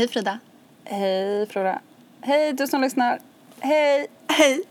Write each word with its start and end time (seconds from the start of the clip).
Hej 0.00 0.08
Frida. 0.08 0.38
Hej 0.84 1.46
Flora. 1.46 1.80
Hej 2.20 2.52
du 2.52 2.66
som 2.66 2.80
lyssnar. 2.80 3.18
Hej. 3.60 4.06
Hej. 4.28 4.62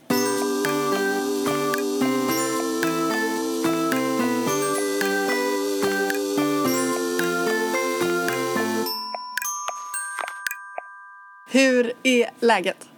Hur 11.52 11.94
är 12.04 12.30
läget? 12.40 12.90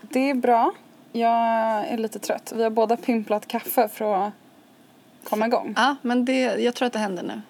Det 0.00 0.30
är 0.30 0.34
bra. 0.34 0.72
Jag 1.12 1.86
är 1.88 1.98
lite 1.98 2.18
trött. 2.18 2.52
Vi 2.56 2.62
har 2.62 2.70
båda 2.70 2.96
pimplat 2.96 3.48
kaffe 3.48 3.88
för 3.88 4.26
att 4.26 4.32
komma 5.24 5.46
igång. 5.46 5.74
Ja, 5.76 5.96
men 6.02 6.24
det, 6.24 6.40
jag 6.40 6.74
tror 6.74 6.86
att 6.86 6.92
det 6.92 6.98
händer 6.98 7.22
nu. 7.22 7.42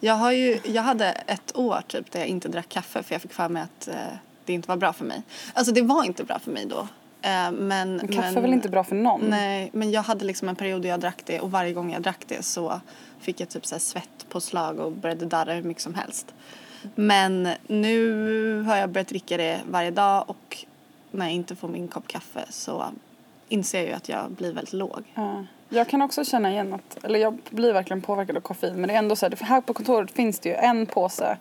Jag, 0.00 0.14
har 0.14 0.32
ju, 0.32 0.60
jag 0.64 0.82
hade 0.82 1.06
ett 1.06 1.56
år 1.56 1.82
typ 1.86 2.10
där 2.10 2.20
jag 2.20 2.28
inte 2.28 2.48
drack 2.48 2.68
kaffe 2.68 3.02
för 3.02 3.14
jag 3.14 3.22
fick 3.22 3.32
för 3.32 3.48
mig 3.48 3.62
att 3.62 3.88
eh, 3.88 3.94
det 4.44 4.52
inte 4.52 4.68
var 4.68 4.76
bra 4.76 4.92
för 4.92 5.04
mig. 5.04 5.22
Alltså 5.54 5.72
det 5.72 5.82
var 5.82 6.04
inte 6.04 6.24
bra 6.24 6.38
för 6.38 6.50
mig 6.50 6.66
då. 6.66 6.88
Eh, 7.22 7.50
men, 7.52 7.98
kaffe 7.98 8.20
men, 8.20 8.36
är 8.36 8.40
väl 8.40 8.52
inte 8.52 8.68
bra 8.68 8.84
för 8.84 8.94
någon? 8.94 9.20
Nej, 9.20 9.70
men 9.72 9.90
jag 9.90 10.02
hade 10.02 10.24
liksom 10.24 10.48
en 10.48 10.56
period 10.56 10.82
där 10.82 10.88
jag 10.88 11.00
drack 11.00 11.22
det 11.24 11.40
och 11.40 11.50
varje 11.50 11.72
gång 11.72 11.92
jag 11.92 12.02
drack 12.02 12.24
det 12.26 12.42
så 12.42 12.80
fick 13.20 13.40
jag 13.40 13.48
typ 13.48 13.66
så 13.66 13.74
här 13.74 13.80
svettpåslag 13.80 14.78
och 14.78 14.92
började 14.92 15.26
darra 15.26 15.52
hur 15.52 15.62
mycket 15.62 15.82
som 15.82 15.94
helst. 15.94 16.34
Men 16.94 17.48
nu 17.66 18.62
har 18.62 18.76
jag 18.76 18.90
börjat 18.90 19.08
dricka 19.08 19.36
det 19.36 19.60
varje 19.70 19.90
dag 19.90 20.24
och 20.26 20.64
när 21.10 21.26
jag 21.26 21.34
inte 21.34 21.56
får 21.56 21.68
min 21.68 21.88
kopp 21.88 22.08
kaffe 22.08 22.44
så 22.50 22.84
inser 23.48 23.78
jag 23.78 23.88
ju 23.88 23.92
att 23.92 24.08
jag 24.08 24.30
blir 24.30 24.52
väldigt 24.52 24.72
låg. 24.72 25.02
Ja. 25.14 25.44
Jag 25.68 25.88
kan 25.88 26.02
också 26.02 26.24
känna 26.24 26.50
igen 26.50 26.72
att, 26.72 27.04
eller 27.04 27.18
jag 27.18 27.38
blir 27.50 27.72
verkligen 27.72 28.02
påverkad 28.02 28.36
av 28.36 28.40
koffein 28.40 28.74
men 28.74 28.88
det 28.88 28.94
är 28.94 28.98
ändå 28.98 29.16
så 29.16 29.26
här, 29.26 29.36
här 29.40 29.60
på 29.60 29.74
kontoret 29.74 30.10
finns 30.10 30.38
det 30.38 30.48
ju 30.48 30.54
en 30.54 30.86
påse 30.86 31.36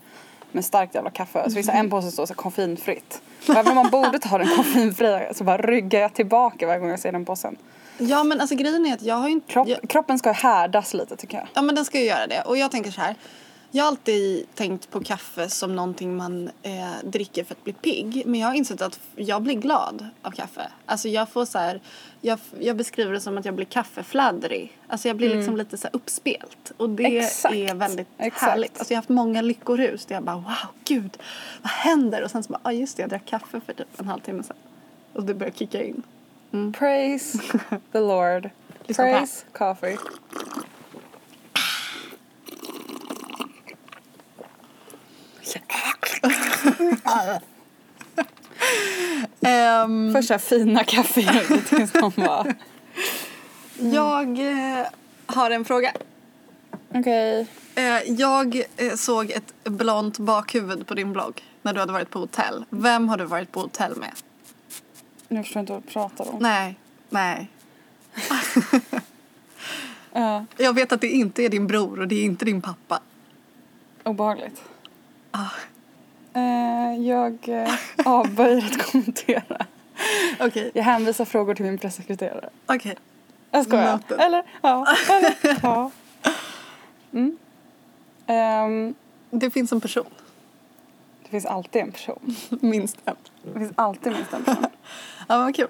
med 0.52 0.66
starkt 0.66 0.96
jävla 0.96 1.10
kaffe. 1.10 1.44
Så 1.44 1.52
finns 1.52 1.68
det 1.68 1.74
en 1.74 1.90
påse 1.90 2.02
som 2.02 2.12
står 2.12 2.26
så 2.26 2.34
här 2.34 2.36
koffeinfritt. 2.36 3.22
Och 3.48 3.56
även 3.56 3.68
om 3.68 3.76
man 3.76 3.90
borde 3.90 4.20
ta 4.20 4.38
den 4.38 4.48
koffeinfria 4.58 5.34
så 5.34 5.44
bara 5.44 5.58
ryggar 5.58 6.00
jag 6.00 6.14
tillbaka 6.14 6.68
varje 6.68 6.80
gång 6.80 6.90
jag 6.90 7.00
ser 7.00 7.12
den 7.12 7.26
påsen. 7.26 7.56
Ja 7.98 8.24
men 8.24 8.42
alltså 8.42 8.56
grejen 8.56 8.86
är 8.86 8.94
att 8.94 9.02
jag 9.02 9.16
har 9.16 9.28
ju 9.28 9.34
inte... 9.34 9.54
Kropp, 9.54 9.68
jag, 9.68 9.90
Kroppen 9.90 10.20
ska 10.20 10.32
härdas 10.32 10.94
lite 10.94 11.16
tycker 11.16 11.38
jag. 11.38 11.48
Ja 11.54 11.62
men 11.62 11.76
den 11.76 11.86
ska 11.86 12.00
ju 12.00 12.06
göra 12.06 12.28
det. 12.28 12.42
Och 12.42 12.58
jag 12.58 12.72
tänker 12.72 12.92
så 12.92 13.02
här. 13.02 13.16
Jag 13.76 13.84
har 13.84 13.88
alltid 13.88 14.56
tänkt 14.56 14.92
på 14.92 15.04
kaffe 15.04 15.50
som 15.50 15.76
någonting 15.76 16.16
man 16.16 16.50
eh, 16.62 16.92
dricker 17.04 17.44
för 17.44 17.54
att 17.54 17.64
bli 17.64 17.74
pigg. 17.74 18.24
Men 18.26 18.40
jag 18.40 18.48
har 18.48 18.56
insett 18.56 18.82
att 18.82 19.00
jag 19.16 19.42
blir 19.42 19.56
glad 19.56 20.08
av 20.22 20.32
kaffe. 20.32 20.72
Alltså 20.86 21.08
jag 21.10 21.30
får 21.30 21.46
så 21.46 21.58
här, 21.58 21.82
jag, 22.22 22.40
jag 22.60 22.78
beskriver 22.78 23.14
det 23.14 23.20
som 23.20 23.38
att 23.38 23.46
jag 23.46 23.56
blir 23.56 23.66
kaffefladdrig. 23.66 24.78
Alltså 24.88 25.08
jag 25.08 25.18
blir 25.18 25.36
liksom 25.36 25.58
lite 25.58 25.78
så 25.78 25.88
uppspelt. 25.94 26.72
Och 26.78 26.90
det 26.90 27.18
Exakt. 27.18 27.56
är 27.56 27.76
väldigt 27.76 28.08
Exakt. 28.18 28.42
härligt. 28.42 28.80
Alltså 28.80 28.94
jag 28.94 28.98
har 28.98 29.02
haft 29.02 29.10
många 29.10 29.42
lyckorus 29.42 30.06
där 30.06 30.16
jag 30.16 30.24
bara 30.24 30.36
wow, 30.36 30.68
gud, 30.84 31.18
vad 31.62 31.72
händer? 31.72 32.24
Och 32.24 32.32
sen 32.32 32.44
så 32.44 32.52
bara, 32.52 32.60
ah, 32.64 32.72
just 32.72 32.98
det, 32.98 33.04
jag 33.04 33.10
drack 33.10 33.26
kaffe 33.26 33.62
för 33.66 33.74
typ 33.74 34.00
en 34.00 34.08
halvtimme 34.08 34.44
sedan. 34.44 34.58
Och 35.14 35.24
det 35.24 35.34
börjar 35.34 35.54
kicka 35.54 35.84
in. 35.84 36.04
Praise 36.78 37.40
the 37.92 38.00
Lord. 38.00 38.50
Praise 38.96 39.46
coffee. 39.52 39.98
Ehm, 49.42 50.14
Första 50.14 50.40
fina 50.40 50.84
kaffeljudet 50.84 51.68
tills 51.68 51.94
någon 51.94 52.12
bara 52.16 52.46
Jag 53.78 54.40
eh, 54.80 54.86
har 55.26 55.52
en 55.52 55.66
fråga. 55.66 55.94
okej. 56.94 57.48
Eh, 57.76 57.84
jag 58.12 58.62
eh, 58.78 58.94
såg 58.96 59.32
ett 59.32 59.54
blont 59.64 60.18
bakhuvud 60.20 60.88
på 60.88 60.94
din 60.94 61.14
blogg 61.14 61.44
när 61.62 61.74
du 61.74 61.80
hade 61.80 61.92
varit 61.94 62.10
på 62.10 62.20
hotell. 62.20 62.66
Vem 62.70 63.10
har 63.10 63.18
du 63.18 63.26
varit 63.26 63.52
på 63.52 63.60
hotell 63.60 63.96
med? 63.96 64.12
Nu 65.28 65.44
förstår 65.44 65.60
inte 65.60 65.74
vad 65.74 65.82
du 65.84 65.88
pratar 65.88 66.30
om. 66.34 66.38
Nej, 66.40 66.76
nej. 67.10 67.50
Ja, 70.18 70.46
Jag 70.58 70.74
vet 70.74 70.92
att 70.92 71.02
det 71.02 71.08
inte 71.10 71.44
är 71.44 71.50
din 71.50 71.68
bror 71.68 72.00
och 72.00 72.08
det 72.08 72.16
är 72.16 72.24
inte 72.24 72.46
din 72.46 72.62
pappa. 72.62 73.00
obehagligt. 74.04 74.62
Ah. 75.32 75.46
Eh, 76.36 77.02
jag 77.08 77.50
eh, 77.50 77.74
avböjer 78.06 78.66
att 78.66 78.92
kommentera. 78.92 79.66
Okej, 80.40 80.72
Jag 80.74 80.84
hänvisar 80.84 81.26
frågor 81.26 81.56
till 81.56 81.66
min 81.66 81.78
pressekreterare. 81.78 82.50
okej. 82.66 82.96
Jag 83.52 83.66
skojar. 83.66 83.92
Noted. 83.92 84.20
Eller? 84.20 84.44
Ja. 84.62 84.88
Eller? 85.10 85.36
Ja. 85.64 85.92
Mm. 87.14 87.38
Ehm, 88.28 88.96
Det 89.30 89.50
finns 89.50 89.72
en 89.72 89.82
person. 89.82 90.06
det 91.24 91.30
finns 91.30 91.46
alltid 91.46 91.82
en 91.82 91.92
person. 91.92 92.36
Minst 92.62 92.98
en. 93.06 93.16
Det 93.44 93.60
finns 93.60 93.72
alltid 93.76 94.12
minst 94.14 94.34
en 94.34 94.44
person. 94.44 94.66
Ja, 95.28 95.36
men 95.36 95.44
vad 95.44 95.56
kul. 95.56 95.68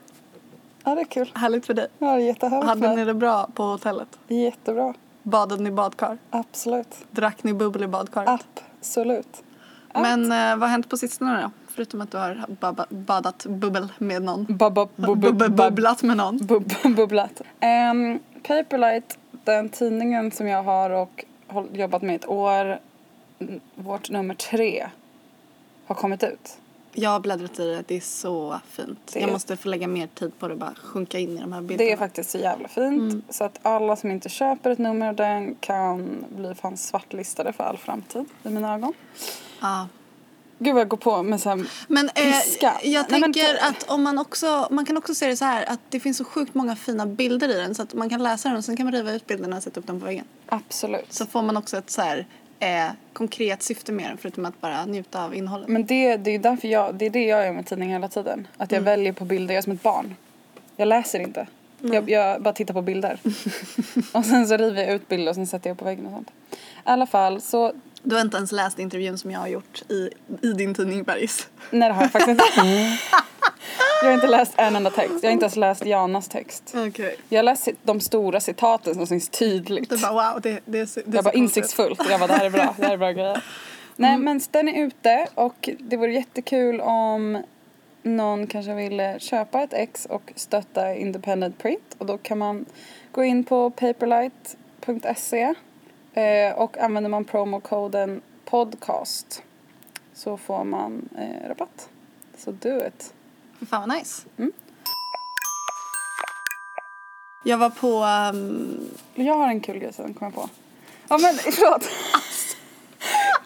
Ja, 0.84 0.96
det 0.96 1.02
är 1.02 1.06
kul. 1.06 1.32
Härligt 1.36 1.66
för 1.66 1.74
dig. 1.74 1.88
Ja, 2.00 2.06
det 2.08 2.12
är 2.14 2.18
jättehärligt. 2.28 2.68
Hade 2.68 2.96
ni 2.96 3.06
det 3.06 3.14
bra 3.14 3.48
på 3.54 3.64
hotellet? 3.64 4.20
Jättebra. 4.28 4.94
Badade 5.24 5.64
ni 5.64 5.72
badkar? 5.72 6.18
Absolut. 6.30 6.98
Drack 7.12 7.44
ni 7.44 7.54
bubbel 7.54 7.84
i 7.84 7.88
badkaret? 7.88 8.30
Absolut. 8.80 9.44
Men 10.02 10.32
eh, 10.32 10.38
vad 10.58 10.60
har 10.60 10.68
hänt 10.68 10.90
på 10.90 10.98
sistone 10.98 11.42
då? 11.42 11.52
Förutom 11.68 12.02
att 12.02 12.12
du 12.12 12.18
har 12.18 12.46
baba- 12.60 12.86
badat 12.90 13.46
bubbel 13.46 13.88
med 13.98 14.22
någon. 14.22 14.46
Bubblat 14.46 16.04
med 16.04 16.18
någon. 16.18 16.38
Bub, 16.38 16.74
bubblat. 16.96 17.42
Um, 17.92 18.20
Paperlight, 18.44 19.18
den 19.32 19.70
tidningen 19.70 20.32
som 20.32 20.48
jag 20.48 20.64
har 20.64 20.90
och 20.90 21.26
jobbat 21.74 22.02
med 22.02 22.16
ett 22.16 22.28
år, 22.28 22.80
vårt 23.76 24.10
nummer 24.10 24.36
tre, 24.36 24.88
har 25.86 25.96
kommit 25.96 26.24
ut. 26.24 26.58
Jag 26.98 27.10
har 27.10 27.20
bläddrat 27.20 27.60
i 27.60 27.68
det, 27.68 27.84
det 27.88 27.96
är 27.96 28.02
så 28.02 28.60
fint. 28.70 29.00
Det 29.14 29.20
Jag 29.20 29.32
måste 29.32 29.58
få 29.58 29.70
lägga 29.70 29.88
mer 29.88 30.08
tid 30.08 30.40
på 30.40 30.48
det 30.48 30.56
bara 30.56 30.74
sjunka 30.84 31.20
in 31.20 31.38
i 31.38 31.42
de 31.42 31.54
här 31.54 31.62
bilderna. 31.62 31.88
Det 31.88 31.92
är 31.92 31.98
faktiskt 31.98 32.30
så 32.30 32.38
jävla 32.38 32.68
fint. 32.68 33.26
Så 33.30 33.44
att 33.44 33.60
alla 33.62 33.96
som 33.96 34.12
inte 34.12 34.30
köper 34.30 34.70
ett 34.72 34.78
nummer 34.78 35.08
av 35.08 35.16
den 35.16 35.56
kan 35.56 36.26
bli 36.38 36.56
fan 36.56 36.78
svartlistade 36.78 37.54
för 37.54 37.64
all 37.64 37.78
framtid 37.78 38.26
i 38.44 38.50
mina 38.50 38.74
ögon. 38.74 38.94
Ja. 39.62 39.88
Gud 40.60 40.74
vad 40.74 40.82
jag 40.82 40.88
går 40.88 40.98
på 40.98 41.24
med 41.24 41.42
så 41.42 41.50
här, 41.50 41.66
Men 41.88 42.10
eh, 42.10 42.14
Piska. 42.14 42.74
jag 42.84 43.06
Nej, 43.10 43.20
men 43.20 43.34
tänker 43.34 43.54
det- 43.54 43.62
att 43.62 43.84
om 43.90 44.04
man 44.04 44.18
också, 44.18 44.68
man 44.72 44.86
kan 44.86 44.98
också 44.98 45.16
se 45.16 45.28
det 45.28 45.38
så 45.38 45.46
här 45.46 45.66
att 45.70 45.80
det 45.90 46.00
finns 46.00 46.18
så 46.18 46.24
sjukt 46.26 46.56
många 46.56 46.76
fina 46.76 47.06
bilder 47.06 47.50
i 47.50 47.54
den 47.54 47.76
så 47.76 47.82
att 47.82 47.94
man 47.94 48.10
kan 48.10 48.24
läsa 48.24 48.50
den 48.50 48.58
och 48.58 48.66
sen 48.66 48.78
kan 48.78 48.86
man 48.86 48.94
riva 48.94 49.12
ut 49.12 49.28
bilderna 49.28 49.58
och 49.58 49.64
sätta 49.64 49.80
upp 49.80 49.88
dem 49.88 50.00
på 50.00 50.06
väggen. 50.06 50.26
absolut. 50.48 51.14
Så 51.14 51.26
får 51.26 51.42
man 51.42 51.58
också 51.58 51.78
ett 51.78 51.90
så 51.90 52.02
här 52.02 52.26
eh, 52.60 52.86
konkret 53.14 53.64
syfte 53.64 53.92
med 53.92 54.10
den 54.10 54.18
förutom 54.18 54.46
att 54.46 54.62
bara 54.62 54.86
njuta 54.86 55.24
av 55.26 55.36
innehållet. 55.36 55.68
Men 55.68 55.86
det, 55.86 56.18
det 56.18 56.32
är 56.36 56.40
därför 56.40 56.68
jag, 56.68 56.96
det 56.96 57.06
är 57.06 57.10
det 57.10 57.26
jag 57.26 57.46
gör 57.46 57.54
med 57.54 57.66
tidningen 57.66 57.94
hela 57.94 58.08
tiden. 58.10 58.48
Att 58.58 58.72
jag 58.72 58.82
väljer 58.82 59.14
på 59.14 59.26
bilder, 59.26 59.54
jag 59.54 59.58
är 59.58 59.64
som 59.64 59.72
ett 59.74 59.84
barn. 59.84 60.16
Jag 60.76 60.88
läser 60.88 61.20
inte. 61.20 61.48
Jag, 61.82 62.10
jag 62.10 62.42
bara 62.42 62.54
tittar 62.54 62.74
på 62.74 62.82
bilder. 62.82 63.20
och 64.14 64.26
sen 64.26 64.48
så 64.48 64.58
river 64.58 64.82
jag 64.84 64.92
ut 64.94 65.08
bilder 65.08 65.30
och 65.30 65.36
sen 65.36 65.48
sätter 65.48 65.70
jag 65.70 65.78
på 65.80 65.86
väggen 65.86 66.06
och 66.06 66.12
sånt. 66.12 66.32
I 66.52 66.56
alla 66.84 67.08
fall 67.08 67.42
så, 67.42 67.74
Du 68.06 68.16
har 68.16 68.22
inte 68.22 68.38
ens 68.38 68.52
läst 68.52 68.80
intervjun 68.80 69.18
som 69.18 69.32
jag 69.32 69.40
har 69.40 69.48
gjort 69.48 69.82
i, 69.90 70.10
i 70.42 70.54
din 70.54 70.74
tidning 70.74 71.04
Bergis. 71.04 71.48
nej 71.72 71.90
det 71.90 71.96
har 71.96 72.02
jag 72.02 72.12
faktiskt 72.12 72.42
inte. 72.42 72.52
jag 74.02 74.08
har 74.08 74.14
inte 74.14 74.28
läst 74.28 74.54
en 74.56 74.76
enda 74.76 74.90
text. 74.90 75.14
Jag 75.22 75.30
har 75.30 75.34
inte 75.34 75.46
ens 75.46 75.56
läst 75.56 75.86
Janas 75.86 76.28
text. 76.28 76.74
Okej. 76.76 77.18
Jag 77.30 77.38
har 77.38 77.44
läst 77.44 77.70
de 77.84 78.00
stora 78.00 78.40
citaten 78.40 78.96
som 78.96 79.08
syns 79.08 79.30
tydligt. 79.30 79.90
Du 79.90 79.98
bara 79.98 80.32
wow, 80.34 80.42
det, 80.42 80.60
det, 80.66 80.80
är 80.80 80.90
det 80.96 81.12
är 81.12 81.16
Jag 81.16 81.24
bara 81.24 81.34
insiktsfullt. 81.34 82.02
Jag 82.10 82.20
bara 82.20 82.28
det 82.28 82.34
här 82.34 82.46
är 82.46 82.50
bra, 82.50 82.76
det 82.78 82.86
här 82.86 82.94
är 82.94 82.98
bra 82.98 83.12
grejer. 83.12 83.44
Nej 83.96 84.18
men 84.18 84.42
den 84.52 84.68
är 84.68 84.86
ute 84.86 85.28
och 85.36 85.70
det 85.80 85.98
vore 85.98 86.14
jättekul 86.14 86.82
om 86.82 87.44
någon 88.04 88.48
kanske 88.48 88.74
ville 88.74 89.20
köpa 89.20 89.64
ett 89.64 89.74
ex 89.74 90.06
och 90.06 90.32
stötta 90.36 90.96
independent 90.96 91.58
print 91.58 91.96
och 91.98 92.06
då 92.06 92.18
kan 92.18 92.38
man 92.38 92.66
gå 93.12 93.24
in 93.24 93.44
på 93.44 93.70
paperlight.se 93.70 95.54
eh, 96.16 96.52
och 96.58 96.78
använder 96.78 97.10
man 97.10 97.26
promokoden 97.26 98.22
podcast 98.46 99.44
så 100.14 100.38
får 100.38 100.64
man 100.64 101.10
eh, 101.18 101.48
rabatt. 101.50 101.90
Så 102.38 102.52
do 102.52 102.78
it. 102.88 103.14
Fy 103.60 103.66
fan 103.66 103.90
vad 103.90 103.98
nice. 103.98 104.22
Mm. 104.38 104.52
Jag 107.44 107.58
var 107.58 107.70
på... 107.70 108.04
Um, 108.38 108.90
Jag 109.16 109.34
har 109.38 109.48
en 109.48 109.60
kul 109.62 109.80
grej 109.80 109.94
sen 109.94 110.14
kom 110.14 110.26
jag 110.26 110.36
på. 110.36 110.50
Ja 111.08 111.18
men 111.18 111.36
förlåt. 111.52 111.90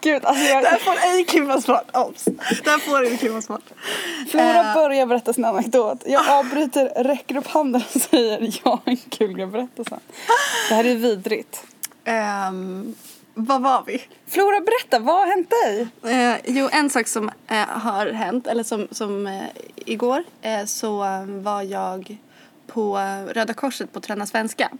Gud 0.00 0.24
alltså 0.24 0.44
jag... 0.44 0.62
det 0.62 0.68
här 0.68 0.78
får 0.78 0.92
ej 1.16 1.24
klippas 1.24 1.66
bort. 1.66 1.90
Obs! 1.96 2.24
Det 2.64 2.70
här 2.70 2.78
får 2.78 3.02
ej 3.04 3.16
klippas 3.18 3.48
bort. 3.48 3.70
Flora 4.30 4.60
Eh. 4.60 4.74
börjar 4.74 5.06
berätta 5.06 5.32
sin 5.32 5.44
anekdot. 5.44 6.02
Jag 6.06 6.28
avbryter, 6.30 7.04
räcker 7.04 7.36
upp 7.36 7.46
handen 7.46 7.82
och 7.94 8.00
säger 8.00 8.60
jag 8.64 8.70
har 8.70 8.80
en 8.84 8.96
kul 8.96 9.32
grej 9.32 9.44
att 9.44 9.52
berätta 9.52 9.84
sen. 9.84 10.00
Det 10.68 10.74
här 10.74 10.84
är 10.84 10.94
vidrigt. 10.94 11.64
Ehm, 12.04 12.94
vad 13.34 13.62
var 13.62 13.84
vi? 13.86 14.02
Flora 14.26 14.60
berätta, 14.60 14.98
vad 14.98 15.14
har 15.14 15.26
hänt 15.26 15.50
dig? 15.50 15.88
Eh, 16.12 16.36
jo, 16.44 16.68
en 16.72 16.90
sak 16.90 17.06
som 17.06 17.30
eh, 17.48 17.66
har 17.68 18.06
hänt, 18.06 18.46
eller 18.46 18.62
som, 18.62 18.88
som 18.90 19.26
eh, 19.26 19.42
igår, 19.76 20.24
eh, 20.42 20.64
så 20.64 20.98
var 21.26 21.62
jag 21.62 22.16
på 22.66 22.98
Röda 23.28 23.54
Korset 23.54 23.92
på 23.92 24.00
Träna 24.00 24.26
Svenska. 24.26 24.70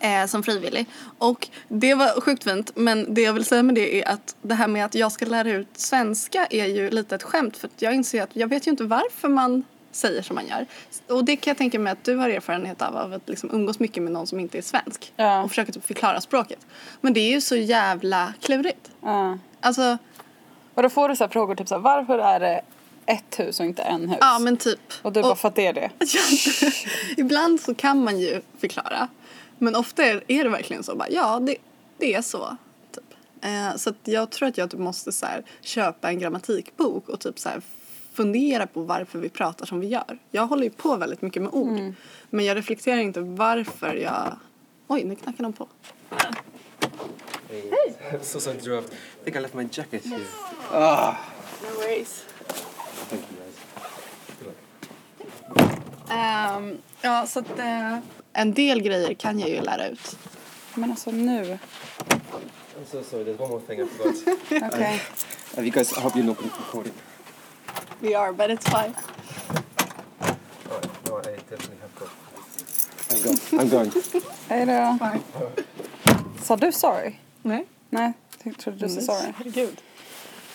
Eh, 0.00 0.26
som 0.26 0.42
frivillig. 0.42 0.86
Och 1.18 1.48
det 1.68 1.94
var 1.94 2.20
sjukt 2.20 2.44
fint 2.44 2.70
men 2.74 3.14
det 3.14 3.22
jag 3.22 3.32
vill 3.32 3.44
säga 3.44 3.62
med 3.62 3.74
det 3.74 4.02
är 4.02 4.08
att 4.08 4.36
det 4.42 4.54
här 4.54 4.68
med 4.68 4.84
att 4.84 4.94
jag 4.94 5.12
ska 5.12 5.26
lära 5.26 5.50
ut 5.50 5.68
svenska 5.72 6.46
är 6.50 6.66
ju 6.66 6.90
lite 6.90 7.14
ett 7.14 7.22
skämt 7.22 7.56
för 7.56 7.70
jag 7.78 7.94
inser 7.94 8.22
att 8.22 8.36
jag 8.36 8.48
vet 8.48 8.66
ju 8.66 8.70
inte 8.70 8.84
varför 8.84 9.28
man 9.28 9.64
säger 9.96 10.22
som 10.22 10.34
man 10.34 10.46
gör. 10.46 10.66
Och 11.08 11.24
det 11.24 11.36
kan 11.36 11.50
jag 11.50 11.58
tänka 11.58 11.78
mig 11.78 11.92
att 11.92 12.04
du 12.04 12.16
har 12.16 12.28
erfarenhet 12.30 12.82
av, 12.82 12.96
av 12.96 13.12
att 13.12 13.28
liksom 13.28 13.50
umgås 13.52 13.78
mycket 13.78 14.02
med 14.02 14.12
någon 14.12 14.26
som 14.26 14.40
inte 14.40 14.58
är 14.58 14.62
svensk. 14.62 15.12
Ja. 15.16 15.42
Och 15.42 15.50
försöka 15.50 15.72
typ 15.72 15.84
förklara 15.84 16.20
språket. 16.20 16.66
Men 17.00 17.12
det 17.12 17.20
är 17.20 17.30
ju 17.30 17.40
så 17.40 17.56
jävla 17.56 18.34
klurigt. 18.40 18.90
Ja. 19.02 19.38
Alltså, 19.60 19.98
Och 20.74 20.82
då 20.82 20.88
får 20.88 21.08
du 21.08 21.16
så 21.16 21.24
här 21.24 21.28
frågor 21.28 21.54
typ 21.54 21.68
så 21.68 21.74
här, 21.74 21.82
varför 21.82 22.18
är 22.18 22.40
det 22.40 22.60
ett 23.06 23.38
hus 23.38 23.60
och 23.60 23.66
inte 23.66 23.82
en 23.82 24.08
hus? 24.08 24.18
ja 24.20 24.38
men 24.38 24.56
typ. 24.56 24.80
Och 25.02 25.12
du 25.12 25.22
bara, 25.22 25.36
för 25.36 25.48
att 25.48 25.54
det 25.54 25.66
är 25.66 25.72
det. 25.72 25.90
Ibland 27.22 27.60
så 27.60 27.74
kan 27.74 28.04
man 28.04 28.18
ju 28.20 28.40
förklara. 28.58 29.08
Men 29.58 29.76
ofta 29.76 30.04
är, 30.04 30.22
det 30.44 30.48
verkligen 30.48 30.82
så 30.82 30.96
bara, 30.96 31.10
ja 31.10 31.40
det, 31.40 31.56
det 31.98 32.14
är 32.14 32.22
så. 32.22 32.56
Typ. 32.94 33.04
Eh, 33.44 33.76
så 33.76 33.92
jag 34.04 34.30
tror 34.30 34.48
att 34.48 34.58
jag 34.58 34.70
typ 34.70 34.80
måste 34.80 35.12
så 35.12 35.26
här, 35.26 35.44
köpa 35.60 36.08
en 36.08 36.18
grammatikbok 36.18 37.08
och 37.08 37.20
typ 37.20 37.38
så 37.38 37.48
här, 37.48 37.62
fundera 38.16 38.66
på 38.66 38.82
varför 38.82 39.18
vi 39.18 39.28
pratar 39.28 39.66
som 39.66 39.80
vi 39.80 39.86
gör. 39.86 40.18
Jag 40.30 40.46
håller 40.46 40.64
ju 40.64 40.70
på 40.70 40.96
väldigt 40.96 41.22
mycket 41.22 41.42
med 41.42 41.52
ord. 41.54 41.94
Men 42.30 42.44
jag 42.44 42.56
reflekterar 42.56 42.98
inte 42.98 43.20
varför 43.20 43.94
jag... 43.94 44.36
Oj, 44.86 45.04
nu 45.04 45.16
knackar 45.16 45.42
de 45.44 45.52
på. 45.52 45.68
Hey. 47.48 47.92
I'm 48.12 48.22
so 48.22 48.40
sorry 48.40 48.58
to 48.58 48.64
interrupt. 48.64 48.92
I 48.92 49.24
think 49.24 49.36
I 49.36 49.40
left 49.40 49.54
my 49.54 49.68
jacket 49.72 50.04
here. 50.04 50.18
No 51.62 51.78
worries. 51.78 52.24
Thank 53.08 53.22
you 53.30 53.38
guys. 53.38 53.56
Good 54.38 54.46
luck. 54.48 54.56
Ehm, 56.10 56.78
ja, 57.02 57.26
så 57.26 57.38
att 57.38 57.58
eh, 57.58 57.98
en 58.32 58.54
del 58.54 58.82
grejer 58.82 59.14
kan 59.14 59.38
jag 59.38 59.48
ju 59.48 59.60
lära 59.60 59.88
ut. 59.88 60.18
Men 60.74 60.90
alltså 60.90 61.10
nu. 61.10 61.58
I'm 62.78 62.84
so 62.90 63.02
sorry. 63.10 63.24
There's 63.24 63.40
one 63.40 63.50
more 63.50 63.60
thing 63.60 63.80
I 63.80 63.86
forgot. 63.86 64.16
Okej. 64.74 65.02
uh, 65.56 65.64
you 65.64 65.70
guys, 65.70 65.92
I 65.92 66.00
hope 66.00 66.18
you're 66.18 66.26
not 66.26 66.38
recording. 66.42 66.92
We 68.00 68.14
are, 68.14 68.32
but 68.32 68.50
it's 68.50 68.68
fine. 68.68 68.94
Alright, 70.70 71.06
no, 71.08 71.18
I 71.18 71.36
definitely 71.50 71.76
have 71.82 71.94
got. 71.98 72.10
I'm 73.10 73.22
going. 73.22 73.60
I'm 73.60 73.68
going. 73.70 73.90
Hej 74.48 74.66
då. 74.66 74.98
fine. 74.98 75.22
Sa 76.42 76.56
du 76.56 76.72
sorry? 76.72 77.14
Nej. 77.42 77.66
Nej, 77.90 78.12
jag 78.42 78.58
trodde 78.58 78.78
du 78.78 78.88
sa 78.88 79.00
sorry. 79.00 79.32
Herregud. 79.38 79.80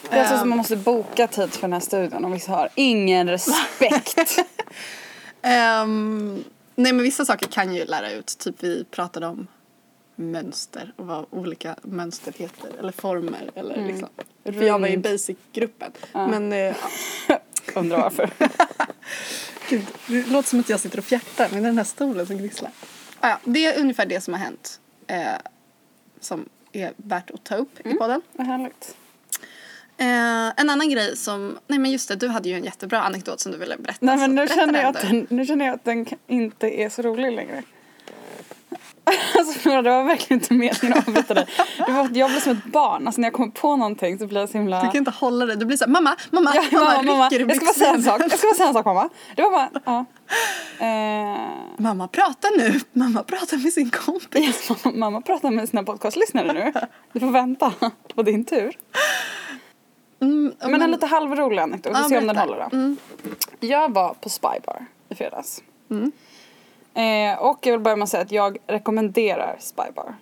Det 0.09 0.15
är 0.15 0.19
alltså 0.19 0.33
Ehm. 0.33 0.39
som 0.39 0.49
man 0.49 0.57
måste 0.57 0.75
boka 0.75 1.27
tid 1.27 1.51
för 1.53 1.61
den 1.61 1.73
här 1.73 1.79
studion 1.79 2.25
och 2.25 2.33
vissa 2.33 2.51
har 2.51 2.69
ingen 2.75 3.29
respekt. 3.29 4.39
Ehm, 5.43 6.43
nej 6.75 6.93
men 6.93 7.03
vissa 7.03 7.25
saker 7.25 7.47
kan 7.47 7.73
ju 7.75 7.85
lära 7.85 8.11
ut. 8.11 8.37
Typ 8.39 8.55
vi 8.63 8.83
pratade 8.91 9.27
om 9.27 9.47
mönster 10.15 10.93
och 10.95 11.07
vad 11.07 11.25
olika 11.29 11.75
mönster 11.81 12.33
heter. 12.37 12.69
Eller 12.79 12.91
former 12.91 13.51
eller 13.55 13.87
liksom. 13.87 14.09
För 14.43 14.63
jag 14.63 14.79
var 14.79 14.87
i 14.87 14.97
basic-gruppen. 14.97 15.91
Men 16.13 16.53
eh, 16.53 16.75
Undrar 17.75 17.97
varför. 17.97 18.29
gud, 19.69 19.85
det 20.07 20.27
låter 20.27 20.49
som 20.49 20.59
att 20.59 20.69
jag 20.69 20.79
sitter 20.79 20.97
och 20.97 21.03
fjärtar 21.03 21.49
med 21.49 21.63
den 21.63 21.77
här 21.77 21.83
stolen 21.83 22.25
som 22.25 22.37
gnisslar. 22.37 22.71
Ah, 23.19 23.29
ja, 23.29 23.39
det 23.43 23.65
är 23.65 23.79
ungefär 23.79 24.05
det 24.05 24.21
som 24.21 24.33
har 24.33 24.41
hänt. 24.41 24.79
Eh, 25.07 25.17
som 26.19 26.49
är 26.71 26.93
värt 26.97 27.31
att 27.31 27.43
ta 27.43 27.55
upp 27.55 27.79
i 27.87 27.93
podden. 27.93 28.21
Vad 28.33 28.47
härligt. 28.47 28.95
Eh, 29.97 30.61
en 30.61 30.69
annan 30.69 30.89
grej 30.89 31.17
som, 31.17 31.57
nej 31.67 31.79
men 31.79 31.91
just 31.91 32.07
det, 32.07 32.15
du 32.15 32.27
hade 32.27 32.49
ju 32.49 32.55
en 32.55 32.63
jättebra 32.63 33.01
anekdot 33.01 33.39
som 33.39 33.51
du 33.51 33.57
ville 33.57 33.77
berätta. 33.77 34.05
Nej 34.05 34.17
men 34.17 34.35
nu 34.35 34.47
känner, 34.47 34.81
jag 34.81 34.93
den, 34.93 35.27
nu 35.29 35.45
känner 35.45 35.65
jag 35.65 35.75
att 35.75 35.85
den 35.85 36.05
inte 36.27 36.67
är 36.81 36.89
så 36.89 37.01
rolig 37.01 37.31
längre. 37.31 37.63
Alltså 39.39 39.69
det 39.81 39.89
var 39.89 40.03
verkligen 40.03 40.41
inte 40.41 40.53
meningen 40.53 40.97
att 40.97 41.07
avbryta 41.07 41.33
dig. 41.33 41.45
Det 41.87 41.91
var 41.91 42.01
att 42.01 42.15
jag 42.15 42.29
blev 42.29 42.39
som 42.39 42.51
ett 42.51 42.65
barn. 42.65 43.07
Alltså 43.07 43.21
när 43.21 43.25
jag 43.27 43.33
kommer 43.33 43.51
på 43.51 43.75
någonting 43.75 44.19
så 44.19 44.27
blir 44.27 44.39
jag 44.39 44.49
så 44.49 44.57
himla... 44.57 44.81
Du 44.81 44.87
kan 44.87 44.97
inte 44.97 45.11
hålla 45.11 45.45
det. 45.45 45.55
Du 45.55 45.65
blir 45.65 45.77
såhär, 45.77 45.91
mamma, 45.91 46.15
mamma, 46.31 46.51
Ja, 46.55 46.63
mamma, 46.71 46.85
mamma, 46.85 47.03
mamma. 47.03 47.25
rycker 47.29 47.39
i 47.39 47.47
Jag 47.47 47.55
ska 47.55 47.65
bara 47.65 47.73
säga 47.73 47.93
en 47.93 48.03
sak. 48.03 48.21
Jag 48.21 48.31
ska 48.39 48.47
bara 48.47 48.55
säga 48.55 48.67
en 48.67 48.73
sak 48.73 48.85
mamma. 48.85 49.09
Det 49.35 49.41
var 49.41 49.51
bara, 49.51 49.69
ja. 49.85 50.05
Eh, 50.85 51.37
Mamma 51.77 52.07
prata 52.07 52.47
nu. 52.57 52.79
Mamma 52.93 53.23
pratar 53.23 53.57
med 53.57 53.73
sin 53.73 53.89
kompis. 53.89 54.41
yes, 54.47 54.69
mamma, 54.83 54.97
mamma 54.97 55.21
pratar 55.21 55.51
med 55.51 55.69
sina 55.69 55.83
podcastlyssnare 55.83 56.53
nu. 56.53 56.73
Du 57.13 57.19
får 57.19 57.31
vänta 57.31 57.73
på 58.15 58.23
din 58.23 58.45
tur. 58.45 58.75
Mm, 60.21 60.53
Men 60.59 60.81
en 60.81 60.91
lite 60.91 61.05
halvrolig 61.05 61.59
anekdot. 61.59 61.95
Vi 61.95 61.99
Ja, 62.01 62.09
ser 62.09 62.17
om 62.17 62.27
den 62.27 62.37
håller 62.37 62.57
då. 62.71 62.75
Mm. 62.77 62.97
Jag 63.59 63.93
var 63.93 64.13
på 64.13 64.29
Spybar 64.29 64.85
i 65.09 65.15
fredags. 65.15 65.61
Mm. 65.91 66.11
Eh, 66.93 67.39
och 67.39 67.59
jag 67.61 67.71
vill 67.71 67.79
börja 67.81 67.95
med 67.95 68.03
att 68.03 68.09
säga 68.09 68.23
att 68.23 68.31
jag 68.31 68.57
rekommenderar 68.67 69.55
Spybar. 69.59 70.15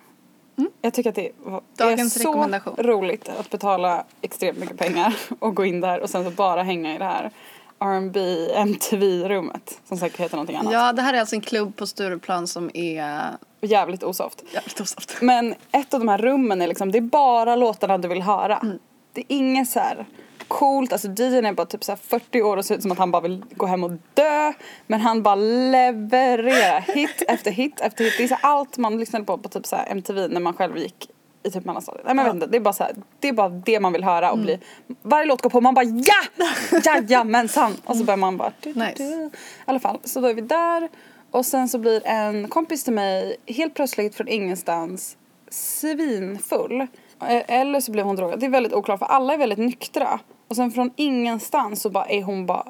Jag 0.82 0.94
tycker 0.94 1.10
att 1.10 1.16
det 1.16 1.30
Mm. 1.46 1.60
Dagens 1.76 2.16
är 2.16 2.20
så 2.20 2.82
roligt 2.82 3.28
att 3.28 3.50
betala 3.50 4.04
extremt 4.20 4.58
mycket 4.58 4.78
pengar 4.78 5.16
och 5.38 5.54
gå 5.54 5.64
in 5.64 5.80
där 5.80 6.00
och 6.00 6.10
sen 6.10 6.24
så 6.24 6.30
bara 6.30 6.62
hänga 6.62 6.94
i 6.94 6.98
det 6.98 7.04
här 7.04 7.30
R&B 7.78 8.20
MTV-rummet 8.54 9.80
som 9.88 9.96
säkert 9.98 10.20
heter 10.20 10.36
någonting 10.36 10.56
annat. 10.56 10.72
Ja, 10.72 10.92
det 10.92 11.02
här 11.02 11.14
är 11.14 11.20
alltså 11.20 11.34
en 11.34 11.40
klubb 11.40 11.76
på 11.76 11.86
Stureplan 11.86 12.46
som 12.46 12.70
är 12.74 13.22
Jävligt 13.60 14.02
osoft. 14.02 14.44
jävligt 14.54 14.80
osoft. 14.80 15.16
Men 15.20 15.54
ett 15.72 15.94
av 15.94 16.00
de 16.00 16.08
här 16.08 16.18
rummen 16.18 16.62
är 16.62 16.66
liksom, 16.66 16.92
det 16.92 16.98
är 16.98 17.02
bara 17.02 17.56
låtarna 17.56 17.98
du 17.98 18.08
vill 18.08 18.22
höra. 18.22 18.56
Mm. 18.58 18.78
Det 19.12 19.20
är 19.20 19.26
inget 19.28 19.68
så 19.68 19.80
här 19.80 20.06
coolt, 20.50 20.92
alltså 20.92 21.08
DJn 21.08 21.46
är 21.46 21.52
bara 21.52 21.66
typ 21.66 21.84
så 21.84 21.92
här 21.92 21.96
40 21.96 22.42
år 22.42 22.56
och 22.56 22.64
ser 22.64 22.74
ut 22.74 22.82
som 22.82 22.92
att 22.92 22.98
han 22.98 23.10
bara 23.10 23.22
vill 23.22 23.44
gå 23.56 23.66
hem 23.66 23.84
och 23.84 23.90
dö. 24.14 24.52
Men 24.86 25.00
han 25.00 25.22
bara 25.22 25.34
levererar 25.34 26.80
hit 26.80 27.22
efter 27.28 27.50
hit 27.50 27.80
efter 27.80 28.04
hit. 28.04 28.14
Det 28.18 28.24
är 28.24 28.28
så 28.28 28.36
allt 28.40 28.78
man 28.78 29.00
lyssnade 29.00 29.24
på 29.24 29.38
på 29.38 29.48
typ 29.48 29.66
så 29.66 29.76
MTV 29.86 30.28
när 30.28 30.40
man 30.40 30.54
själv 30.54 30.78
gick 30.78 31.10
i 31.42 31.50
typ 31.50 31.64
mellanstadiet. 31.64 32.06
Nej 32.06 32.14
men 32.14 32.24
jag 32.24 32.34
vet 32.34 32.42
inte, 32.42 32.46
det 32.52 32.56
är 32.56 32.60
bara 32.60 32.74
så 32.74 32.84
här, 32.84 32.94
det 33.20 33.28
är 33.28 33.32
bara 33.32 33.48
det 33.48 33.80
man 33.80 33.92
vill 33.92 34.04
höra 34.04 34.32
och 34.32 34.38
bli. 34.38 34.58
Varje 35.02 35.26
låt 35.26 35.42
går 35.42 35.50
på 35.50 35.60
man 35.60 35.74
bara 35.74 35.84
ja! 35.84 36.48
Jajamensan! 36.84 37.76
Och 37.84 37.96
så 37.96 38.04
börjar 38.04 38.18
man 38.18 38.36
bara 38.36 38.52
du, 38.60 38.72
du, 38.72 38.80
Nice. 38.80 39.02
I 39.02 39.30
alla 39.64 39.80
fall, 39.80 39.98
så 40.04 40.20
då 40.20 40.28
är 40.28 40.34
vi 40.34 40.40
där. 40.40 40.88
Och 41.30 41.46
sen 41.46 41.68
så 41.68 41.78
blir 41.78 42.06
en 42.06 42.48
kompis 42.48 42.84
till 42.84 42.92
mig 42.92 43.36
helt 43.46 43.74
plötsligt 43.74 44.14
från 44.14 44.28
ingenstans 44.28 45.16
svinfull. 45.50 46.80
Eh, 46.80 47.42
Eller 47.48 47.80
så 47.80 47.92
blev 47.92 48.06
hon 48.06 48.16
drogad. 48.16 48.40
Det 48.40 48.46
är 48.46 48.50
väldigt 48.50 48.72
oklart 48.72 48.98
för 48.98 49.06
alla 49.06 49.34
är 49.34 49.38
väldigt 49.38 49.58
nyktra. 49.58 50.20
Och 50.50 50.56
sen 50.56 50.70
från 50.70 50.90
ingenstans 50.96 51.82
så 51.82 51.90
bara 51.90 52.04
är 52.04 52.22
hon 52.22 52.46
bara 52.46 52.64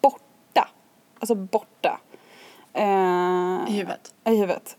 borta. 0.00 0.68
Alltså 1.18 1.34
borta. 1.34 2.00
Eh, 2.72 3.68
I 3.68 3.72
huvudet. 3.72 4.14
i 4.24 4.36
huvudet. 4.36 4.76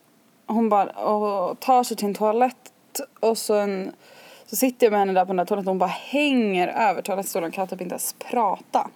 Hon 0.47 0.69
bara 0.69 0.85
och 0.85 1.59
tar 1.59 1.83
sig 1.83 1.97
till 1.97 2.07
en 2.07 2.13
toalett 2.13 2.99
och 3.19 3.37
sen 3.37 3.91
så 4.45 4.55
sitter 4.55 4.85
jag 4.85 4.91
med 4.91 4.99
henne 4.99 5.13
där 5.13 5.25
på 5.25 5.27
den 5.27 5.37
där 5.37 5.45
toaletten 5.45 5.67
och 5.67 5.71
hon 5.71 5.79
bara 5.79 5.87
hänger 5.89 6.67
över 6.67 7.01
toalettstolen 7.01 7.49
och 7.49 7.53
kan 7.53 7.67
typ 7.67 7.81
inte 7.81 7.93
ens 7.93 8.15
prata. 8.19 8.89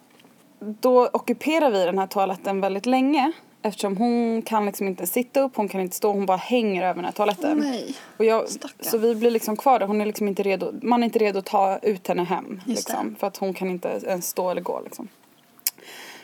Då 0.59 1.07
ockuperar 1.07 1.71
vi 1.71 1.85
den 1.85 1.97
här 1.97 2.07
toaletten 2.07 2.61
väldigt 2.61 2.85
länge 2.85 3.31
eftersom 3.61 3.97
hon 3.97 4.41
kan 4.41 4.65
liksom 4.65 4.87
inte 4.87 5.07
sitta 5.07 5.39
upp, 5.39 5.55
hon 5.55 5.67
kan 5.67 5.81
inte 5.81 5.95
stå, 5.95 6.11
hon 6.11 6.25
bara 6.25 6.37
hänger 6.37 6.83
över 6.83 6.95
den 6.95 7.05
här 7.05 7.11
toaletten. 7.11 7.57
Nej. 7.57 7.95
Och 8.17 8.25
jag, 8.25 8.49
Stackarn. 8.49 8.89
så 8.89 8.97
vi 8.97 9.15
blir 9.15 9.31
liksom 9.31 9.57
kvar 9.57 9.79
där, 9.79 9.87
hon 9.87 10.01
är 10.01 10.05
liksom 10.05 10.27
inte 10.27 10.43
redo, 10.43 10.71
man 10.81 11.03
är 11.03 11.05
inte 11.05 11.19
redo 11.19 11.39
att 11.39 11.45
ta 11.45 11.79
ut 11.81 12.07
henne 12.07 12.23
hem. 12.23 12.61
Liksom, 12.65 13.15
för 13.19 13.27
att 13.27 13.37
hon 13.37 13.53
kan 13.53 13.69
inte 13.69 14.01
ens 14.07 14.27
stå 14.27 14.49
eller 14.49 14.61
gå 14.61 14.81
liksom. 14.83 15.07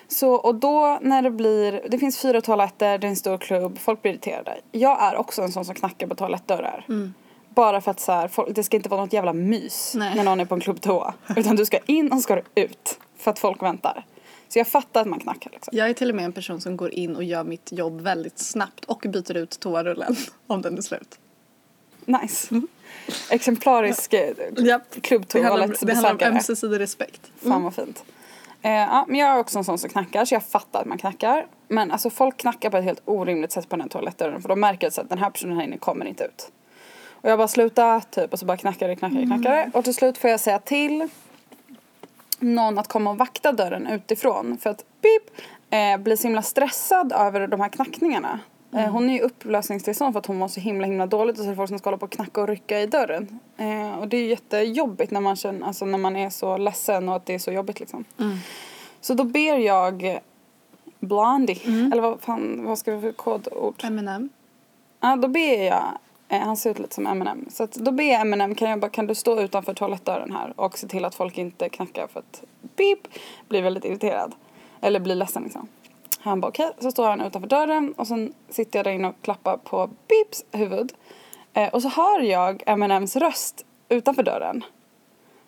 Så 0.07 0.33
och 0.33 0.55
då 0.55 0.99
när 1.01 1.21
det 1.21 1.31
blir, 1.31 1.81
det 1.89 1.99
finns 1.99 2.19
fyra 2.21 2.41
toaletter, 2.41 2.97
det 2.97 3.07
är 3.07 3.09
en 3.09 3.15
stor 3.15 3.37
klubb, 3.37 3.77
folk 3.79 4.01
blir 4.01 4.11
irriterade. 4.11 4.57
Jag 4.71 5.03
är 5.03 5.15
också 5.15 5.41
en 5.41 5.51
sån 5.51 5.65
som 5.65 5.75
knackar 5.75 6.07
på 6.07 6.15
toalettdörrar. 6.15 6.85
Bara 7.49 7.81
för 7.81 7.91
att 7.91 7.99
så 7.99 8.11
här, 8.11 8.27
folk, 8.27 8.55
det 8.55 8.63
ska 8.63 8.77
inte 8.77 8.89
vara 8.89 9.01
något 9.01 9.13
jävla 9.13 9.33
mys 9.33 9.93
Nej. 9.95 10.15
när 10.15 10.23
någon 10.23 10.39
är 10.39 10.45
på 10.45 10.55
en 10.55 10.61
klubbtoa. 10.61 11.13
Utan 11.35 11.55
du 11.55 11.65
ska 11.65 11.77
in 11.85 12.11
och 12.11 12.21
ska 12.21 12.35
du 12.35 12.61
ut. 12.61 12.99
För 13.17 13.31
att 13.31 13.39
folk 13.39 13.63
väntar. 13.63 14.05
Så 14.55 14.59
jag 14.59 14.67
fattar 14.67 15.01
att 15.01 15.07
man 15.07 15.19
knackar 15.19 15.51
liksom. 15.51 15.77
Jag 15.77 15.89
är 15.89 15.93
till 15.93 16.09
och 16.09 16.15
med 16.15 16.25
en 16.25 16.31
person 16.31 16.61
som 16.61 16.77
går 16.77 16.91
in 16.91 17.15
och 17.15 17.23
gör 17.23 17.43
mitt 17.43 17.71
jobb 17.71 18.01
väldigt 18.01 18.39
snabbt 18.39 18.85
och 18.85 19.05
byter 19.09 19.37
ut 19.37 19.59
toarullen 19.59 20.15
om 20.47 20.61
den 20.61 20.77
är 20.77 20.81
slut. 20.81 21.19
Nice. 22.05 22.61
Exemplarisk 23.29 24.13
eh. 24.13 24.19
Det 24.37 24.43
handlar, 24.43 24.75
om- 24.75 24.81
det 24.91 25.33
handlar 25.43 25.63
om 25.63 25.71
klubbtoalettbesökare. 25.71 26.29
ömsesidig 26.29 26.79
respekt. 26.79 27.31
Fan 27.43 27.63
vad 27.63 27.73
fint. 27.75 28.03
Eh, 28.61 28.71
ja, 28.71 29.05
men 29.07 29.19
jag 29.19 29.29
är 29.29 29.37
också 29.39 29.57
en 29.57 29.63
sån 29.63 29.77
som 29.77 29.89
knackar 29.89 30.25
så 30.25 30.35
jag 30.35 30.43
fattar 30.43 30.79
att 30.81 30.85
man 30.87 30.97
knackar. 30.97 31.45
Men 31.67 31.91
alltså 31.91 32.09
folk 32.09 32.37
knackar 32.37 32.69
på 32.69 32.77
ett 32.77 32.83
helt 32.83 33.01
orimligt 33.05 33.51
sätt 33.51 33.69
på 33.69 33.75
den 33.75 33.81
här 33.81 33.89
toalettdörren 33.89 34.41
för 34.41 34.49
de 34.49 34.59
märker 34.59 34.87
att 34.87 35.09
den 35.09 35.17
här 35.17 35.29
personen 35.29 35.57
här 35.57 35.63
inne 35.63 35.77
kommer 35.77 36.05
inte 36.05 36.23
ut. 36.23 36.51
Och 37.09 37.29
jag 37.29 37.37
bara 37.37 37.47
sluta 37.47 38.01
typ 38.01 38.33
och 38.33 38.39
så 38.39 38.45
bara 38.45 38.57
knackar 38.57 38.87
det, 38.87 38.95
knackar 38.95 39.17
det, 39.19 39.25
knackar 39.25 39.51
det. 39.51 39.71
Och 39.73 39.83
till 39.83 39.93
slut 39.95 40.17
får 40.17 40.29
jag 40.29 40.39
säga 40.39 40.59
till 40.59 41.09
någon 42.39 42.79
att 42.79 42.87
komma 42.87 43.09
och 43.09 43.17
vakta 43.17 43.51
dörren 43.51 43.87
utifrån 43.87 44.57
för 44.57 44.69
att 44.69 44.85
pip 45.01 45.41
eh, 45.69 45.97
blir 45.97 46.15
så 46.15 46.23
himla 46.23 46.41
stressad 46.41 47.11
över 47.11 47.47
de 47.47 47.61
här 47.61 47.69
knackningarna. 47.69 48.39
Eh, 48.73 48.91
hon 48.91 49.09
är 49.09 49.13
ju 49.13 49.19
upplösningstillstånd 49.19 50.13
för 50.13 50.19
att 50.19 50.25
hon 50.25 50.37
mår 50.37 50.47
så 50.47 50.59
himla 50.59 50.87
himla 50.87 51.05
dåligt 51.05 51.37
och 51.37 51.43
så 51.43 51.45
är 51.45 51.49
det 51.49 51.55
folk 51.55 51.69
som 51.69 51.79
ska 51.79 51.87
hålla 51.89 51.97
på 51.97 52.05
och 52.05 52.11
knacka 52.11 52.41
och 52.41 52.47
rycka 52.47 52.81
i 52.81 52.85
dörren. 52.85 53.39
Eh, 53.57 53.99
och 53.99 54.07
det 54.07 54.17
är 54.17 54.21
ju 54.21 54.29
jättejobbigt 54.29 55.11
när 55.11 55.21
man 55.21 55.35
känner, 55.35 55.67
alltså 55.67 55.85
när 55.85 55.97
man 55.97 56.15
är 56.15 56.29
så 56.29 56.57
ledsen 56.57 57.09
och 57.09 57.15
att 57.15 57.25
det 57.25 57.33
är 57.33 57.39
så 57.39 57.51
jobbigt 57.51 57.79
liksom. 57.79 58.05
Så 59.01 59.13
då 59.13 59.23
ber 59.23 59.57
jag 59.57 60.19
Blondie, 60.99 61.59
eller 61.65 62.01
vad 62.01 62.21
fan, 62.21 62.65
vad 62.65 62.79
ska 62.79 62.95
vi 62.95 63.01
för 63.01 63.11
kodord? 63.11 63.83
Eminem. 63.83 64.29
Ja, 64.99 65.15
då 65.15 65.27
ber 65.27 65.63
jag, 65.63 65.73
eh, 65.73 65.83
Eh, 66.29 66.39
han 66.39 66.57
ser 66.57 66.71
ut 66.71 66.79
lite 66.79 66.95
som 66.95 67.07
Eminem, 67.07 67.45
så 67.49 67.63
att 67.63 67.71
då 67.73 67.91
ber 67.91 68.03
jag 68.03 68.21
Eminem, 68.21 68.55
kan, 68.55 68.69
jag 68.69 68.79
bara, 68.79 68.91
kan 68.91 69.07
du 69.07 69.15
stå 69.15 69.41
utanför 69.41 69.73
toalettdörren 69.73 70.31
här 70.31 70.53
och 70.55 70.77
se 70.77 70.87
till 70.87 71.05
att 71.05 71.15
folk 71.15 71.37
inte 71.37 71.69
knackar 71.69 72.07
för 72.07 72.19
att 72.19 72.43
beep, 72.75 72.99
blir 73.47 73.61
väldigt 73.61 73.85
irriterad. 73.85 74.35
Eller 74.81 74.99
blir 74.99 75.15
ledsen 75.15 75.43
liksom. 75.43 75.67
Han 76.19 76.41
bara 76.41 76.47
okej, 76.47 76.65
okay. 76.65 76.83
så 76.83 76.91
står 76.91 77.07
han 77.07 77.21
utanför 77.21 77.49
dörren 77.49 77.93
och 77.93 78.07
sen 78.07 78.33
sitter 78.49 78.79
jag 78.79 78.85
där 78.85 78.91
inne 78.91 79.07
och 79.07 79.15
klappar 79.21 79.57
på 79.57 79.89
Beeps 80.07 80.45
huvud. 80.51 80.93
Eh, 81.53 81.73
och 81.73 81.81
så 81.81 81.89
hör 81.89 82.19
jag 82.19 82.63
Eminems 82.65 83.15
röst 83.15 83.65
utanför 83.89 84.23
dörren. 84.23 84.63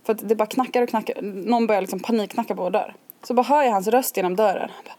För 0.04 0.14
att 0.14 0.30
det 0.30 0.36
bara 0.36 0.46
knackar 0.46 0.82
och 0.82 0.90
knackar, 0.90 1.22
någon 1.22 1.68
börjar 1.68 1.82
liksom 1.82 2.00
panikknacka 2.00 2.56
på 2.56 2.64
vår 2.64 2.70
dörr. 2.70 2.94
Så 3.24 3.34
bara 3.34 3.44
hör 3.44 3.64
jag 3.64 3.72
hans 3.72 3.88
röst 3.88 4.18
genom 4.18 4.36
dörren. 4.36 4.70
Han 4.76 4.84
bara, 4.86 4.96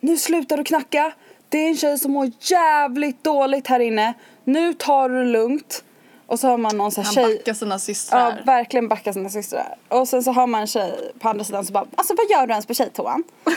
nu 0.00 0.16
slutar 0.16 0.56
du 0.56 0.64
knacka, 0.64 1.12
det 1.48 1.58
är 1.58 1.68
en 1.68 1.76
tjej 1.76 1.98
som 1.98 2.12
mår 2.12 2.30
jävligt 2.40 3.24
dåligt 3.24 3.66
här 3.66 3.80
inne. 3.80 4.14
Nu 4.44 4.74
tar 4.74 5.08
du 5.08 5.18
det 5.18 5.30
lugnt. 5.30 5.84
Och 6.26 6.40
så 6.40 6.48
har 6.48 6.58
man 6.58 6.76
någon 6.76 6.90
här 6.96 7.04
Han 7.04 7.12
tjej. 7.12 7.36
backar 7.38 7.54
sina 7.54 7.74
Ja, 7.74 7.78
systrar. 7.78 8.42
verkligen 8.46 8.88
backa 8.88 9.12
sina 9.12 9.28
systrar. 9.28 9.74
Och 9.88 10.08
sen 10.08 10.22
så 10.22 10.32
har 10.32 10.46
man 10.46 10.60
en 10.60 10.66
tjej 10.66 11.12
på 11.20 11.28
andra 11.28 11.44
sidan 11.44 11.64
som 11.64 11.72
bara, 11.72 11.86
alltså 11.94 12.14
vad 12.16 12.30
gör 12.30 12.46
du 12.46 12.52
ens 12.52 12.66
på 12.66 12.74
tjejtoan? 12.74 13.24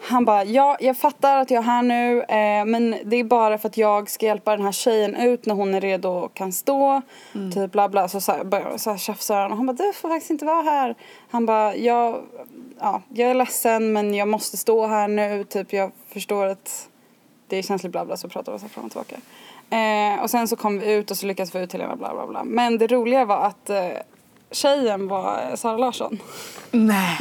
Han 0.00 0.24
bara, 0.24 0.44
ja 0.44 0.76
jag 0.80 0.96
fattar 0.96 1.38
att 1.38 1.50
jag 1.50 1.58
är 1.58 1.62
här 1.66 1.82
nu 1.82 2.22
eh, 2.22 2.64
men 2.64 2.96
det 3.04 3.16
är 3.16 3.24
bara 3.24 3.58
för 3.58 3.68
att 3.68 3.76
jag 3.76 4.10
ska 4.10 4.26
hjälpa 4.26 4.56
den 4.56 4.64
här 4.64 4.72
tjejen 4.72 5.14
ut 5.16 5.46
när 5.46 5.54
hon 5.54 5.74
är 5.74 5.80
redo 5.80 6.08
och 6.08 6.34
kan 6.34 6.52
stå. 6.52 7.02
Typ 7.54 7.72
bla 7.72 7.88
bla. 7.88 8.08
Så, 8.08 8.20
så 8.20 8.32
här, 8.32 8.44
börjar 8.44 8.78
så 8.78 8.90
här 8.90 8.96
tjafsar 8.98 9.36
han 9.40 9.50
och 9.50 9.56
han 9.56 9.66
bara, 9.66 9.72
du 9.72 9.92
får 9.92 10.08
faktiskt 10.08 10.30
inte 10.30 10.44
vara 10.44 10.62
här. 10.62 10.94
Han 11.30 11.46
bara, 11.46 11.76
jag, 11.76 12.22
ja, 12.80 13.02
jag 13.08 13.30
är 13.30 13.34
ledsen 13.34 13.92
men 13.92 14.14
jag 14.14 14.28
måste 14.28 14.56
stå 14.56 14.86
här 14.86 15.08
nu. 15.08 15.44
Typ 15.44 15.72
jag 15.72 15.90
förstår 16.12 16.46
att 16.46 16.88
det 17.54 17.58
är 17.58 17.62
känsligt 17.62 17.92
bla 17.92 18.04
bla 18.04 18.16
så 18.16 18.28
pratar 18.28 18.52
vi 18.52 18.58
så 18.58 18.68
fram 18.68 18.84
och 18.84 18.90
tillbaka. 18.90 19.16
Eh, 19.76 20.22
och 20.22 20.30
sen 20.30 20.48
så 20.48 20.56
kom 20.56 20.78
vi 20.78 20.92
ut 20.92 21.10
och 21.10 21.16
så 21.16 21.26
lyckades 21.26 21.54
vi 21.54 21.60
ut 21.60 21.70
till 21.70 21.80
henne 21.80 21.96
bla 21.96 22.14
bla 22.14 22.26
bla. 22.26 22.44
Men 22.44 22.78
det 22.78 22.86
roliga 22.86 23.24
var 23.24 23.46
att 23.46 23.70
eh, 23.70 23.88
tjejen 24.50 25.08
var 25.08 25.56
Sara 25.56 25.76
Larsson. 25.76 26.18
Nej. 26.70 27.18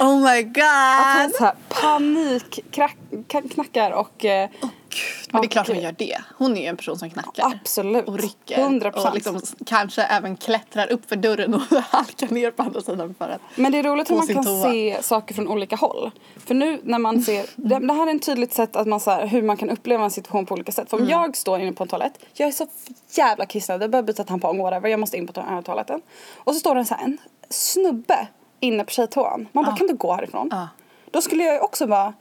Oh 0.00 0.20
my 0.20 0.40
Att 0.40 0.54
god. 0.54 1.22
hon 1.22 1.30
så 1.38 1.44
här 1.44 1.54
panikknackar 1.68 3.90
och 3.90 4.24
eh, 4.24 4.50
Gud, 4.90 5.32
men 5.32 5.42
det 5.42 5.46
är 5.46 5.48
klart 5.48 5.68
hon 5.68 5.80
gör 5.80 5.94
det. 5.98 6.18
Hon 6.38 6.56
är 6.56 6.60
ju 6.60 6.66
en 6.66 6.76
person 6.76 6.98
som 6.98 7.10
knackar. 7.10 7.44
absolut. 7.60 8.08
Och 8.08 8.18
rycker. 8.18 8.58
100 8.58 8.92
Och 8.96 9.14
liksom 9.14 9.40
kanske 9.66 10.02
även 10.02 10.36
klättrar 10.36 10.92
upp 10.92 11.08
för 11.08 11.16
dörren 11.16 11.54
och 11.54 11.60
halkar 11.90 12.28
ner 12.34 12.50
på 12.50 12.62
andra 12.62 12.80
sidan 12.80 13.14
för 13.18 13.28
att... 13.28 13.40
Men 13.56 13.72
det 13.72 13.78
är 13.78 13.82
roligt 13.82 14.10
hur 14.10 14.16
man 14.16 14.26
kan 14.26 14.44
toa. 14.44 14.70
se 14.72 15.02
saker 15.02 15.34
från 15.34 15.48
olika 15.48 15.76
håll. 15.76 16.10
För 16.36 16.54
nu 16.54 16.80
när 16.84 16.98
man 16.98 17.22
ser, 17.22 17.46
det, 17.56 17.78
det 17.78 17.92
här 17.92 18.06
är 18.06 18.14
ett 18.16 18.22
tydligt 18.22 18.52
sätt 18.54 18.76
att 18.76 18.86
man 18.86 19.00
så 19.00 19.10
här, 19.10 19.26
hur 19.26 19.42
man 19.42 19.56
kan 19.56 19.70
uppleva 19.70 20.04
en 20.04 20.10
situation 20.10 20.46
på 20.46 20.54
olika 20.54 20.72
sätt. 20.72 20.90
För 20.90 20.96
om 20.96 21.02
Mm. 21.02 21.10
jag 21.20 21.36
står 21.36 21.60
inne 21.60 21.72
på 21.72 21.82
en 21.82 21.88
toalett, 21.88 22.18
jag 22.34 22.48
är 22.48 22.52
så 22.52 22.66
jävla 23.10 23.46
kissnödig, 23.46 23.82
jag 23.84 23.90
behöver 23.90 24.06
byta 24.06 24.24
tampong 24.24 24.58
whatever, 24.62 24.88
jag 24.88 25.00
måste 25.00 25.16
in 25.16 25.26
på 25.26 25.32
to- 25.32 25.62
toaletten. 25.62 26.00
Och 26.36 26.54
så 26.54 26.60
står 26.60 26.74
det 26.74 26.80
en, 26.80 26.86
så 26.86 26.94
här, 26.94 27.04
en 27.04 27.18
snubbe 27.50 28.28
inne 28.60 28.84
på 28.84 28.90
tjejtoan. 28.90 29.48
Man 29.52 29.64
bara, 29.64 29.76
kan 29.76 29.86
du 29.86 29.94
gå 29.94 30.12
härifrån? 30.14 30.48
Ja. 30.52 30.68
Då 31.10 31.20
skulle 31.20 31.44
jag 31.44 31.54
ju 31.54 31.60
också 31.60 31.86
bara, 31.86 32.14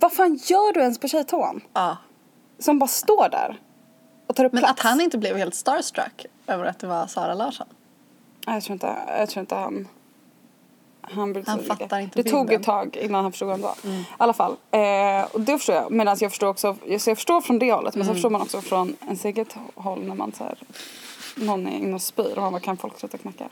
vad 0.00 0.12
fan 0.12 0.34
gör 0.34 0.72
du 0.72 0.80
ens 0.80 0.98
på 0.98 1.08
tjejtoan? 1.08 1.60
Ja. 1.72 1.96
Som 2.58 2.78
bara 2.78 2.86
står 2.88 3.28
där 3.28 3.60
och 4.26 4.36
tar 4.36 4.44
upp 4.44 4.52
Men 4.52 4.60
plats. 4.62 4.80
att 4.80 4.86
han 4.90 5.00
inte 5.00 5.18
blev 5.18 5.36
helt 5.36 5.54
starstruck 5.54 6.26
över 6.46 6.64
att 6.64 6.78
det 6.78 6.86
var 6.86 7.06
Sara 7.06 7.34
Larsson. 7.34 7.66
Nej, 8.46 8.56
Jag 8.56 8.62
tror 8.64 8.72
inte, 8.72 8.94
jag 9.18 9.28
tror 9.28 9.40
inte 9.40 9.54
han... 9.54 9.88
Han, 11.00 11.42
Han 11.46 11.58
fattar 11.62 11.98
inte 12.00 12.22
Det 12.22 12.30
tog 12.30 12.46
bilden. 12.46 12.60
ett 12.60 12.66
tag 12.66 12.96
innan 12.96 13.22
han 13.22 13.32
förstod 13.32 13.48
vem 13.48 13.60
det 13.60 13.66
var. 13.66 13.90
I 13.92 14.04
alla 14.16 14.32
fall. 14.32 14.56
Eh, 14.70 15.24
och 15.32 15.40
det 15.40 15.58
förstår 15.58 15.74
jag. 15.74 15.90
Medan 15.92 16.16
jag 16.20 16.30
förstår 16.30 16.46
också, 16.48 16.76
så 16.98 17.10
jag 17.10 17.16
förstår 17.16 17.40
från 17.40 17.58
det 17.58 17.72
hållet. 17.72 17.94
Men 17.94 18.04
sen 18.06 18.14
förstår 18.14 18.30
man 18.30 18.40
också 18.42 18.60
från 18.60 18.96
ens 19.06 19.24
eget 19.24 19.56
håll 19.74 20.04
när 20.04 20.14
man 20.14 20.32
så 20.32 20.44
här, 20.44 20.58
någon 21.36 21.66
är 21.66 21.78
inne 21.78 21.94
och 21.94 22.02
spyr 22.02 22.32
och 22.36 22.42
man 22.42 22.52
bara, 22.52 22.60
kan 22.60 22.76
folk 22.76 22.98
sluta 22.98 23.18
knacka? 23.18 23.48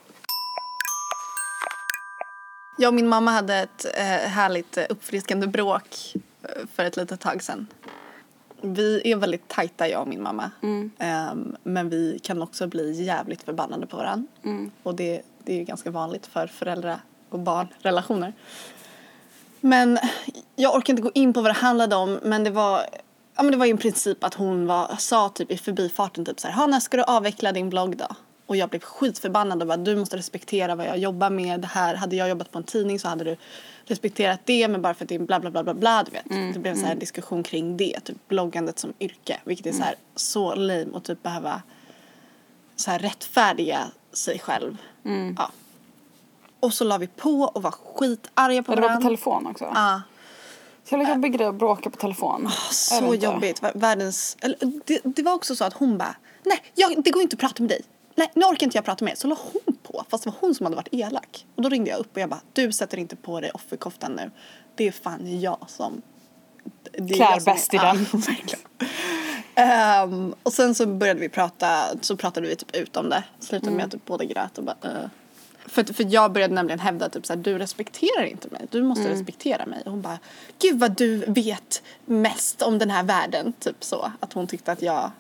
Jag 2.79 2.89
och 2.89 2.95
min 2.95 3.09
mamma 3.09 3.31
hade 3.31 3.57
ett 3.57 3.85
eh, 3.97 4.05
härligt 4.31 4.77
eh, 4.77 4.85
uppfriskande 4.89 5.47
bråk 5.47 6.13
för 6.75 6.85
ett 6.85 6.97
litet 6.97 7.21
tag 7.21 7.43
sedan. 7.43 7.67
Vi 8.61 9.11
är 9.13 9.17
väldigt 9.17 9.49
tajta 9.49 9.89
jag 9.89 10.01
och 10.03 10.09
min 10.09 10.23
mamma. 10.23 10.51
Ehm, 10.99 11.57
men 11.63 11.89
vi 11.89 12.19
kan 12.23 12.43
också 12.43 12.67
bli 12.67 13.03
jävligt 13.03 13.43
förbannade 13.43 13.87
på 13.87 13.97
varandra. 13.97 14.29
Och 14.83 14.95
det, 14.95 15.23
det 15.45 15.53
är 15.53 15.57
ju 15.57 15.65
ganska 15.65 15.91
vanligt 15.91 16.27
för 16.27 16.47
föräldrar 16.47 16.99
och 17.29 17.39
barnrelationer. 17.39 18.33
Men 19.61 19.99
jag 20.57 20.75
orkar 20.77 20.93
inte 20.93 21.03
gå 21.03 21.11
in 21.15 21.33
på 21.33 21.41
vad 21.41 21.51
det 21.51 21.59
handlade 21.59 21.97
om 21.97 22.19
men 22.23 22.45
det 22.45 22.51
var 22.51 22.83
Ja 23.35 23.43
men 23.43 23.53
det 23.53 23.59
var 23.59 23.67
ju 23.67 23.75
i 23.75 23.77
princip 23.77 24.25
att 24.25 24.35
hon 24.35 24.67
var, 24.67 24.97
sa 24.99 25.29
typ 25.29 25.51
i 25.51 25.57
förbifarten 25.57 26.25
typ 26.25 26.41
så 26.41 26.49
här, 26.49 26.55
"Ha, 26.55 26.67
när 26.67 26.81
ska 26.81 26.97
du 26.97 27.03
avveckla 27.03 27.53
din 27.53 27.71
blogg 27.71 27.97
då? 27.97 28.07
Och 28.47 28.57
jag 28.57 28.69
blev 28.69 28.81
skitförbannad 28.81 29.63
och 29.63 29.69
bara, 29.69 29.77
du 29.77 29.97
måste 29.97 30.17
respektera 30.17 30.75
vad 30.75 30.87
jag 30.87 30.99
jobbar 30.99 31.31
med. 31.31 31.61
Det 31.61 31.67
här, 31.67 31.95
hade 31.95 32.17
jag 32.17 32.29
jobbat 32.29 32.51
på 32.51 32.59
en 32.59 32.65
tidning 32.65 32.99
så 32.99 33.09
hade 33.09 33.25
du 33.25 33.37
respekterat 33.85 34.41
det 34.45 34.69
men 34.69 34.83
bara 34.83 34.95
för 34.95 35.05
att 35.05 35.09
det 35.09 35.15
är 35.15 35.19
bla 35.19 35.41
bla 35.41 35.51
bla 35.51 35.63
bla 35.65 35.75
bla 35.75 36.03
du 36.05 36.11
vet. 36.11 36.55
det 36.55 36.59
blev 36.61 36.75
så 36.75 36.85
här 36.85 36.93
en 36.93 36.99
diskussion 36.99 37.43
kring 37.43 37.77
det, 37.77 38.01
typ 38.05 38.29
bloggandet 38.29 38.79
som 38.79 38.93
yrke. 39.01 39.41
Vilket 39.45 39.67
är 39.67 39.73
så 39.73 39.83
här 39.83 39.95
så 40.15 40.55
lame 40.55 40.87
och 40.93 41.05
typ 41.05 41.23
behöva 41.23 41.63
så 42.77 42.91
här 42.91 42.99
rättfärdiga 42.99 43.81
sig 44.13 44.39
själv. 44.39 44.77
Ja. 45.37 45.51
Och 46.61 46.73
så 46.75 46.85
la 46.85 46.99
vi 46.99 47.07
på 47.07 47.31
och 47.55 47.63
var 47.63 47.71
skitarga 47.71 48.63
på 48.63 48.73
Ja, 48.73 48.77
det 48.77 48.81
var 48.81 48.89
på 48.89 48.89
varandra. 48.89 49.09
telefon 49.09 49.47
också. 49.47 49.65
Ja. 49.75 50.03
Så 50.85 50.97
jävla 50.97 51.15
jobbig 51.15 51.33
grej 51.37 51.47
att 51.47 51.55
bråka 51.55 51.91
på 51.91 51.97
telefon. 51.97 52.45
Det 52.45 52.75
Så 52.75 53.15
jobbigt. 53.15 53.63
Vär- 53.63 53.73
Världens, 53.79 54.37
eller, 54.41 54.57
det, 54.85 55.01
det 55.05 55.23
var 55.23 55.33
också 55.33 55.57
så 55.57 55.65
att 55.65 55.73
hon 55.73 55.99
bara, 55.99 56.17
nej 56.45 56.59
jag, 56.75 57.03
det 57.05 57.11
går 57.11 57.23
inte 57.23 57.35
att 57.35 57.41
prata 57.41 57.63
med 57.63 57.71
dig. 57.71 57.81
Nej 58.14 58.31
nu 58.35 58.45
orkar 58.45 58.66
inte 58.66 58.76
jag 58.78 58.85
prata 58.85 59.04
med 59.04 59.12
dig. 59.12 59.16
Så 59.19 59.28
la 59.28 59.37
hon 59.52 59.76
på 59.83 60.04
fast 60.09 60.25
det 60.25 60.31
var 60.31 60.37
hon 60.40 60.54
som 60.54 60.66
hade 60.66 60.76
varit 60.76 60.88
elak. 60.95 61.47
Och 61.54 61.62
då 61.62 61.69
ringde 61.69 61.90
jag 61.90 61.99
upp 62.00 62.14
och 62.14 62.21
jag 62.21 62.28
bara, 62.31 62.40
du 62.52 62.73
sätter 62.73 62.99
inte 62.99 63.16
på 63.16 63.40
dig 63.40 63.50
offerkoftan 63.50 64.12
nu. 64.12 64.31
Det 64.75 64.88
är 64.88 64.92
fan 64.92 65.40
jag 65.40 65.59
som 65.66 66.02
det 66.92 67.14
är 67.14 67.16
Klär 67.16 67.45
bäst 67.45 67.75
i 67.75 67.76
den. 67.76 68.07
Ehm, 69.54 70.35
och 70.42 70.52
sen 70.52 70.75
så 70.75 70.87
började 70.87 71.21
vi 71.21 71.28
prata, 71.28 71.85
så 72.00 72.16
pratade 72.16 72.47
vi 72.47 72.57
typ 72.57 72.76
ut 72.76 72.97
om 72.97 73.09
det. 73.09 73.25
Slutade 73.40 73.66
Mm. 73.66 73.76
med 73.76 73.85
att 73.87 73.92
typ 73.92 74.04
båda 74.07 74.25
grät 74.25 74.59
och 74.59 74.64
bara 74.64 74.76
eh. 74.83 75.09
för, 75.66 75.85
för 75.95 76.07
jag 76.09 76.33
började 76.33 76.54
nämligen 76.54 76.78
hävda 76.78 77.09
typ 77.09 77.26
såhär, 77.26 77.40
du 77.40 77.59
respekterar 77.59 78.25
inte 78.25 78.49
mig. 78.49 78.66
Du 78.71 78.83
måste 78.83 79.04
Mm. 79.04 79.12
respektera 79.19 79.66
mig. 79.66 79.83
Och 79.85 79.90
hon 79.90 80.02
bara, 80.02 80.19
gud 80.59 80.78
vad 80.78 80.97
du 80.97 81.16
vet 81.16 81.83
mest 82.04 82.62
om 82.62 82.78
den 82.78 82.90
här 82.90 83.02
världen. 83.02 83.52
Typ 83.59 83.85
så. 83.85 84.12
Att 84.21 84.33
hon 84.33 84.47
tyckte 84.47 84.73
att 84.73 84.83
jag 84.83 85.11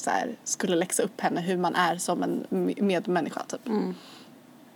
så 0.00 0.10
här, 0.10 0.36
skulle 0.44 0.76
läxa 0.76 1.02
upp 1.02 1.20
henne 1.20 1.40
hur 1.40 1.56
man 1.56 1.74
är 1.74 1.96
som 1.96 2.22
en 2.22 2.46
medmänniska 2.78 3.42
typ. 3.48 3.68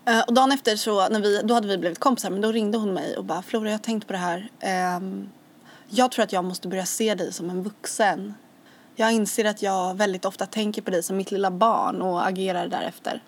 Eh, 0.04 0.20
och 0.20 0.34
dagen 0.34 0.52
efter 0.52 0.76
så, 0.76 1.08
när 1.08 1.20
vi, 1.20 1.40
då 1.44 1.54
hade 1.54 1.68
vi 1.68 1.78
blivit 1.78 1.98
kompisar 1.98 2.30
men 2.30 2.40
då 2.40 2.52
ringde 2.52 2.78
hon 2.78 2.94
mig 2.94 3.16
och 3.16 3.24
bara 3.24 3.42
Flora 3.42 3.68
jag 3.68 3.74
har 3.74 3.78
tänkt 3.78 4.06
på 4.06 4.12
det 4.12 4.18
här. 4.18 4.48
Ehm, 4.60 5.28
jag 5.88 6.12
tror 6.12 6.22
att 6.22 6.32
jag 6.32 6.44
måste 6.44 6.68
börja 6.68 6.86
se 6.86 7.14
dig 7.14 7.32
som 7.32 7.50
en 7.50 7.62
vuxen. 7.62 8.34
Jag 8.96 9.12
inser 9.12 9.44
att 9.44 9.62
jag 9.62 9.94
väldigt 9.94 10.24
ofta 10.24 10.46
tänker 10.46 10.82
på 10.82 10.90
dig 10.90 11.02
som 11.02 11.16
mitt 11.16 11.30
lilla 11.30 11.50
barn 11.50 12.02
och 12.02 12.26
agerar 12.26 12.68
därefter. 12.68 13.22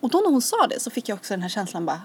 Och 0.00 0.10
då 0.10 0.18
när 0.18 0.30
hon 0.30 0.42
sa 0.42 0.66
det 0.66 0.80
så 0.80 0.90
fick 0.90 1.08
jag 1.08 1.16
också 1.16 1.34
den 1.34 1.42
här 1.42 1.48
känslan 1.48 1.86
bara 1.86 2.02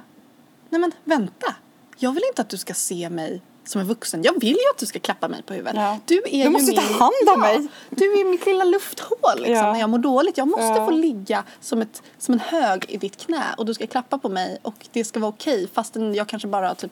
Nej 0.70 0.82
men 0.82 0.92
vänta. 1.04 1.56
Jag 1.98 2.12
vill 2.12 2.24
inte 2.30 2.42
att 2.42 2.50
du 2.50 2.58
ska 2.58 2.74
se 2.74 3.10
mig 3.10 3.42
som 3.64 3.82
en 3.82 3.88
vuxen. 3.88 4.24
Jag 4.24 4.40
vill 4.42 4.50
ju 4.50 4.70
att 4.74 4.78
du 4.80 4.86
ska 4.86 5.00
klappa 5.00 5.28
mig 5.28 5.44
på 5.44 5.54
huvudet. 5.54 5.76
Ja. 5.76 5.98
Du, 6.06 6.24
är 6.26 6.44
Du 6.44 6.50
måste 6.50 6.72
ta 6.72 6.82
min, 6.82 6.94
hand 6.94 7.14
om 7.22 7.28
ja, 7.28 7.38
mig. 7.38 7.68
Du 7.90 8.06
är 8.06 8.26
mitt 8.32 8.46
lilla 8.46 8.64
lufthål 8.64 9.36
liksom, 9.36 9.54
Ja. 9.54 9.74
när 9.74 9.80
jag 9.80 9.90
mår 9.90 9.98
dåligt. 9.98 10.38
Jag 10.38 10.48
måste 10.48 10.76
få 10.76 10.92
ligga 10.92 11.44
som, 11.60 11.82
ett, 11.82 12.02
som 12.18 12.34
en 12.34 12.40
hög 12.40 12.86
i 12.88 12.98
ditt 12.98 13.18
knä 13.18 13.44
och 13.58 13.66
du 13.66 13.74
ska 13.74 13.88
klappa 13.88 14.18
på 14.18 14.30
mig 14.30 14.58
och 14.62 14.76
det 14.92 15.04
ska 15.04 15.20
vara 15.20 15.30
okej 15.30 15.68
fastän 15.74 16.14
jag 16.16 16.28
kanske 16.28 16.48
bara 16.48 16.68
har 16.68 16.76
typ 16.76 16.92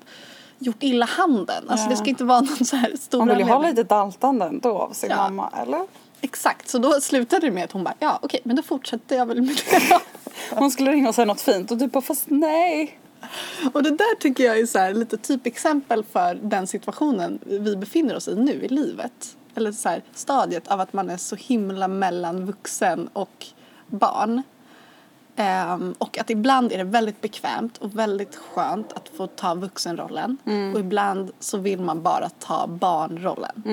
gjort 0.59 0.83
illa 0.83 1.05
handen. 1.05 1.69
Alltså 1.69 1.89
det 1.89 1.95
ska 1.95 2.05
inte 2.05 2.23
vara 2.23 2.41
någon 2.41 2.65
så 2.65 2.75
här 2.75 2.95
stor 2.99 3.19
Man 3.19 3.27
vill 3.27 3.39
ju 3.39 3.43
ha 3.43 3.67
lite 3.67 3.83
daltande 3.83 4.45
ändå 4.45 4.77
av 4.77 4.93
sin 4.93 5.15
mamma, 5.15 5.53
eller? 5.61 5.87
Exakt, 6.21 6.69
så 6.69 6.77
då 6.77 7.01
slutade 7.01 7.47
det 7.47 7.51
med 7.51 7.63
att 7.63 7.71
hon 7.71 7.83
bara 7.83 7.93
ja 7.99 8.19
okej 8.21 8.39
men 8.43 8.55
då 8.55 8.61
fortsätter 8.61 9.15
jag 9.15 9.25
väl 9.25 9.41
med 9.41 9.61
det. 9.71 9.99
Hon 10.55 10.71
skulle 10.71 10.91
ringa 10.91 11.09
och 11.09 11.15
säga 11.15 11.25
något 11.25 11.41
fint 11.41 11.71
och 11.71 11.77
du 11.77 11.87
bara 11.87 12.01
fast 12.01 12.25
nej. 12.27 12.99
Och 13.73 13.83
det 13.83 13.89
där 13.89 14.15
tycker 14.15 14.43
jag 14.43 14.59
är 14.59 14.65
så 14.65 14.99
lite 14.99 15.17
typexempel 15.17 16.03
för 16.03 16.35
den 16.35 16.67
situationen 16.67 17.39
vi 17.45 17.75
befinner 17.75 18.15
oss 18.15 18.27
i 18.27 18.35
nu 18.35 18.51
i 18.51 18.67
livet. 18.67 19.35
Eller 19.55 19.71
så 19.71 19.89
här 19.89 20.03
stadiet 20.13 20.67
av 20.67 20.79
att 20.79 20.93
man 20.93 21.09
är 21.09 21.17
så 21.17 21.35
himla 21.35 21.87
mellan 21.87 22.45
vuxen 22.45 23.09
och 23.13 23.45
barn. 23.87 24.41
Ehm, 25.35 25.95
och 25.97 26.17
att 26.17 26.29
ibland 26.29 26.71
är 26.71 26.77
det 26.77 26.83
väldigt 26.83 27.21
bekvämt 27.21 27.77
och 27.77 27.99
väldigt 27.99 28.35
skönt 28.35 28.93
att 28.93 29.09
få 29.09 29.27
ta 29.27 29.53
vuxenrollen. 29.53 30.37
Och 30.73 30.79
ibland 30.79 31.31
så 31.39 31.57
vill 31.57 31.81
man 31.81 32.01
bara 32.01 32.29
ta 32.29 32.67
barnrollen. 32.67 33.63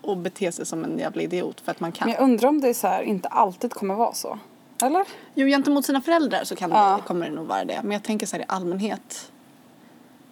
Och 0.00 0.16
bete 0.16 0.52
sig 0.52 0.66
som 0.66 0.84
en 0.84 0.98
jävla 0.98 1.22
idiot 1.22 1.60
för 1.60 1.70
att 1.70 1.80
man 1.80 1.92
kan. 1.92 2.08
Men 2.08 2.14
jag 2.14 2.22
undrar 2.22 2.48
om 2.48 2.60
det 2.60 2.68
är 2.68 2.74
så 2.74 2.86
här, 2.86 3.02
inte 3.02 3.28
alltid 3.28 3.72
kommer 3.72 3.94
vara 3.94 4.12
så. 4.12 4.38
Eller? 4.82 5.04
Jo, 5.34 5.46
gentemot 5.46 5.84
sina 5.84 6.00
föräldrar 6.00 6.44
så 6.44 6.56
kan 6.56 6.70
Ja. 6.70 6.96
det, 6.96 7.06
kommer 7.08 7.28
det 7.28 7.34
nog 7.34 7.46
vara 7.46 7.64
det. 7.64 7.80
Men 7.82 7.90
jag 7.92 8.02
tänker 8.02 8.26
så 8.26 8.36
här 8.36 8.42
i 8.42 8.46
allmänhet. 8.48 9.32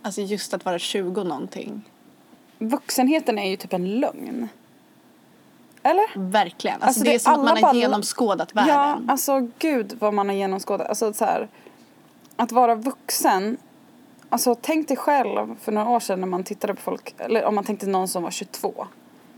Alltså 0.03 0.21
just 0.21 0.55
att 0.55 0.65
vara 0.65 0.79
20 0.79 1.25
någonting. 1.25 1.83
Vuxenheten 2.59 3.39
är 3.39 3.51
ju 3.51 3.57
typ 3.57 3.73
en 3.73 4.01
lögn. 4.01 4.49
Eller? 5.83 6.19
Verkligen. 6.31 6.75
Alltså, 6.75 6.87
Alltså, 6.87 7.05
det 7.05 7.15
är 7.15 7.19
som 7.19 7.33
att 7.33 7.39
man 7.39 7.49
har 7.49 7.61
bara- 7.63 7.75
genomskådat 7.75 8.51
Ja, 8.55 8.63
världen. 8.67 9.11
alltså 9.11 9.49
gud 9.59 9.97
vad 10.01 10.15
man 10.15 10.29
har 10.29 10.37
genomskådat. 10.37 10.89
Alltså 10.89 11.13
så 11.13 11.25
här, 11.25 11.49
att 12.37 12.53
vara 12.53 12.75
vuxen. 12.75 13.57
Alltså 14.29 14.55
tänk 14.61 14.89
dig 14.89 14.97
själv 14.97 15.57
för 15.61 15.73
några 15.73 15.89
år 15.89 16.01
sedan 16.01 16.21
när 16.21 16.27
man 16.27 16.45
tittade 16.45 16.75
på 16.75 16.81
folk, 16.81 17.15
eller 17.19 17.45
om 17.45 17.55
man 17.55 17.65
tänkte 17.65 17.87
någon 17.87 18.09
som 18.09 18.23
var 18.23 18.31
22. 18.31 18.87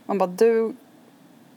Man 0.06 0.18
bara 0.18 0.26
du 0.26 0.76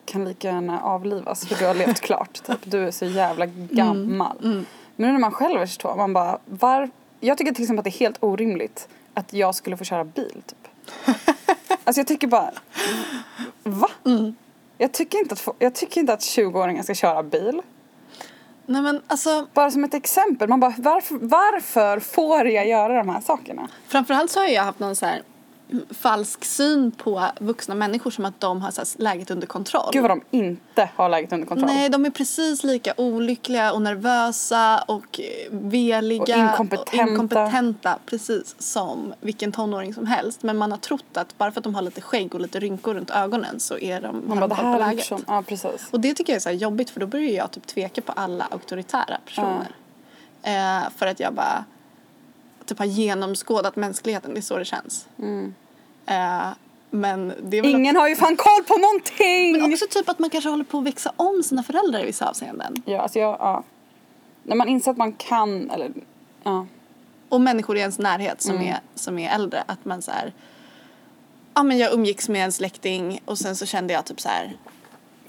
kan 0.06 0.26
lika 0.26 0.48
gärna 0.48 0.82
avlivas 0.82 1.48
för 1.48 1.56
du 1.56 1.66
har 1.66 1.74
levt 1.74 2.00
klart. 2.02 2.44
Typ. 2.44 2.58
Du 2.64 2.88
är 2.88 2.92
så 2.92 3.06
jävla 3.06 3.46
gammal. 3.46 4.38
Men 4.42 4.66
nu 4.96 5.12
när 5.12 5.20
man 5.20 5.32
själv 5.32 5.62
är 5.62 5.66
22, 5.66 5.96
man 5.96 6.14
bara 6.14 6.40
var... 6.46 6.90
Jag 7.20 7.38
tycker 7.38 7.52
till 7.52 7.64
exempel 7.64 7.80
att 7.80 7.84
det 7.84 7.90
är 7.90 8.00
helt 8.00 8.18
orimligt 8.24 8.88
att 9.14 9.34
jag 9.34 9.56
skulle 9.56 9.78
få 9.78 9.84
köra 9.84 10.04
bil 10.04 10.42
typ. 10.46 10.68
Alltså 11.84 12.00
jag 12.00 12.08
tycker 12.08 12.28
bara, 12.28 12.52
va? 13.64 13.90
Jag 14.78 14.92
tycker 14.92 15.18
inte 15.18 15.34
att, 15.34 15.48
jag 15.60 15.76
tycker 15.76 16.02
inte 16.02 16.14
att 16.14 16.20
20-åringar 16.20 16.84
ska 16.84 16.94
köra 16.94 17.24
bil. 17.24 17.62
Nej 18.66 18.82
men 18.82 19.02
alltså 19.08 19.48
Bara 19.54 19.72
som 19.72 19.84
ett 19.84 19.94
exempel. 19.94 20.50
Man 20.50 20.60
bara, 20.60 20.74
varför, 20.78 21.18
varför 21.22 22.00
får 22.00 22.48
jag 22.48 22.68
göra 22.68 22.98
de 22.98 23.10
här 23.10 23.22
sakerna? 23.22 23.68
framförallt 23.88 24.32
så 24.32 24.40
har 24.40 24.48
jag 24.48 24.64
haft 24.64 24.80
någon 24.80 24.96
så 24.96 25.06
här 25.06 25.22
falsk 25.92 26.46
syn 26.46 26.92
på 26.92 27.26
vuxna 27.40 27.76
människor 27.76 28.12
som 28.12 28.26
att 28.26 28.40
de 28.40 28.62
har 28.62 28.72
så 28.72 28.82
här, 28.82 28.88
läget 29.04 29.32
under 29.32 29.48
kontroll. 29.48 29.90
Gud 29.94 30.02
vad 30.02 30.12
de 30.12 30.22
inte 30.32 30.90
har 30.96 31.10
läget 31.10 31.34
under 31.34 31.48
kontroll. 31.48 31.70
Nej, 31.74 31.90
de 31.90 32.06
är 32.06 32.10
precis 32.10 32.64
lika 32.64 32.94
olyckliga 32.98 33.74
och 33.74 33.82
nervösa 33.82 34.84
och 34.88 35.20
veliga 35.52 36.22
Och 36.24 36.30
inkompetenta. 36.30 37.04
och 37.04 37.10
inkompetenta 37.10 38.00
precis 38.06 38.56
som 38.60 39.14
vilken 39.22 39.52
tonåring 39.52 39.94
som 39.94 40.06
helst. 40.06 40.44
Men 40.44 40.58
man 40.58 40.72
har 40.72 40.78
trott 40.78 41.18
att 41.18 41.38
bara 41.38 41.52
för 41.52 41.60
att 41.60 41.64
de 41.64 41.76
har 41.76 41.82
lite 41.82 42.02
skägg 42.02 42.36
och 42.36 42.42
lite 42.42 42.60
rynkor 42.60 42.94
runt 42.94 43.10
ögonen 43.12 43.60
så 43.60 43.78
är 43.78 44.02
de, 44.02 44.24
Man 44.28 44.40
bara, 44.40 44.48
de 44.48 44.50
det 44.50 44.56
koll 44.56 44.64
på 44.64 44.70
här 44.72 44.76
är 44.76 44.80
läget. 44.88 45.00
person. 45.10 45.24
Ja, 45.28 45.44
precis. 45.48 45.88
Och 45.92 46.00
det 46.00 46.14
tycker 46.14 46.34
jag 46.34 46.38
är 46.38 46.42
så 46.42 46.50
här 46.50 46.56
jobbigt 46.56 46.90
för 46.90 47.00
då 47.00 47.08
börjar 47.08 47.32
jag 47.32 47.52
typ 47.52 47.68
tveka 47.68 48.02
på 48.02 48.12
alla 48.12 48.48
auktoritära 48.52 49.18
personer. 49.26 49.68
Eh, 50.44 50.90
för 50.98 51.08
att 51.08 51.20
jag 51.20 51.34
bara 51.34 51.66
typ 52.66 52.80
har 52.80 52.86
genomskådat 52.86 53.76
mänskligheten, 53.76 54.34
det 54.34 54.40
är 54.40 54.42
så 54.42 54.58
det 54.58 54.66
känns. 54.66 55.08
Eh, 56.06 56.48
men 56.90 57.28
det 57.44 57.58
är 57.58 57.62
väl 57.62 57.70
Mm. 57.72 57.82
Ingen 57.82 57.96
har 57.96 58.08
ju 58.08 58.16
fan 58.16 58.36
koll 58.36 58.64
på 58.68 58.78
någonting! 58.78 59.52
Men 59.62 59.74
också 59.74 59.86
typ 59.90 60.10
att 60.10 60.20
man 60.20 60.30
kanske 60.30 60.50
håller 60.50 60.64
på 60.64 60.78
att 60.78 60.84
växa 60.86 61.12
om 61.18 61.44
sina 61.44 61.64
föräldrar 61.64 62.00
i 62.04 62.06
vissa 62.06 62.30
avseenden. 62.30 62.76
Ja, 62.86 63.02
alltså 63.02 63.20
jag, 63.20 63.38
ja. 63.40 63.64
När 64.44 64.56
man 64.56 64.68
inser 64.68 64.92
att 64.92 64.98
man 64.98 65.14
kan, 65.14 65.70
eller 65.70 65.92
ja. 66.44 66.66
Och 67.30 67.42
människor 67.42 67.78
i 67.78 67.80
ens 67.80 68.00
närhet 68.00 68.42
som, 68.42 68.56
Mm. 68.56 68.68
är, 68.68 68.80
som 68.96 69.20
är 69.20 69.30
äldre. 69.36 69.64
Att 69.68 69.86
man 69.86 70.02
så 70.02 70.12
här, 70.12 70.34
ja 71.54 71.64
men 71.64 71.78
jag 71.78 71.94
umgicks 71.94 72.30
med 72.30 72.44
en 72.46 72.52
släkting 72.52 73.22
och 73.26 73.38
sen 73.38 73.56
så 73.56 73.66
kände 73.66 73.94
jag 73.94 74.06
typ 74.06 74.22
så 74.22 74.30
här, 74.30 74.58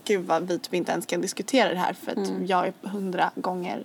gud 0.05 0.27
vad 0.27 0.49
vi 0.49 0.59
typ 0.59 0.75
inte 0.75 0.93
ens 0.93 1.07
kan 1.07 1.21
diskutera 1.21 1.69
det 1.69 1.79
här 1.79 1.93
för 1.93 2.11
att 2.13 2.17
Mm. 2.29 2.47
jag 2.47 2.67
är 2.67 2.73
hundra 2.89 3.31
gånger 3.35 3.85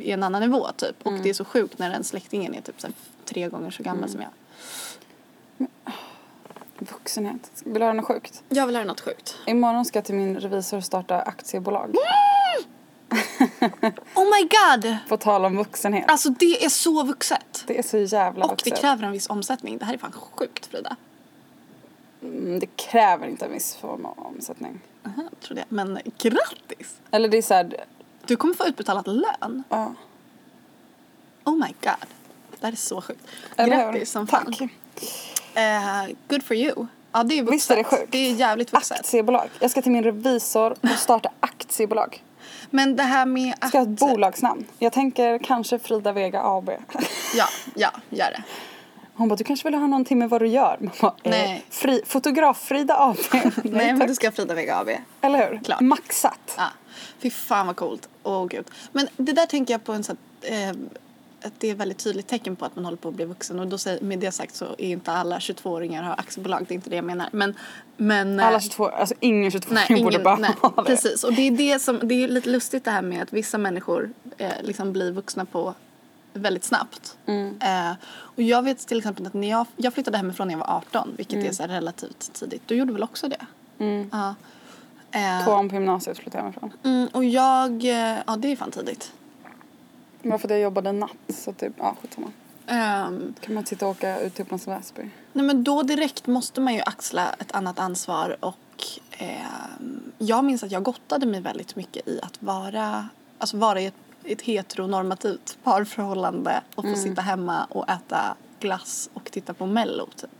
i 0.00 0.10
en 0.10 0.22
annan 0.22 0.40
nivå 0.42 0.66
typ. 0.76 0.96
Och 1.02 1.06
Mm. 1.12 1.22
det 1.22 1.30
är 1.30 1.34
så 1.34 1.44
sjukt 1.44 1.78
när 1.78 1.90
den 1.90 2.04
släktingen 2.04 2.54
är 2.54 2.60
typ 2.60 2.80
så 2.80 2.86
här, 2.86 2.94
tre 3.24 3.48
gånger 3.48 3.70
så 3.70 3.82
gammal 3.82 3.98
Mm. 3.98 4.10
som 4.10 4.20
jag. 4.22 4.30
Vuxenhet. 6.78 7.50
Vill 7.64 7.74
du 7.74 7.80
höra 7.80 7.92
något 7.92 8.04
sjukt? 8.06 8.42
Jag 8.48 8.66
vill 8.66 8.76
höra 8.76 8.84
något 8.86 9.00
sjukt. 9.00 9.36
Imorgon 9.46 9.84
ska 9.84 9.98
jag 9.98 10.04
till 10.04 10.14
min 10.14 10.36
revisor 10.40 10.80
starta 10.80 11.20
aktiebolag. 11.22 11.94
Oh 14.14 14.24
my 14.24 14.48
god! 14.50 14.96
På 15.08 15.16
tal 15.16 15.44
om 15.44 15.56
vuxenhet. 15.56 16.04
Alltså 16.10 16.28
det 16.30 16.64
är 16.64 16.68
så 16.68 17.02
vuxet. 17.04 17.64
Det 17.66 17.78
är 17.78 17.82
så 17.82 17.98
jävla 17.98 18.44
Och 18.44 18.50
det 18.50 18.54
vuxet. 18.70 18.80
kräver 18.80 19.04
en 19.04 19.12
viss 19.12 19.30
omsättning. 19.30 19.78
Det 19.78 19.84
här 19.84 19.94
är 19.94 19.98
fan 19.98 20.12
sjukt 20.12 20.66
Frida. 20.66 20.96
Mm, 22.22 22.58
det 22.58 22.66
kräver 22.76 23.26
inte 23.26 23.44
en 23.44 23.52
viss 23.52 23.74
form 23.76 24.04
av 24.06 24.18
omsättning. 24.26 24.80
Aha, 25.06 25.22
trodde 25.40 25.60
jag. 25.60 25.72
Men 25.72 25.98
grattis! 26.18 26.96
Eller 27.10 27.28
det 27.28 27.38
är 27.38 27.42
såhär, 27.42 27.84
Du 28.28 28.36
kommer 28.36 28.54
få 28.54 28.66
utbetalat 28.66 29.06
lön. 29.06 29.62
ja. 29.68 29.94
Oh 31.44 31.54
my 31.54 31.74
god. 31.80 32.08
Det 32.60 32.66
här 32.66 32.72
är 32.72 32.76
så 32.76 33.00
sjukt. 33.00 33.26
Eller 33.56 33.76
hur? 33.76 33.92
Grattis 33.92 34.10
som 34.10 34.26
fan. 34.26 34.44
Tack. 34.44 34.60
Eh, 35.54 36.14
good 36.28 36.42
for 36.42 36.56
you. 36.56 36.86
Ja 37.12 37.22
det 37.22 37.38
är 37.38 37.42
vuxet. 37.42 37.54
Visst 37.54 37.70
är 37.70 37.76
det 37.76 37.84
sjukt? 37.84 38.12
Det 38.12 38.18
är 38.18 38.34
jävligt 38.34 38.72
vuxet. 38.72 39.00
Aktiebolag. 39.00 39.48
Jag 39.60 39.70
ska 39.70 39.82
till 39.82 39.92
min 39.92 40.04
revisor 40.04 40.70
och 40.80 40.98
starta 40.98 41.30
aktiebolag. 41.40 42.22
Men 42.70 42.96
det 42.96 43.02
här 43.02 43.26
med 43.26 43.54
att... 43.60 43.68
Ska 43.68 43.78
ha 43.78 43.82
ett 43.82 43.88
bolagsnamn. 44.00 44.66
Jag 44.78 44.92
tänker 44.92 45.38
kanske 45.38 45.78
Frida 45.78 46.12
Vega 46.12 46.42
AB. 46.44 46.70
Ja, 47.36 47.46
ja, 47.74 47.90
gör 48.10 48.30
det. 48.30 48.42
Hon 49.18 49.28
bara, 49.28 49.36
du 49.36 49.44
kanske 49.44 49.68
vill 49.68 49.74
ha 49.74 49.86
någonting 49.86 50.18
med 50.18 50.30
vad 50.30 50.40
du 50.42 50.46
gör? 50.46 50.76
Man 50.80 50.92
bara, 51.00 51.14
eh, 51.22 51.30
Nej. 51.30 51.64
Fri, 51.70 52.02
fotograf-Frida 52.06 52.94
AB. 52.98 53.16
Nej, 53.32 53.52
Nej 53.62 53.94
men 53.94 54.08
du 54.08 54.14
ska 54.14 54.32
Frida 54.32 54.54
Vega 54.54 54.76
AB. 54.76 54.88
Eller 55.20 55.50
hur? 55.50 55.60
Klart. 55.64 55.80
Maxat. 55.80 56.54
Ja. 56.56 56.66
Fy 57.18 57.30
fan 57.30 57.66
vad 57.66 57.76
coolt. 57.76 58.08
Åh 58.22 58.46
gud. 58.46 58.64
Men 58.92 59.08
det 59.16 59.32
där 59.32 59.46
tänker 59.46 59.74
jag 59.74 59.84
på 59.84 59.92
en 59.92 60.04
sån 60.04 60.16
eh, 60.42 60.70
att 61.42 61.52
det 61.58 61.68
är 61.68 61.72
ett 61.72 61.78
väldigt 61.78 61.98
tydligt 61.98 62.26
tecken 62.26 62.56
på 62.56 62.64
att 62.64 62.76
man 62.76 62.84
håller 62.84 62.96
på 62.96 63.08
att 63.08 63.14
bli 63.14 63.24
vuxen 63.24 63.58
och 63.58 63.66
då 63.66 63.78
säger, 63.78 64.00
med 64.00 64.18
det 64.18 64.32
sagt 64.32 64.54
så 64.56 64.64
är 64.64 64.88
inte 64.88 65.12
alla 65.12 65.38
22-åringar 65.38 66.02
har 66.02 66.12
aktiebolag, 66.12 66.64
det 66.68 66.72
är 66.72 66.76
inte 66.76 66.90
det 66.90 66.96
jag 66.96 67.04
menar. 67.04 67.28
Men, 67.32 67.54
men 67.96 68.40
eh, 68.40 68.46
Alla 68.46 68.60
22, 68.60 68.88
alltså 68.88 69.14
ingen 69.20 69.50
22 69.50 69.74
Nej, 69.74 69.86
borde 69.88 70.00
ingen, 70.00 70.22
bara 70.22 70.36
nej, 70.36 70.50
ha 70.60 70.72
det. 70.76 70.82
precis. 70.82 71.24
Och 71.24 71.32
det 71.32 71.42
är 71.42 71.50
det 71.50 71.78
som, 71.78 72.00
det 72.02 72.24
är 72.24 72.28
lite 72.28 72.48
lustigt 72.48 72.84
det 72.84 72.90
här 72.90 73.02
med 73.02 73.22
att 73.22 73.32
vissa 73.32 73.58
människor 73.58 74.10
eh, 74.38 74.52
liksom 74.62 74.92
blir 74.92 75.12
vuxna 75.12 75.44
på 75.44 75.74
väldigt 76.32 76.64
snabbt. 76.64 77.16
Mm. 77.26 77.58
Eh, 77.62 77.96
och 78.10 78.42
jag 78.42 78.62
vet 78.62 78.78
till 78.86 78.98
exempel 78.98 79.26
att 79.26 79.34
när 79.34 79.50
jag, 79.50 79.66
jag 79.76 79.94
flyttade 79.94 80.16
hemifrån 80.16 80.48
när 80.48 80.54
jag 80.54 80.58
var 80.58 80.76
18, 80.76 81.14
vilket 81.16 81.34
Mm. 81.34 81.48
är 81.48 81.52
så 81.52 81.62
relativt 81.62 82.32
tidigt. 82.32 82.62
Du 82.66 82.74
gjorde 82.74 82.92
väl 82.92 83.02
också 83.02 83.28
det? 83.28 83.46
Ja. 84.10 84.34
Eh, 85.10 85.44
Tvåan 85.44 85.68
på 85.68 85.74
gymnasiet 85.74 86.18
flyttade 86.18 86.36
jag 86.38 86.42
hemifrån. 86.42 86.72
mm, 86.84 87.08
och 87.12 87.24
jag, 87.24 87.84
eh, 87.84 88.18
ja 88.26 88.36
det 88.36 88.52
är 88.52 88.56
fan 88.56 88.70
tidigt. 88.70 89.12
Var 90.22 90.38
för 90.38 90.48
att 90.48 90.50
jag 90.50 90.60
jobbade 90.60 90.92
natt 90.92 91.10
så 91.28 91.52
typ, 91.52 91.72
ja 91.76 91.96
skitsamma. 92.02 92.26
Ehm, 92.66 93.34
Kan 93.40 93.54
man 93.54 93.66
sitta 93.66 93.84
och 93.86 93.90
åka 93.90 94.20
ut 94.20 94.34
till 94.34 94.42
Upplands 94.44 94.68
Väsby. 94.68 95.02
Nej 95.32 95.44
men 95.44 95.64
då 95.64 95.82
direkt 95.82 96.26
måste 96.26 96.60
man 96.60 96.74
ju 96.74 96.80
axla 96.86 97.32
ett 97.38 97.52
annat 97.52 97.78
ansvar 97.78 98.36
och 98.40 98.56
ehm, 99.18 100.12
jag 100.18 100.44
minns 100.44 100.62
att 100.62 100.70
jag 100.72 100.82
gottade 100.82 101.26
mig 101.26 101.40
väldigt 101.40 101.76
mycket 101.76 102.08
i 102.08 102.20
att 102.22 102.42
vara, 102.42 103.08
alltså 103.38 103.56
vara 103.56 103.80
i 103.80 103.86
ett, 103.86 103.94
ett 104.32 104.42
heteronormativt 104.42 105.58
parförhållande 105.64 106.60
och 106.74 106.84
få 106.84 106.94
sitta 106.94 107.22
hemma 107.22 107.64
och 107.70 107.88
äta 107.90 108.34
glass 108.60 109.10
och 109.14 109.30
titta 109.32 109.54
på 109.54 109.66
mello 109.66 110.06
typ. 110.16 110.30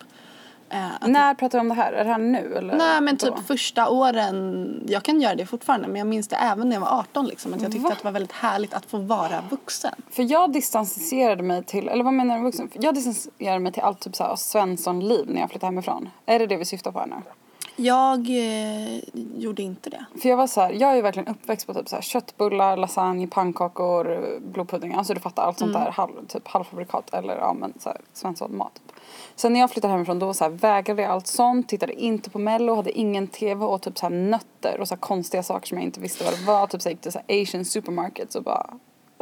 Eh, 0.70 1.08
När 1.08 1.34
pratar 1.34 1.58
du 1.58 1.60
om 1.60 1.68
det 1.68 1.74
här? 1.74 1.92
Är 1.92 2.04
det 2.04 2.10
här 2.10 2.18
nu 2.18 2.54
eller? 2.56 2.76
Nej 2.76 3.00
men 3.00 3.16
typ 3.16 3.36
då? 3.36 3.42
första 3.42 3.88
åren, 3.88 4.84
jag 4.88 5.02
kan 5.02 5.20
göra 5.20 5.34
det 5.34 5.46
fortfarande 5.46 5.88
men 5.88 5.96
jag 5.96 6.06
minns 6.06 6.28
det 6.28 6.36
även 6.36 6.68
när 6.68 6.76
jag 6.76 6.80
var 6.80 6.98
18 6.98 7.26
liksom 7.26 7.54
att 7.54 7.62
jag 7.62 7.72
tyckte 7.72 7.84
Va? 7.84 7.92
att 7.92 7.98
det 7.98 8.04
var 8.04 8.12
väldigt 8.12 8.32
härligt 8.32 8.74
att 8.74 8.86
få 8.86 8.98
vara 8.98 9.44
vuxen. 9.50 9.94
För 10.10 10.30
jag 10.32 10.52
distanserade 10.52 11.42
mig 11.42 11.64
till, 11.64 11.88
eller 11.88 12.04
vad 12.04 12.12
menar 12.14 12.36
du 12.36 12.42
vuxen? 12.42 12.70
Jag 12.72 12.94
distanserade 12.94 13.58
mig 13.58 13.72
till 13.72 13.82
allt 13.82 14.00
typ 14.00 14.16
såhär 14.16 14.36
Svensson-liv 14.36 15.24
när 15.28 15.40
jag 15.40 15.50
flyttade 15.50 15.72
hemifrån. 15.72 16.10
Är 16.26 16.38
det 16.38 16.46
det 16.46 16.56
vi 16.56 16.64
syftar 16.64 16.92
på 16.92 16.98
här 16.98 17.06
nu? 17.06 17.16
Jag 17.80 18.18
eh, 18.30 18.98
gjorde 19.36 19.62
inte 19.62 19.90
det. 19.90 20.04
För 20.22 20.28
jag 20.28 20.36
var 20.36 20.46
så 20.46 20.60
här, 20.60 20.70
jag 20.72 20.98
är 20.98 21.02
verkligen 21.02 21.28
uppväxt 21.28 21.66
på 21.66 21.74
typ 21.74 21.88
så 21.88 21.96
här 21.96 22.02
köttbullar, 22.02 22.76
lasagne, 22.76 23.26
pannkakor, 23.26 24.38
blodpudding. 24.40 24.94
Alltså 24.94 25.14
du 25.14 25.20
fattar 25.20 25.42
allt 25.42 25.58
sånt 25.58 25.70
Mm. 25.70 25.84
där 25.84 25.90
halv, 25.90 26.26
typ 26.28 26.48
halvfabrikat 26.48 27.14
eller 27.14 27.36
ja 27.36 27.52
men 27.52 27.72
så 27.78 27.88
här 27.88 28.00
svensson 28.12 28.56
mat. 28.56 28.74
Typ. 28.74 28.96
Sen 29.36 29.52
när 29.52 29.60
jag 29.60 29.70
flyttade 29.70 29.92
hemifrån 29.92 30.18
då 30.18 30.34
så 30.34 30.44
här, 30.44 30.50
vägrade 30.50 31.02
jag 31.02 31.10
allt 31.10 31.26
sånt, 31.26 31.68
tittade 31.68 31.92
inte 31.92 32.30
på 32.30 32.38
mello, 32.38 32.74
hade 32.74 32.92
ingen 32.98 33.26
tv 33.26 33.64
och 33.64 33.82
typ 33.82 33.98
så 33.98 34.06
här 34.06 34.10
nötter 34.14 34.80
och 34.80 34.88
så 34.88 34.94
här 34.94 35.00
konstiga 35.00 35.42
saker 35.42 35.66
som 35.68 35.78
jag 35.78 35.84
inte 35.84 36.00
visste 36.00 36.24
vad 36.24 36.32
det 36.32 36.44
var. 36.46 36.66
Typ 36.66 36.82
så 36.82 36.88
här, 36.88 36.94
gick 36.94 37.00
till 37.02 37.12
så 37.12 37.20
här 37.28 37.42
asian 37.42 37.64
supermarkets 37.64 38.36
och 38.36 38.42
bara 38.42 38.66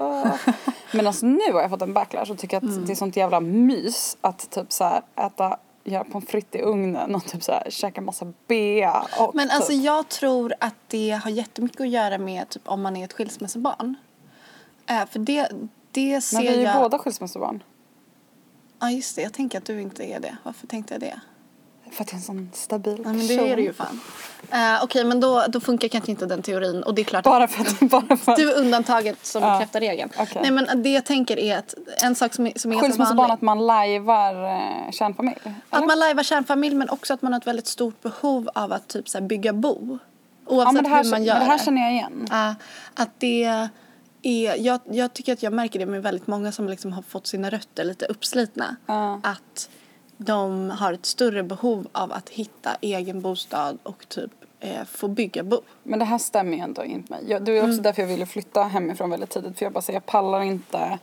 uh. 0.00 0.34
Medan 0.92 1.14
nu 1.22 1.52
har 1.52 1.60
jag 1.60 1.70
fått 1.70 1.82
en 1.82 1.92
backlash 1.92 2.30
och 2.30 2.38
tycker 2.38 2.56
att 2.56 2.62
Mm. 2.62 2.84
det 2.86 2.92
är 2.92 2.94
sånt 2.94 3.16
jävla 3.16 3.40
mys 3.40 4.16
att 4.20 4.50
typ 4.50 4.72
så 4.72 4.84
här 4.84 5.02
äta 5.16 5.56
göra 5.86 6.04
pommes 6.04 6.28
frites 6.28 6.60
i 6.60 6.62
ugnen 6.64 7.14
och 7.14 7.24
typ 7.24 7.42
så 7.42 7.52
här 7.52 7.70
käka 7.70 8.00
massa 8.00 8.32
bea 8.46 9.06
och 9.18 9.34
Men 9.34 9.48
typ. 9.48 9.56
alltså 9.56 9.72
jag 9.72 10.08
tror 10.08 10.54
att 10.60 10.74
det 10.88 11.10
har 11.10 11.30
jättemycket 11.30 11.80
att 11.80 11.88
göra 11.88 12.18
med 12.18 12.48
typ 12.48 12.68
om 12.68 12.82
man 12.82 12.96
är 12.96 13.04
ett 13.04 13.12
skilsmässobarn. 13.12 13.94
Eh, 14.86 15.06
för 15.06 15.18
det, 15.18 15.50
det 15.90 16.20
ser 16.20 16.36
Men 16.36 16.42
vi 16.42 16.48
är 16.48 16.56
ju 16.56 16.62
jag... 16.62 16.82
båda 16.82 16.98
skilsmässobarn. 16.98 17.62
Ja 18.78 18.90
just 18.90 19.16
det, 19.16 19.22
jag 19.22 19.32
tänker 19.32 19.58
att 19.58 19.64
du 19.64 19.80
inte 19.80 20.04
är 20.04 20.20
det. 20.20 20.36
Varför 20.42 20.66
tänkte 20.66 20.94
jag 20.94 21.00
det? 21.00 21.20
För 21.92 22.02
att 22.04 22.12
jag 22.12 22.12
är 22.12 22.16
en 22.16 22.22
sån 22.22 22.50
stabil 22.54 23.00
Nej 23.04 23.14
men 23.14 23.26
det 23.26 23.50
är 23.50 23.56
du 23.56 23.62
ju 23.62 23.72
fan. 23.72 24.00
Eh, 24.52 24.82
Okej 24.84 25.04
men 25.04 25.20
då, 25.20 25.44
då 25.48 25.60
funkar 25.60 25.88
kanske 25.88 26.10
inte 26.10 26.26
den 26.26 26.42
teorin 26.42 26.82
och 26.82 26.94
det 26.94 27.02
är 27.02 27.04
klart 27.04 27.24
Bara 27.24 27.48
för 27.48 27.60
att... 27.62 27.80
Bara 27.90 28.16
för 28.16 28.32
att 28.32 28.38
du 28.38 28.52
är 28.52 28.58
undantaget 28.58 29.26
som 29.26 29.42
Ja, 29.42 29.52
bekräftar 29.52 29.80
regeln. 29.80 30.10
okej. 30.18 30.42
Nej 30.42 30.50
men 30.50 30.82
det 30.82 30.88
jag 30.92 31.04
tänker 31.04 31.38
är 31.38 31.58
att 31.58 31.74
en 32.02 32.14
sak 32.14 32.34
som 32.34 32.50
som 32.56 32.72
är 32.72 32.76
skilsmässobarn 32.78 33.30
att 33.30 33.42
man 33.42 33.66
lajvar 33.66 34.44
eh, 34.44 34.90
kärnfamilj. 34.92 35.36
eller? 35.42 35.54
Att 35.70 35.86
man 35.86 35.98
lajvar 35.98 36.22
kärnfamilj 36.22 36.74
men 36.76 36.90
också 36.90 37.14
att 37.14 37.22
man 37.22 37.32
har 37.32 37.40
ett 37.40 37.46
väldigt 37.46 37.66
stort 37.66 38.02
behov 38.02 38.48
av 38.54 38.72
att 38.72 38.88
typ 38.88 39.08
så 39.08 39.18
här, 39.18 39.26
bygga 39.26 39.52
bo. 39.52 39.98
ja, 40.48 40.52
Oavsett 40.54 40.74
men 40.74 40.84
det, 40.84 40.90
här, 40.90 41.04
hur 41.04 41.10
man 41.10 41.20
men 41.20 41.24
gör 41.26 41.38
det 41.38 41.44
här 41.44 41.58
känner 41.58 41.82
jag 41.82 41.92
igen. 41.92 42.26
Ja, 42.30 42.54
att 42.94 43.10
det 43.18 43.44
är, 44.22 44.56
jag, 44.56 44.80
jag 44.90 45.12
tycker 45.14 45.32
att 45.32 45.42
jag 45.42 45.52
märker 45.52 45.78
det 45.78 45.86
med 45.86 46.02
väldigt 46.02 46.26
många 46.26 46.52
som 46.52 46.68
liksom 46.68 46.92
har 46.92 47.02
fått 47.02 47.26
sina 47.26 47.50
rötter 47.50 47.84
lite 47.84 48.06
uppslitna. 48.06 48.76
Ja. 48.86 49.20
Att 49.22 49.68
de 50.16 50.70
har 50.70 50.92
ett 50.92 51.06
större 51.06 51.42
behov 51.42 51.86
av 51.92 52.12
att 52.12 52.28
hitta 52.28 52.76
egen 52.80 53.20
bostad 53.20 53.78
och 53.82 54.08
typ 54.08 54.30
eh, 54.60 54.84
få 54.84 55.08
bygga 55.08 55.42
bo. 55.42 55.60
Men 55.82 55.98
det 55.98 56.04
här 56.04 56.18
stämmer 56.18 56.56
ju 56.56 56.62
ändå 56.62 56.84
inte 56.84 57.12
mig. 57.12 57.24
Jag, 57.28 57.42
det 57.42 57.60
var 57.60 57.68
också 57.68 57.82
därför 57.82 58.02
jag 58.02 58.08
ville 58.08 58.26
flytta 58.26 58.62
hemifrån 58.62 59.10
väldigt 59.10 59.30
tidigt. 59.30 59.58
För 59.58 59.66
jag 59.66 59.72
bara 59.72 59.82
säger, 59.82 59.96
jag 59.96 60.06
pallar 60.06 60.42
inte 60.42 60.98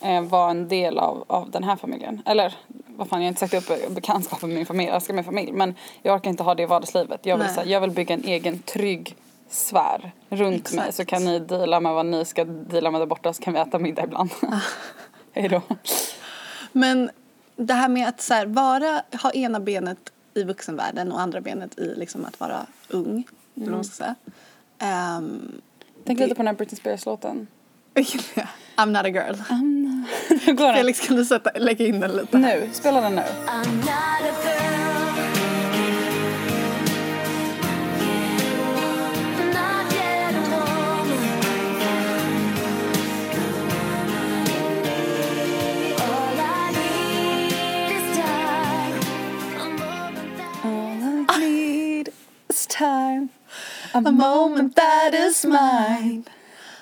eh, 0.00 0.22
vara 0.22 0.50
en 0.50 0.68
del 0.68 0.98
av, 0.98 1.24
av 1.26 1.50
den 1.50 1.64
här 1.64 1.76
familjen. 1.76 2.22
Eller 2.26 2.54
vad 2.86 3.08
fan, 3.08 3.20
jag 3.20 3.26
har 3.26 3.28
inte 3.28 3.48
sagt 3.48 3.70
upp 3.70 3.94
bekantskapen 3.94 4.48
med 4.48 4.56
min 4.56 4.66
familj, 4.66 4.88
jag 4.88 4.96
älskar 4.96 5.14
min 5.14 5.24
familj. 5.24 5.52
Men 5.52 5.74
jag 6.02 6.14
orkar 6.16 6.30
inte 6.30 6.42
ha 6.42 6.54
det 6.54 6.62
i 6.62 6.66
vardagslivet. 6.66 7.26
Jag 7.26 7.36
vill, 7.36 7.46
här, 7.46 7.64
jag 7.64 7.80
vill 7.80 7.90
bygga 7.90 8.14
en 8.14 8.24
egen 8.24 8.58
trygg 8.58 9.16
sfär 9.48 10.12
runt 10.28 10.72
mig. 10.72 10.88
Exakt. 10.88 10.96
Så 10.96 11.04
kan 11.04 11.24
ni 11.24 11.38
deala 11.38 11.80
med 11.80 11.94
vad 11.94 12.06
ni 12.06 12.24
ska 12.24 12.44
deala 12.44 12.90
med 12.90 13.00
där 13.00 13.06
borta 13.06 13.32
så 13.32 13.42
kan 13.42 13.54
vi 13.54 13.60
äta 13.60 13.78
middag 13.78 14.04
ibland. 14.04 14.30
Hej 15.32 15.48
då. 15.48 15.62
Men 16.72 17.10
det 17.56 17.74
här 17.74 17.88
med 17.88 18.08
att 18.08 18.20
så 18.20 18.34
här, 18.34 18.46
vara, 18.46 19.02
ha 19.22 19.30
ena 19.32 19.60
benet 19.60 19.98
i 20.34 20.42
vuxenvärlden 20.42 21.12
och 21.12 21.20
andra 21.20 21.40
benet 21.40 21.78
i 21.78 21.94
liksom 21.96 22.24
att 22.24 22.40
vara 22.40 22.66
ung. 22.88 23.24
Eller 23.56 23.70
man 23.70 23.84
ska 23.84 23.94
säga. 23.94 24.14
Ehm, 24.78 25.60
Tänk 26.06 26.18
Det- 26.18 26.24
lite 26.24 26.34
på 26.34 26.42
den 26.42 26.46
här 26.46 26.54
Britney 26.54 26.76
Spears-låten. 26.78 27.46
I'm 28.76 28.86
not 28.86 29.04
a 29.04 29.08
girl. 29.08 29.34
Går 30.56 30.66
den? 30.66 30.74
Felix 30.74 31.00
kan 31.06 31.16
du 31.16 31.24
sätta, 31.24 31.50
lägga 31.58 31.86
in 31.86 32.00
den 32.00 32.12
lite? 32.16 32.38
Nu, 32.38 32.68
spela 32.72 33.00
den 33.00 33.14
nu. 33.14 33.22
Is 52.64 52.76
time. 52.76 53.28
A, 53.94 54.00
moment 54.00 54.76
that 54.76 55.14
is 55.14 55.44
mine. 55.44 56.24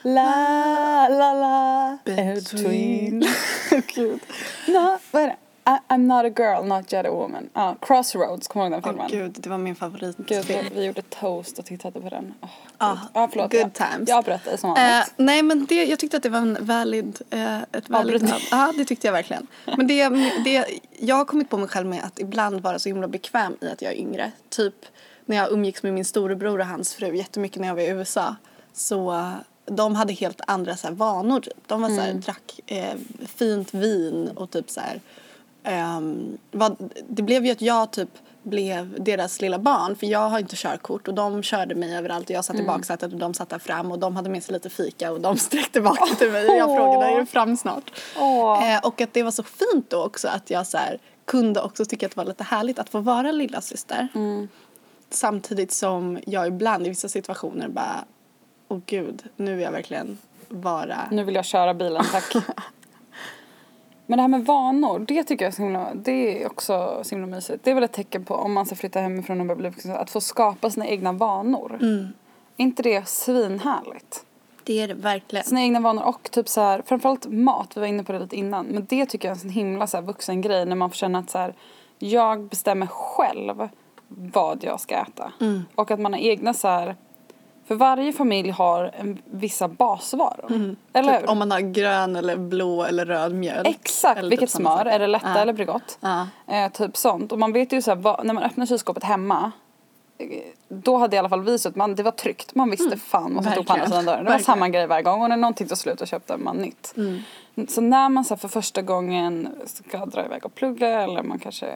La, 0.05 1.09
la, 1.09 1.33
la. 1.33 1.99
Between. 2.05 3.25
Gud. 3.95 4.21
No, 4.69 4.99
vad 5.11 5.23
är 5.23 5.27
det? 5.27 5.37
I, 5.65 5.79
I'm 5.89 6.07
not 6.07 6.25
a 6.25 6.29
girl, 6.31 6.65
not 6.65 6.93
yet 6.93 7.07
a 7.07 7.11
woman. 7.11 7.51
Ja, 7.55 7.77
Crossroads, 7.81 8.49
kommer 8.49 8.71
du 8.71 8.75
ihåg 8.77 8.83
den 8.83 8.93
filmen? 8.93 9.09
gud, 9.11 9.37
det 9.43 9.49
var 9.51 9.59
min 9.59 9.75
favorit. 9.75 10.17
Gud, 10.17 10.45
vi, 10.45 10.63
vi 10.75 10.85
gjorde 10.85 11.03
toast 11.03 11.59
och 11.59 11.65
tittade 11.65 12.01
på 12.01 12.09
den. 12.09 12.35
Oh, 12.41 12.49
Ja, 12.79 12.99
ja, 13.15 13.29
förlåt. 13.33 13.51
good 13.51 13.61
jag, 13.61 13.73
times. 13.75 14.09
Jag 14.09 14.19
avbröt 14.19 14.45
dig 14.45 14.59
som 14.59 14.71
Eh, 14.71 14.77
vanligt. 14.77 15.13
nej 15.17 15.43
men 15.43 15.67
det, 15.67 15.85
jag 15.85 15.99
tyckte 15.99 16.17
att 16.17 16.23
det 16.23 16.29
var 16.29 16.39
en 16.39 16.59
valid, 16.61 17.21
eh, 17.31 17.63
ett 17.63 17.89
valid. 17.89 18.33
Ja 18.51 18.73
det 18.77 18.85
tyckte 18.85 19.07
jag 19.07 19.13
verkligen. 19.13 19.47
Men 19.77 19.87
det, 19.87 20.09
det, 20.45 20.65
jag 20.99 21.17
har 21.17 21.25
kommit 21.25 21.51
på 21.51 21.57
mig 21.59 21.69
själv 21.69 21.87
med 21.87 22.05
att 22.05 22.19
ibland 22.19 22.61
vara 22.61 22.79
så 22.79 22.89
himla 22.89 23.09
bekväm 23.09 23.57
i 23.61 23.69
att 23.69 23.83
jag 23.83 23.93
är 23.93 23.97
yngre. 23.97 24.33
Typ 24.49 24.75
när 25.27 25.37
jag 25.37 25.53
umgicks 25.53 25.83
med 25.83 25.93
min 25.93 26.05
storebror 26.05 26.59
och 26.61 26.67
hans 26.67 26.95
fru 26.95 27.17
jättemycket 27.17 27.61
när 27.61 27.69
jag 27.69 27.75
var 27.75 27.83
i 27.83 27.89
USA. 27.89 28.37
Så 28.73 29.13
eh, 29.13 29.33
de 29.67 29.95
hade 29.95 30.13
helt 30.13 30.41
andra 30.47 30.77
så 30.77 30.87
här, 30.87 30.95
vanor 30.95 31.41
typ. 31.41 31.69
De 31.69 31.83
var 31.83 31.89
så 31.89 32.01
här, 32.01 32.15
drack 32.15 32.61
eh, 32.67 32.95
fint 33.27 33.75
vin 33.75 34.31
och 34.35 34.51
typ 34.51 34.71
så 34.71 34.81
här 34.81 35.01
ehm, 35.63 36.39
vad, 36.51 36.91
det 37.09 37.23
blev 37.23 37.47
ju 37.47 37.53
att 37.53 37.63
jag 37.63 37.91
typ 37.91 38.11
blev 38.43 39.03
deras 39.03 39.41
lilla 39.41 39.59
barn 39.59 39.97
för 39.97 40.07
jag 40.07 40.29
har 40.29 40.39
inte 40.39 40.57
körkort 40.57 41.09
och 41.09 41.15
de 41.15 41.43
körde 41.43 41.75
mig 41.75 41.97
överallt 41.97 42.25
och 42.25 42.31
jag 42.31 42.45
satt 42.45 42.57
i 42.57 42.63
baksätet 42.63 43.13
och 43.13 43.19
de 43.19 43.35
satt 43.35 43.49
där 43.49 43.59
fram 43.59 43.93
och 43.93 43.99
de 43.99 44.17
hade 44.17 44.31
med 44.31 44.45
sig 44.45 44.53
lite 44.53 44.71
fika 44.71 45.13
och 45.13 45.21
de 45.21 45.37
sträckte 45.39 45.81
bak 45.81 46.19
till 46.19 46.33
mig 46.33 46.49
och 46.49 46.57
jag 46.57 46.77
frågade 46.77 47.07
är 47.07 47.21
du 47.21 47.27
fram 47.27 47.57
snart? 47.57 47.93
Eh, 48.63 48.87
och 48.87 49.01
att 49.01 49.15
det 49.15 49.23
var 49.23 49.31
så 49.31 49.43
fint 49.43 49.91
då 49.91 50.05
också 50.05 50.29
att 50.29 50.51
jag 50.51 50.67
så 50.67 50.79
kunde 51.25 51.63
också 51.63 51.85
tycka 51.85 52.07
att 52.07 52.13
det 52.13 52.17
var 52.17 52.25
lite 52.25 52.45
härligt 52.45 52.79
att 52.79 52.89
få 52.89 53.01
vara 53.01 53.33
lilla 53.33 53.61
syster. 53.61 54.09
Samtidigt 55.15 55.73
som 55.73 56.19
jag 56.27 56.47
ibland 56.47 56.87
i 56.87 56.89
vissa 56.89 57.09
situationer 57.09 57.69
bara 57.69 58.05
åh 58.69 58.81
gud 58.87 59.23
nu 59.37 59.55
vill 59.55 59.65
jag 59.65 59.73
verkligen 59.73 60.19
vara 60.49 60.99
Nu 61.11 61.25
vill 61.25 61.35
jag 61.35 61.45
köra 61.45 61.75
bilen, 61.75 62.05
tack. 62.13 62.35
Men 64.07 64.17
det 64.17 64.23
här 64.23 64.29
med 64.29 64.47
vanor, 64.47 64.99
det 64.99 65.25
tycker 65.25 65.45
jag 65.45 65.55
är 65.55 65.59
himla, 65.59 65.95
det 65.95 66.43
är 66.43 66.47
också 66.47 67.01
så 67.03 67.15
himla 67.15 67.27
mysigt. 67.27 67.65
Det 67.65 67.71
är 67.71 67.75
väl 67.75 67.85
ett 67.85 67.93
tecken 67.93 68.25
på 68.25 68.35
om 68.35 68.53
man 68.53 68.67
ska 68.67 68.77
flytta 68.77 69.01
hemifrån 69.01 69.41
och 69.41 69.47
börja 69.47 69.57
bli 69.57 69.69
vuxen, 69.69 69.97
att 69.97 70.11
få 70.11 70.21
skapa 70.21 70.71
sina 70.71 70.87
egna 70.87 71.13
vanor. 71.13 71.79
Mm. 71.81 72.09
Är 72.57 72.63
inte 72.63 72.83
det 72.83 73.09
svinhärligt? 73.09 74.25
det 74.65 74.81
är 74.81 74.89
det 74.89 74.95
verkligen. 74.95 75.45
Sina 75.45 75.63
egna 75.63 75.81
vanor 75.81 76.03
och 76.03 76.31
typ 76.31 76.49
så 76.49 76.61
här, 76.61 76.83
framförallt 76.87 77.27
mat, 77.27 77.77
vi 77.77 77.81
var 77.81 77.87
inne 77.87 78.05
på 78.05 78.13
det 78.13 78.19
lite 78.19 78.37
innan. 78.37 78.67
Men 78.67 78.87
det 78.89 79.07
tycker 79.07 79.29
jag 79.29 79.31
är 79.31 79.37
en 79.37 79.41
sån 79.41 79.51
himla 79.51 79.87
så 79.87 79.97
här 79.97 80.05
vuxen 80.05 80.41
grej 80.41 80.67
när 80.67 80.77
man 80.77 80.91
får 80.91 80.97
känna 80.97 81.19
att 81.19 81.31
så 81.31 81.39
här, 81.39 81.55
jag 81.99 82.43
bestämmer 82.43 82.87
själv 82.87 83.69
vad 84.17 84.65
jag 84.65 84.81
ska 84.81 84.95
äta. 84.95 85.33
Mm. 85.41 85.65
Och 85.75 85.91
att 85.91 86.01
man 86.01 86.13
har 86.13 86.21
egna 86.21 86.55
så 86.55 86.69
här, 86.69 86.97
för 87.67 87.75
varje 87.75 88.13
familj 88.13 88.51
har 88.51 88.91
en, 88.99 89.19
vissa 89.25 89.69
basvaror. 89.69 90.75
Eller 90.93 91.21
Typ 91.21 91.29
om 91.29 91.39
man 91.39 91.51
har 91.51 91.61
grön 91.61 92.17
eller 92.17 92.37
blå 92.37 92.85
eller 92.85 93.07
röd 93.07 93.35
mjölk. 93.35 93.69
Exakt, 93.69 94.19
Eller 94.19 94.31
vilket 94.31 94.49
typ 94.51 94.57
smör, 94.57 94.87
är 94.87 94.99
det 94.99 95.07
lätta 95.07 95.29
Ja. 95.35 95.39
eller 95.41 95.53
Bregott? 95.53 95.99
Ja. 96.01 96.27
Eh, 96.47 96.73
typ 96.73 96.97
sånt. 96.97 97.33
Och 97.33 97.39
man 97.39 97.53
vet 97.53 97.73
ju 97.73 97.83
så 97.83 97.91
här, 97.91 97.97
vad, 97.97 98.27
när 98.27 98.35
man 98.35 98.43
öppnar 98.43 98.67
kylskåpet 98.67 99.05
hemma 99.05 99.53
då 100.69 100.97
hade 100.97 101.17
i 101.17 101.19
alla 101.19 101.29
fall 101.29 101.43
vi 101.43 101.59
så 101.59 101.69
att 101.69 101.77
man, 101.77 101.95
det 101.95 102.03
var 102.03 102.11
tryggt. 102.11 102.55
Man 102.55 102.71
visste 102.71 102.97
fan 102.97 103.35
vad 103.35 103.45
som 103.45 103.53
stod 103.53 103.67
på 103.67 103.73
andra 103.73 103.87
Mm. 103.87 103.91
Sidan 103.91 104.05
dörren. 104.05 104.19
Det 104.19 104.25
var 104.25 104.31
Verkligen. 104.31 104.45
samma 104.57 104.69
grej 104.69 104.87
varje 104.87 105.03
gång 105.03 105.23
och 105.23 105.29
när 105.29 105.37
någonting 105.37 105.69
tog 105.69 105.79
slut 105.79 105.99
då 105.99 106.07
köpte 106.07 106.37
man 106.37 106.57
nytt. 106.57 106.95
Mm. 106.97 107.23
Så 107.69 107.81
när 107.81 108.09
man 108.09 108.25
så 108.25 108.37
för 108.37 108.49
första 108.49 108.83
gången 108.83 109.49
ska 109.65 110.07
dra 110.07 110.25
iväg 110.25 110.45
och 110.47 110.55
plugga 110.55 111.03
eller 111.03 111.23
man 111.23 111.39
kanske 111.39 111.67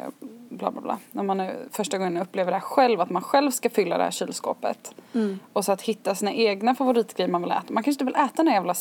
bla 0.48 0.70
bla 0.70 0.80
bla. 0.80 0.98
När 1.10 1.22
man 1.22 1.40
är, 1.40 1.54
första 1.70 1.98
gången 1.98 2.16
upplever 2.16 2.50
det 2.50 2.56
här 2.56 2.62
själv, 2.62 3.00
att 3.00 3.10
man 3.10 3.22
själv 3.22 3.50
ska 3.50 3.70
fylla 3.70 3.98
det 3.98 4.04
här 4.04 4.10
kylskåpet. 4.10 4.94
Mm. 5.14 5.38
Och 5.52 5.64
så 5.64 5.72
att 5.72 5.82
hitta 5.82 6.14
sina 6.14 6.32
egna 6.32 6.74
favoritgrejer 6.74 7.30
man 7.30 7.42
vill 7.42 7.50
äta. 7.50 7.64
Man 7.68 7.82
kanske 7.82 7.90
inte 7.90 8.04
vill 8.04 8.14
äta 8.14 8.42
den 8.42 8.52
jävla 8.52 8.74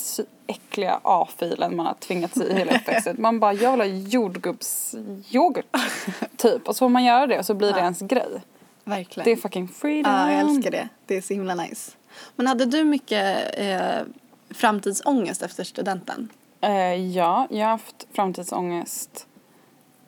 äckliga 0.47 0.99
A-filen 1.03 1.75
man 1.75 1.85
har 1.85 1.93
tvingats 1.93 2.37
i 2.37 2.53
hela 2.53 2.71
uppväxten. 2.75 3.15
Man 3.19 3.39
bara, 3.39 3.53
jag 3.53 3.71
vill 3.71 3.81
ha 3.81 3.87
jordgubbsyoghurt. 3.87 5.65
typ. 6.37 6.67
Och 6.67 6.75
så 6.75 6.79
får 6.79 6.89
man 6.89 7.03
göra 7.03 7.27
det 7.27 7.39
och 7.39 7.45
så 7.45 7.53
blir 7.53 7.73
det 7.73 7.79
ens 7.79 7.99
grej. 7.99 8.41
Verkligen. 8.85 9.25
Det 9.25 9.31
är 9.31 9.35
fucking 9.35 9.67
freedom. 9.67 10.11
Ja, 10.13 10.31
jag 10.31 10.39
älskar 10.39 10.71
det. 10.71 10.89
Det 11.05 11.17
är 11.17 11.21
så 11.21 11.33
himla 11.33 11.55
nice. 11.55 11.91
Men 12.35 12.47
hade 12.47 12.65
du 12.65 12.83
mycket 12.83 13.53
eh, 13.59 14.03
framtidsångest 14.49 15.41
efter 15.41 15.63
studenten? 15.63 16.29
Eh, 16.61 16.95
ja, 16.95 17.47
jag 17.49 17.65
har 17.65 17.71
haft 17.71 18.07
framtidsångest 18.13 19.27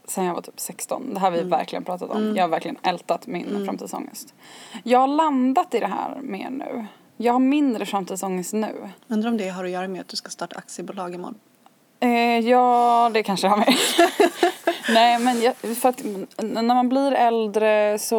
sen 0.07 0.25
jag 0.25 0.33
var 0.33 0.41
typ 0.41 0.59
16. 0.59 1.13
Det 1.13 1.19
här 1.19 1.31
har 1.31 1.37
vi 1.37 1.43
verkligen 1.43 1.83
pratat 1.83 2.09
om. 2.09 2.35
Jag 2.35 2.43
har 2.43 2.49
verkligen 2.49 2.77
ältat 2.83 3.27
min 3.27 3.65
framtidsångest. 3.65 4.33
Jag 4.83 4.99
har 4.99 5.07
landat 5.07 5.73
i 5.73 5.79
det 5.79 5.87
här 5.87 6.19
mer 6.21 6.49
nu. 6.49 6.85
Jag 7.17 7.33
har 7.33 7.39
mindre 7.39 7.85
framtidsångest 7.85 8.53
nu. 8.53 8.89
Undrar 9.07 9.29
om 9.29 9.37
det 9.37 9.49
har 9.49 9.65
att 9.65 9.69
göra 9.71 9.87
med 9.87 10.01
att 10.01 10.07
du 10.07 10.15
ska 10.15 10.29
starta 10.29 10.57
aktiebolag 10.57 11.13
imorgon? 11.13 11.35
Eh, 11.99 12.39
ja, 12.39 13.11
det 13.13 13.23
kanske 13.23 13.47
har 13.47 13.57
med. 13.57 13.73
Nej, 14.93 15.19
men 15.19 15.41
jag, 15.41 15.55
för 15.55 15.89
att 15.89 16.03
när 16.37 16.75
man 16.75 16.89
blir 16.89 17.11
äldre 17.11 17.99
så... 17.99 18.17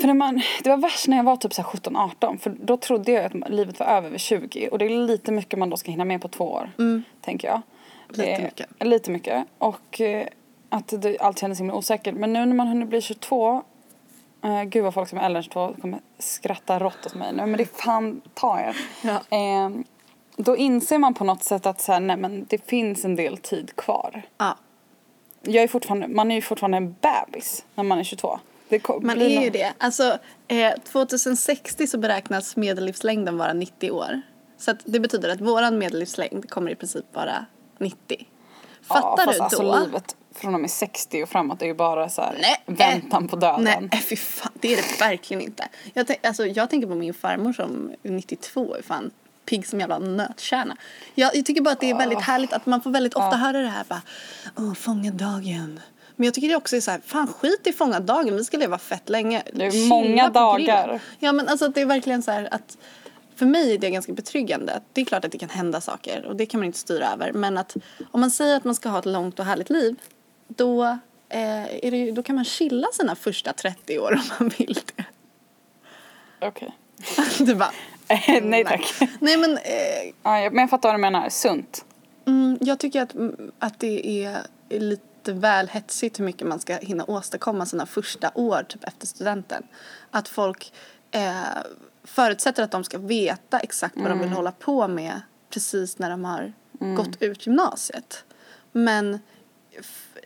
För 0.00 0.06
när 0.06 0.14
man, 0.14 0.42
det 0.62 0.70
var 0.70 0.76
värst 0.76 1.08
när 1.08 1.16
jag 1.16 1.24
var 1.24 1.36
typ 1.36 1.52
17-18 1.52 2.38
för 2.38 2.50
då 2.60 2.76
trodde 2.76 3.12
jag 3.12 3.24
att 3.24 3.50
livet 3.50 3.80
var 3.80 3.86
över 3.86 4.10
vid 4.10 4.20
20 4.20 4.68
och 4.68 4.78
det 4.78 4.84
är 4.84 5.06
lite 5.06 5.32
mycket 5.32 5.58
man 5.58 5.70
då 5.70 5.76
ska 5.76 5.90
hinna 5.90 6.04
med 6.04 6.22
på 6.22 6.28
två 6.28 6.44
år, 6.44 6.70
tänker 7.20 7.48
jag. 7.48 7.62
Lite 8.08 8.30
Eh, 8.30 8.42
mycket. 8.42 8.66
Lite 8.80 9.10
mycket. 9.10 9.46
Och 9.58 10.00
eh, 10.00 10.26
att 10.68 11.02
det, 11.02 11.18
allt 11.18 11.38
kändes 11.38 11.60
himla 11.60 11.74
osäkert. 11.74 12.14
Men 12.14 12.32
nu 12.32 12.46
när 12.46 12.54
man 12.54 12.68
hunnit 12.68 12.88
bli 12.88 13.00
22 13.00 13.62
Uh, 14.44 14.62
gud 14.62 14.84
vad 14.84 14.94
folk 14.94 15.08
som 15.08 15.18
är 15.18 15.22
äldre 15.22 15.38
än 15.38 15.42
22 15.42 15.74
kommer 15.80 16.00
skratta 16.18 16.78
rått 16.78 17.06
åt 17.06 17.14
mig 17.14 17.32
nu 17.32 17.46
men 17.46 17.52
det 17.56 17.62
är 17.62 17.82
fan 17.82 18.20
ta 18.34 18.60
er. 18.60 18.76
Ja. 19.02 19.20
Eh, 20.36 20.44
då 20.44 20.56
inser 20.56 20.98
man 20.98 21.14
på 21.14 21.24
något 21.24 21.44
sätt 21.44 21.66
att 21.66 21.80
så 21.80 21.92
här, 21.92 22.00
nej 22.00 22.16
men 22.16 22.46
det 22.48 22.66
finns 22.66 23.04
en 23.04 23.16
del 23.16 23.38
tid 23.38 23.76
kvar. 23.76 24.22
Ja. 24.38 24.56
Jag 25.42 25.64
är 25.64 25.68
fortfarande, 25.68 26.08
man 26.08 26.30
är 26.30 26.34
ju 26.34 26.42
fortfarande 26.42 26.76
en 26.76 26.96
bebis 27.00 27.64
när 27.74 27.84
man 27.84 27.98
är 27.98 28.04
22. 28.04 28.38
Det 28.68 28.88
Man 29.00 29.22
är 29.22 29.42
ju 29.42 29.50
det. 29.50 29.72
Alltså, 29.78 30.18
eh, 30.48 30.72
2060 30.92 31.86
så 31.86 31.98
beräknas 31.98 32.56
medellivslängden 32.56 33.38
vara 33.38 33.52
90 33.52 33.90
år. 33.90 34.20
Så 34.58 34.74
det 34.84 35.00
betyder 35.00 35.28
att 35.28 35.40
våran 35.40 35.78
medellivslängd 35.78 36.50
kommer 36.50 36.70
i 36.70 36.74
princip 36.74 37.04
vara 37.12 37.46
90. 37.78 38.26
Fattar 38.82 39.02
ja, 39.02 39.16
fast 39.24 39.38
du 39.38 39.44
alltså 39.44 39.62
då? 39.62 39.78
livet 39.78 40.16
från 40.34 40.54
och 40.54 40.60
med 40.60 40.70
60 40.70 41.22
och 41.22 41.28
framåt 41.28 41.62
är 41.62 41.66
ju 41.66 41.74
bara 41.74 42.08
så 42.08 42.22
här 42.22 42.38
Nej. 42.40 42.62
väntan 42.66 43.28
på 43.28 43.36
döden. 43.36 43.64
Nej, 43.64 43.88
eh, 43.92 43.98
fy 43.98 44.16
fan. 44.16 44.52
Det 44.54 44.72
är 44.72 44.76
det 44.76 45.00
verkligen 45.00 45.42
inte. 45.42 45.68
Jag, 45.94 46.06
tänk, 46.06 46.26
alltså, 46.26 46.46
jag 46.46 46.70
tänker 46.70 46.88
på 46.88 46.94
min 46.94 47.14
farmor 47.14 47.52
som 47.52 47.92
är 48.02 48.10
92 48.10 48.74
är 48.74 48.82
fan 48.82 49.10
pigg 49.46 49.66
som 49.66 49.80
jävla 49.80 49.98
nötkärna. 49.98 50.76
Jag, 51.14 51.36
jag 51.36 51.46
tycker 51.46 51.60
bara 51.60 51.72
att 51.72 51.80
det 51.80 51.90
är 51.90 51.98
väldigt 51.98 52.20
härligt 52.20 52.52
att 52.52 52.66
man 52.66 52.80
får 52.82 52.90
väldigt 52.90 53.14
ofta 53.14 53.36
höra 53.36 53.58
det 53.58 53.68
här 53.68 53.84
bara 53.88 54.02
Åh, 54.56 54.74
fånga 54.74 55.10
dagen. 55.10 55.80
Men 56.16 56.24
jag 56.24 56.34
tycker 56.34 56.48
det 56.48 56.56
också 56.56 56.76
är 56.76 56.80
så 56.80 56.90
här, 56.90 57.00
fan 57.06 57.26
skit 57.26 57.66
i 57.66 57.72
fånga 57.72 58.00
dagen, 58.00 58.36
vi 58.36 58.44
ska 58.44 58.56
leva 58.56 58.78
fett 58.78 59.08
länge. 59.08 59.42
Det 59.52 59.66
är 59.66 59.70
Chilla 59.70 59.86
många 59.88 60.28
dagar. 60.28 60.58
grillen. 60.58 61.00
Ja 61.18 61.32
men 61.32 61.48
alltså 61.48 61.68
det 61.68 61.80
är 61.80 61.86
verkligen 61.86 62.22
så 62.22 62.30
här 62.30 62.48
att 62.50 62.78
för 63.36 63.46
mig 63.46 63.74
är 63.74 63.78
det 63.78 63.90
ganska 63.90 64.12
betryggande. 64.12 64.80
Det 64.92 65.00
är 65.00 65.04
klart 65.04 65.24
att 65.24 65.32
det 65.32 65.38
kan 65.38 65.48
hända 65.48 65.80
saker 65.80 66.24
och 66.24 66.36
det 66.36 66.46
kan 66.46 66.60
man 66.60 66.66
inte 66.66 66.78
styra 66.78 67.12
över. 67.12 67.32
Men 67.32 67.58
att 67.58 67.76
om 68.10 68.20
man 68.20 68.30
säger 68.30 68.56
att 68.56 68.64
man 68.64 68.74
ska 68.74 68.88
ha 68.88 68.98
ett 68.98 69.06
långt 69.06 69.38
och 69.38 69.44
härligt 69.44 69.70
liv 69.70 69.96
då, 70.48 70.84
eh, 71.28 71.84
är 71.84 71.90
det, 71.90 72.12
då 72.12 72.22
kan 72.22 72.36
man 72.36 72.44
chilla 72.44 72.88
sina 72.92 73.16
första 73.16 73.52
30 73.52 73.98
år 73.98 74.12
om 74.12 74.22
man 74.40 74.48
vill 74.58 74.78
det. 74.96 75.04
Okej. 76.40 76.76
du 77.38 77.54
bara, 77.54 77.72
Nej 78.42 78.64
tack. 78.64 78.94
nej 79.20 79.36
men 79.36 79.56
eh, 79.56 80.12
Ja, 80.22 80.40
jag- 80.40 80.52
men 80.52 80.60
jag 80.60 80.70
fattar 80.70 80.88
vad 80.88 80.94
du 80.94 81.00
menar. 81.00 81.28
Sunt. 81.28 81.84
Mm, 82.26 82.58
jag 82.60 82.78
tycker 82.78 83.02
att, 83.02 83.14
mm, 83.14 83.52
att 83.58 83.80
det 83.80 84.24
är 84.24 84.38
lite 84.68 85.32
väl 85.32 85.68
hetsigt 85.68 86.18
hur 86.20 86.24
mycket 86.24 86.46
man 86.46 86.60
ska 86.60 86.76
hinna 86.76 87.04
åstadkomma 87.04 87.66
sina 87.66 87.86
första 87.86 88.30
år 88.34 88.62
typ 88.68 88.84
efter 88.84 89.06
studenten. 89.06 89.62
Att 90.10 90.28
folk 90.28 90.72
eh, 91.10 91.32
förutsätter 92.04 92.62
att 92.62 92.70
de 92.70 92.84
ska 92.84 92.98
veta 92.98 93.58
exakt 93.58 93.94
vad 93.96 94.10
de 94.10 94.18
vill 94.18 94.28
hålla 94.28 94.52
på 94.52 94.88
med 94.88 95.20
precis 95.50 95.98
när 95.98 96.10
de 96.10 96.24
har 96.24 96.52
gått 96.96 97.22
ut 97.22 97.46
gymnasiet. 97.46 98.24
Men 98.72 99.18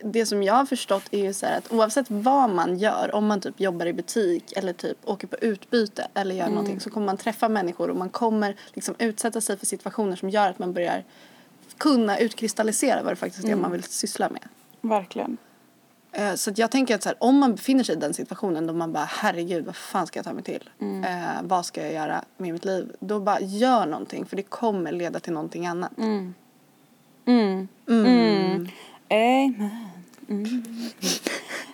det 0.03 0.25
som 0.25 0.43
jag 0.43 0.53
har 0.53 0.65
förstått 0.65 1.03
är 1.11 1.19
ju 1.23 1.33
så 1.33 1.45
att 1.45 1.71
oavsett 1.71 2.05
vad 2.09 2.49
man 2.49 2.77
gör, 2.77 3.15
om 3.15 3.25
man 3.27 3.41
typ 3.41 3.59
jobbar 3.59 3.85
i 3.85 3.93
butik 3.93 4.53
eller 4.57 4.73
typ 4.73 4.97
åker 5.03 5.27
på 5.27 5.35
utbyte 5.35 6.07
eller 6.13 6.35
gör 6.35 6.49
någonting 6.49 6.79
så 6.79 6.89
kommer 6.89 7.05
man 7.05 7.17
träffa 7.17 7.49
människor 7.49 7.89
och 7.89 7.95
man 7.95 8.09
kommer 8.09 8.55
liksom 8.73 8.95
utsätta 8.99 9.41
sig 9.41 9.57
för 9.57 9.65
situationer 9.65 10.15
som 10.15 10.29
gör 10.29 10.49
att 10.49 10.59
man 10.59 10.73
börjar 10.73 11.03
kunna 11.77 12.17
utkristallisera 12.17 13.03
vad 13.03 13.11
det 13.11 13.15
faktiskt 13.15 13.47
är 13.47 13.55
man 13.55 13.71
vill 13.71 13.83
syssla 13.83 14.29
med. 14.29 14.43
Verkligen. 14.81 15.37
Eh, 16.11 16.33
Så 16.33 16.51
jag 16.55 16.71
tänker 16.71 16.95
att 16.95 17.03
så 17.03 17.09
här, 17.09 17.15
om 17.19 17.39
man 17.39 17.51
befinner 17.55 17.83
sig 17.83 17.95
i 17.95 17.99
den 17.99 18.13
situationen 18.13 18.67
då 18.67 18.73
man 18.73 18.93
bara 18.93 19.05
herregud 19.05 19.65
vad 19.65 19.75
fan 19.75 20.07
ska 20.07 20.17
jag 20.19 20.25
ta 20.25 20.33
mig 20.33 20.43
till? 20.43 20.69
Eh, 21.03 21.41
vad 21.43 21.65
ska 21.65 21.81
jag 21.81 21.93
göra 21.93 22.23
med 22.37 22.53
mitt 22.53 22.65
liv? 22.65 22.91
Då 22.99 23.19
bara 23.19 23.39
gör 23.39 23.85
någonting 23.85 24.25
för 24.25 24.35
det 24.35 24.43
kommer 24.43 24.91
leda 24.91 25.19
till 25.19 25.33
någonting 25.33 25.65
annat. 25.67 25.97
Mm. 25.97 26.33
Mm. 27.25 27.67
Mm. 27.87 28.05
Mm. 28.05 28.67
Amen. 29.09 29.69
Mm. 30.31 30.63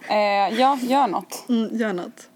Eh, 0.10 0.60
ja, 0.60 0.78
gör 0.82 1.08
något. 1.08 1.46
Mm, 1.50 1.78
gör 1.78 1.94
något. 1.94 2.30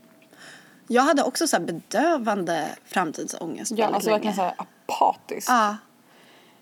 Jag 0.88 1.02
hade 1.02 1.24
också 1.24 1.48
så 1.48 1.58
här 1.58 1.64
bedövande 1.64 2.70
framtidsångest 2.86 3.72
Ja, 3.76 3.88
alltså 3.88 4.10
verkligen 4.10 4.36
så 4.36 4.42
här 4.42 4.54
apatisk. 4.58 5.50
Ja. 5.50 5.78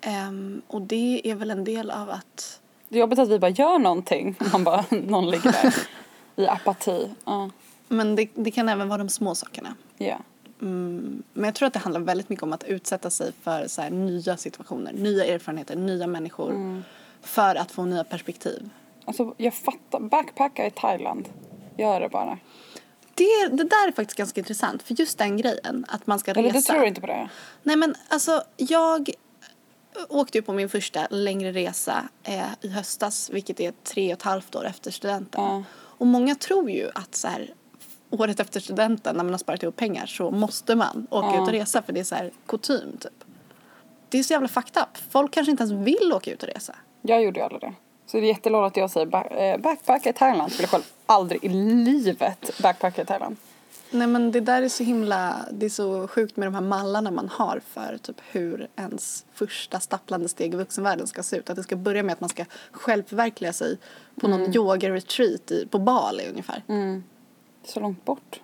Ehm, 0.02 0.62
och 0.68 0.82
det 0.82 1.22
är 1.24 1.36
väl 1.36 1.52
en 1.52 1.64
del 1.64 1.92
av 1.92 2.10
att 2.10 2.60
Det 2.90 2.96
är 2.96 3.00
jobbigt 3.00 3.20
att 3.20 3.30
vi 3.30 3.40
bara 3.40 3.52
gör 3.52 3.80
någonting. 3.80 4.36
Man 4.52 4.64
bara, 4.64 4.86
någon 4.90 5.32
ligger 5.32 5.52
där 5.52 5.76
i 6.36 6.48
apati. 6.48 7.10
Ja. 7.26 7.50
men 7.88 8.16
det, 8.16 8.30
det 8.36 8.52
kan 8.52 8.70
även 8.70 8.90
vara 8.90 8.98
de 8.98 9.10
små 9.10 9.36
sakerna. 9.36 9.76
Ja. 9.98 10.18
Mm, 10.62 11.24
men 11.34 11.46
jag 11.46 11.56
tror 11.56 11.68
att 11.68 11.74
det 11.74 11.80
handlar 11.80 12.02
väldigt 12.02 12.30
mycket 12.30 12.44
om 12.44 12.54
att 12.54 12.64
utsätta 12.64 13.10
sig 13.10 13.32
för 13.42 13.68
så 13.68 13.82
här, 13.82 13.90
nya 13.90 14.38
situationer, 14.38 14.94
nya 14.94 15.26
erfarenheter, 15.26 15.76
nya 15.76 16.08
människor. 16.08 16.50
Mm. 16.50 16.84
För 17.22 17.56
att 17.56 17.72
få 17.72 17.86
nya 17.86 18.04
perspektiv. 18.04 18.70
Alltså 19.10 19.34
jag 19.38 19.54
fattar. 19.54 20.00
Backpacka 20.00 20.66
i 20.66 20.72
Thailand. 20.72 21.30
Gör 21.78 22.00
det 22.00 22.10
bara. 22.10 22.38
Det, 23.16 23.48
det 23.52 23.64
där 23.64 23.88
är 23.88 23.92
faktiskt 23.92 24.18
ganska 24.18 24.42
intressant. 24.42 24.84
För 24.84 24.94
just 25.00 25.18
den 25.18 25.38
grejen, 25.38 25.86
att 25.88 26.08
man 26.08 26.20
ska 26.20 26.32
Eller 26.32 26.44
resa. 26.44 26.74
du 26.74 26.78
tror 26.78 26.88
inte 26.88 27.02
på 27.02 27.08
det? 27.08 27.30
Nej 27.64 27.76
men 27.76 27.96
alltså 28.10 28.44
jag 28.58 29.10
åkte 30.10 30.38
ju 30.38 30.42
på 30.42 30.54
min 30.54 30.70
första 30.70 31.08
längre 31.10 31.52
resa 31.52 32.10
eh, 32.24 32.44
i 32.62 32.68
höstas. 32.70 33.30
Vilket 33.30 33.60
är 33.60 33.72
tre 33.84 34.14
och 34.14 34.18
ett 34.18 34.24
halvt 34.24 34.56
år 34.56 34.66
efter 34.66 34.92
studenten. 34.92 35.44
Ja. 35.44 35.64
Och 35.74 36.08
många 36.08 36.36
tror 36.36 36.70
ju 36.72 36.90
att 36.96 37.16
så 37.16 37.28
här, 37.28 37.54
året 38.10 38.40
efter 38.40 38.60
studenten 38.60 39.16
när 39.16 39.24
man 39.24 39.34
har 39.34 39.38
sparat 39.38 39.64
ihop 39.64 39.76
pengar 39.76 40.06
så 40.06 40.32
måste 40.32 40.76
man 40.76 41.08
åka 41.10 41.28
Ja. 41.28 41.34
ut 41.44 41.48
och 41.48 41.54
resa 41.54 41.82
för 41.82 41.94
det 41.94 42.00
är 42.00 42.04
så 42.04 42.16
här 42.16 42.32
kutym 42.46 42.98
typ. 43.00 43.24
Det 44.10 44.20
är 44.20 44.24
så 44.24 44.34
jävla 44.34 44.48
fucked 44.48 44.84
up. 44.84 44.98
Folk 45.12 45.34
kanske 45.34 45.52
inte 45.52 45.64
ens 45.64 45.88
vill 45.88 46.14
åka 46.14 46.32
ut 46.32 46.44
och 46.44 46.50
resa. 46.50 46.76
Jag 47.02 47.24
gjorde 47.24 47.40
ju 47.40 47.44
aldrig 47.44 47.62
det. 47.62 47.74
Så 48.12 48.18
det 48.18 48.24
är 48.24 48.28
jättelågt 48.28 48.68
att 48.68 48.78
jag 48.78 48.90
säger 48.90 49.06
back, 49.06 49.32
eh, 49.32 49.58
backpacka 49.58 50.10
i 50.10 50.14
Thailand. 50.14 50.52
Skulle 50.52 50.68
själv 50.68 50.84
aldrig 51.06 51.44
i 51.44 51.50
livet 51.50 52.62
backpacka 52.62 53.02
i 53.02 53.06
Thailand. 53.06 53.36
Nej 53.92 54.08
men 54.08 54.32
det 54.32 54.40
där 54.40 54.62
är 54.62 54.70
så 54.70 54.84
himla, 54.84 55.46
det 55.52 55.66
är 55.66 55.70
så 55.70 56.08
sjukt 56.08 56.38
med 56.38 56.48
de 56.48 56.54
här 56.54 56.62
mallarna 56.62 57.12
man 57.12 57.30
har 57.30 57.62
för 57.68 57.98
typ 57.98 58.16
hur 58.32 58.68
ens 58.76 59.26
första 59.34 59.80
stapplande 59.80 60.30
steg 60.30 60.54
i 60.54 60.58
vuxenvärlden 60.58 61.08
ska 61.08 61.24
se 61.24 61.38
ut. 61.38 61.50
Att 61.50 61.56
det 61.56 61.64
ska 61.64 61.76
börja 61.76 62.04
med 62.04 62.14
att 62.14 62.22
man 62.22 62.30
ska 62.30 62.46
självförverkliga 62.72 63.54
sig 63.54 63.78
på 64.16 64.28
någon 64.28 64.56
yoga-retreat 64.56 65.52
i, 65.52 65.68
på 65.68 65.80
Bali 65.80 66.28
ungefär. 66.30 66.64
Mm. 66.68 67.04
Så 67.64 67.80
långt 67.80 68.06
bort. 68.06 68.42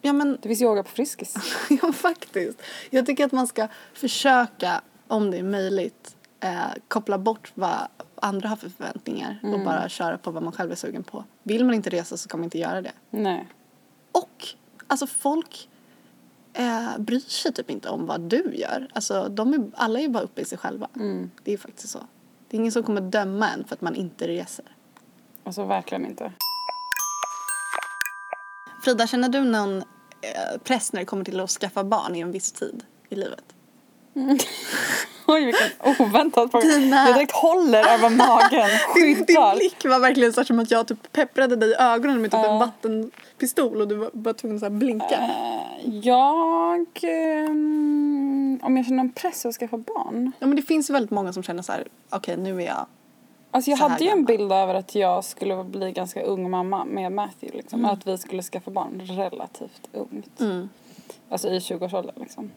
Ja 0.00 0.12
men, 0.12 0.38
Det 0.42 0.48
finns 0.48 0.62
yoga 0.62 0.82
på 0.82 0.90
Friskis. 0.90 1.34
ja 1.82 1.92
faktiskt. 1.92 2.62
Jag 2.90 3.06
tycker 3.06 3.24
att 3.24 3.32
man 3.32 3.46
ska 3.46 3.68
försöka, 3.94 4.80
om 5.08 5.30
det 5.30 5.38
är 5.38 5.42
möjligt, 5.42 6.16
eh, 6.40 6.64
koppla 6.88 7.18
bort 7.18 7.52
vad 7.54 7.88
andra 8.24 8.48
har 8.48 8.56
för 8.56 8.68
förväntningar 8.68 9.40
och 9.42 9.60
bara 9.60 9.88
köra 9.88 10.18
på 10.18 10.30
vad 10.30 10.42
man 10.42 10.52
själv 10.52 10.72
är 10.72 10.76
sugen 10.76 11.02
på. 11.02 11.24
Vill 11.42 11.64
man 11.64 11.74
inte 11.74 11.90
resa 11.90 12.16
så 12.16 12.16
ska 12.16 12.36
man 12.36 12.44
inte 12.44 12.58
göra 12.58 12.82
det. 12.82 12.92
Nej. 13.10 13.46
Och 14.12 14.48
alltså 14.86 15.06
folk 15.06 15.68
eh, 16.52 16.98
bryr 16.98 17.20
sig 17.20 17.52
typ 17.52 17.70
inte 17.70 17.88
om 17.88 18.06
vad 18.06 18.20
du 18.20 18.54
gör. 18.54 18.88
Alltså 18.94 19.28
de 19.28 19.54
är, 19.54 19.70
alla 19.74 20.00
är 20.00 20.08
bara 20.08 20.22
uppe 20.22 20.40
i 20.40 20.44
sig 20.44 20.58
själva. 20.58 20.88
Mm. 20.96 21.30
Det 21.42 21.52
är 21.52 21.58
faktiskt 21.58 21.88
så. 21.88 21.98
Det 22.48 22.56
är 22.56 22.58
ingen 22.58 22.72
som 22.72 22.82
kommer 22.82 23.00
döma 23.00 23.48
en 23.48 23.64
för 23.64 23.74
att 23.74 23.80
man 23.80 23.94
inte 23.94 24.28
reser. 24.28 24.64
Alltså 25.44 25.64
verkligen 25.64 26.06
inte. 26.06 26.32
Frida, 28.84 29.06
känner 29.06 29.28
du 29.28 29.40
någon 29.40 29.78
eh, 29.78 30.58
press 30.64 30.92
när 30.92 31.00
det 31.00 31.06
kommer 31.06 31.24
till 31.24 31.40
att 31.40 31.50
skaffa 31.50 31.84
barn 31.84 32.16
i 32.16 32.20
en 32.20 32.32
viss 32.32 32.52
tid 32.52 32.84
i 33.08 33.14
livet? 33.14 33.53
Oj 35.26 35.44
vilken 35.44 35.68
oväntad 36.06 36.50
fråga. 36.50 36.66
Dina- 36.66 37.06
Jag 37.06 37.14
direkt 37.14 37.32
håller 37.32 37.78
över 37.94 38.10
magen. 38.10 38.68
Din, 38.94 39.04
din 39.14 39.26
Skyddar. 39.26 39.56
blick 39.56 39.84
var 39.84 39.98
verkligen 39.98 40.32
så 40.32 40.44
som 40.44 40.58
att 40.58 40.70
jag 40.70 40.88
typ 40.88 41.12
pepprade 41.12 41.56
dig 41.56 41.70
i 41.70 41.74
ögonen 41.74 42.22
med 42.22 42.30
typ 42.30 42.38
en 42.40 42.44
Ja. 42.44 42.58
vattenpistol 42.58 43.80
och 43.80 43.88
du 43.88 43.94
var 43.94 44.10
bara 44.12 44.34
tvungen 44.34 44.64
att 44.64 44.72
blinka. 44.72 45.14
Eh, 45.18 45.96
Jag... 45.98 46.86
ehm, 47.02 48.60
om 48.62 48.76
jag 48.76 48.86
känner 48.86 49.00
en 49.00 49.12
press 49.12 49.46
att 49.46 49.54
skaffa 49.54 49.76
barn? 49.78 50.32
Ja 50.38 50.46
men 50.46 50.56
det 50.56 50.62
finns 50.62 50.90
väldigt 50.90 51.10
många 51.10 51.32
som 51.32 51.42
känner 51.42 51.62
så 51.62 51.72
här, 51.72 51.84
okej 52.10 52.36
nu 52.36 52.62
är 52.62 52.66
jag 52.66 52.86
Alltså 53.50 53.70
jag 53.70 53.78
hade 53.78 54.04
ju 54.04 54.10
en 54.10 54.24
bild 54.24 54.52
över 54.52 54.74
att 54.74 54.94
jag 54.94 55.24
skulle 55.24 55.64
bli 55.64 55.92
ganska 55.92 56.22
ung 56.22 56.50
mamma 56.50 56.84
med 56.84 57.12
Matthew 57.12 57.56
liksom. 57.56 57.84
Att 57.84 58.06
vi 58.06 58.18
skulle 58.18 58.42
skaffa 58.42 58.70
barn 58.70 59.00
relativt 59.04 59.88
ungt. 59.92 60.40
Mm. 60.40 60.68
Alltså 61.28 61.48
i 61.48 61.58
20-årsåldern 61.58 62.14
liksom. 62.20 62.50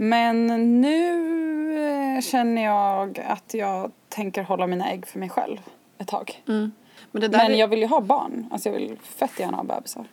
Men 0.00 0.46
nu 0.80 2.16
eh, 2.16 2.20
känner 2.20 2.64
jag 2.64 3.18
att 3.28 3.54
jag 3.54 3.90
tänker 4.08 4.42
hålla 4.42 4.66
mina 4.66 4.90
ägg 4.90 5.06
för 5.06 5.18
mig 5.18 5.28
själv 5.28 5.58
ett 5.98 6.08
tag. 6.08 6.42
Mm. 6.48 6.72
Men 7.10 7.30
Men 7.30 7.58
jag 7.58 7.68
vill 7.68 7.78
ju 7.78 7.86
ha 7.86 8.00
barn. 8.00 8.46
Alltså 8.50 8.68
jag 8.68 8.74
vill 8.74 8.96
fett 9.02 9.40
gärna 9.40 9.56
ha 9.56 9.64
bebisar. 9.64 10.04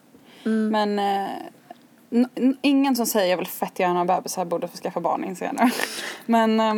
Mm. 0.46 0.70
Men 0.70 1.00
eh, 1.00 2.26
ingen 2.62 2.96
som 2.96 3.06
säger 3.06 3.30
jag 3.30 3.38
vill 3.38 3.48
fett 3.48 3.80
gärna 3.80 4.00
ha 4.00 4.06
bebisar 4.06 4.46
borde 4.46 4.68
få 4.68 4.78
skaffa 4.78 5.00
barn 5.00 5.24
inser 5.24 5.46
jag 5.46 5.56
nu. 5.56 5.72
Men 6.26 6.60
eh, 6.60 6.76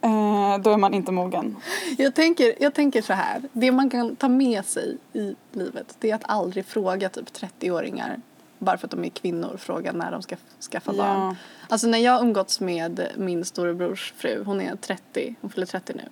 eh, 0.00 0.58
då 0.58 0.70
är 0.70 0.76
man 0.76 0.94
inte 0.94 1.12
mogen. 1.12 1.56
Jag 1.98 2.14
tänker, 2.14 2.54
jag 2.60 2.74
tänker 2.74 3.02
så 3.02 3.12
här. 3.12 3.42
Det 3.52 3.72
man 3.72 3.90
kan 3.90 4.16
ta 4.16 4.28
med 4.28 4.64
sig 4.64 4.96
i 5.12 5.36
livet 5.52 5.96
det 5.98 6.10
är 6.10 6.14
att 6.14 6.30
aldrig 6.30 6.66
fråga 6.66 7.08
typ 7.08 7.28
30-åringar 7.28 8.20
bara 8.58 8.78
för 8.78 8.86
att 8.86 8.90
de 8.90 9.04
är 9.04 9.08
kvinnor 9.08 9.56
fråga 9.58 9.92
när 9.92 10.10
de 10.10 10.22
ska 10.22 10.36
skaffa 10.70 10.92
Ja. 10.94 11.02
barn. 11.04 11.36
Alltså 11.68 11.86
när 11.86 11.98
jag 11.98 12.20
umgåtts 12.22 12.60
med 12.60 13.08
min 13.16 13.44
storebrors 13.44 14.12
fru, 14.16 14.42
hon 14.46 14.60
är 14.60 14.76
30, 14.76 15.34
hon 15.40 15.50
fyller 15.50 15.66
30 15.66 15.92
nu. 15.96 16.02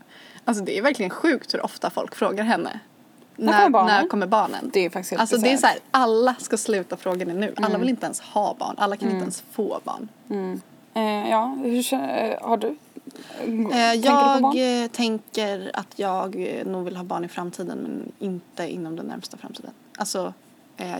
Alltså 0.45 0.65
det 0.65 0.79
är 0.79 0.83
verkligen 0.83 1.11
sjukt 1.11 1.55
hur 1.55 1.65
ofta 1.65 1.91
folk 1.91 2.15
frågar 2.15 2.45
henne. 2.45 2.81
När 3.37 3.47
När, 3.47 3.59
kommer 3.59 3.71
barnen? 3.71 4.03
när 4.03 4.09
kommer 4.09 4.27
barnen? 4.27 4.71
Det 4.73 4.81
är 4.81 4.91
faktiskt 4.91 5.11
helt 5.11 5.21
Alltså 5.21 5.37
det 5.37 5.53
är 5.53 5.57
så 5.57 5.67
här, 5.67 5.79
alla 5.91 6.35
ska 6.35 6.57
sluta 6.57 6.97
fråga 6.97 7.25
det 7.25 7.33
nu. 7.35 7.55
Alla 7.57 7.79
vill 7.79 7.89
inte 7.89 8.05
ens 8.07 8.21
ha 8.21 8.57
barn, 8.59 8.75
alla 8.79 8.97
kan 8.97 9.09
inte 9.11 9.23
ens 9.23 9.45
få 9.53 9.81
barn. 9.85 10.09
Mm. 10.31 10.61
Eh, 10.95 11.31
ja, 11.31 11.57
hur 11.63 11.83
känner, 11.83 12.31
eh, 12.33 12.49
har 12.49 12.57
du? 12.57 12.67
Eh, 12.69 12.77
Eh, 13.71 13.95
jag 13.95 14.45
eh, 14.83 14.89
tänker 14.89 15.71
att 15.75 15.99
jag 15.99 16.37
nog 16.67 16.85
vill 16.85 16.97
ha 16.97 17.05
barn 17.05 17.25
i 17.25 17.29
framtiden 17.29 17.79
men 17.79 18.13
inte 18.19 18.69
inom 18.73 18.97
den 18.97 19.07
närmsta 19.07 19.37
framtiden. 19.37 19.71
Alltså 19.99 20.35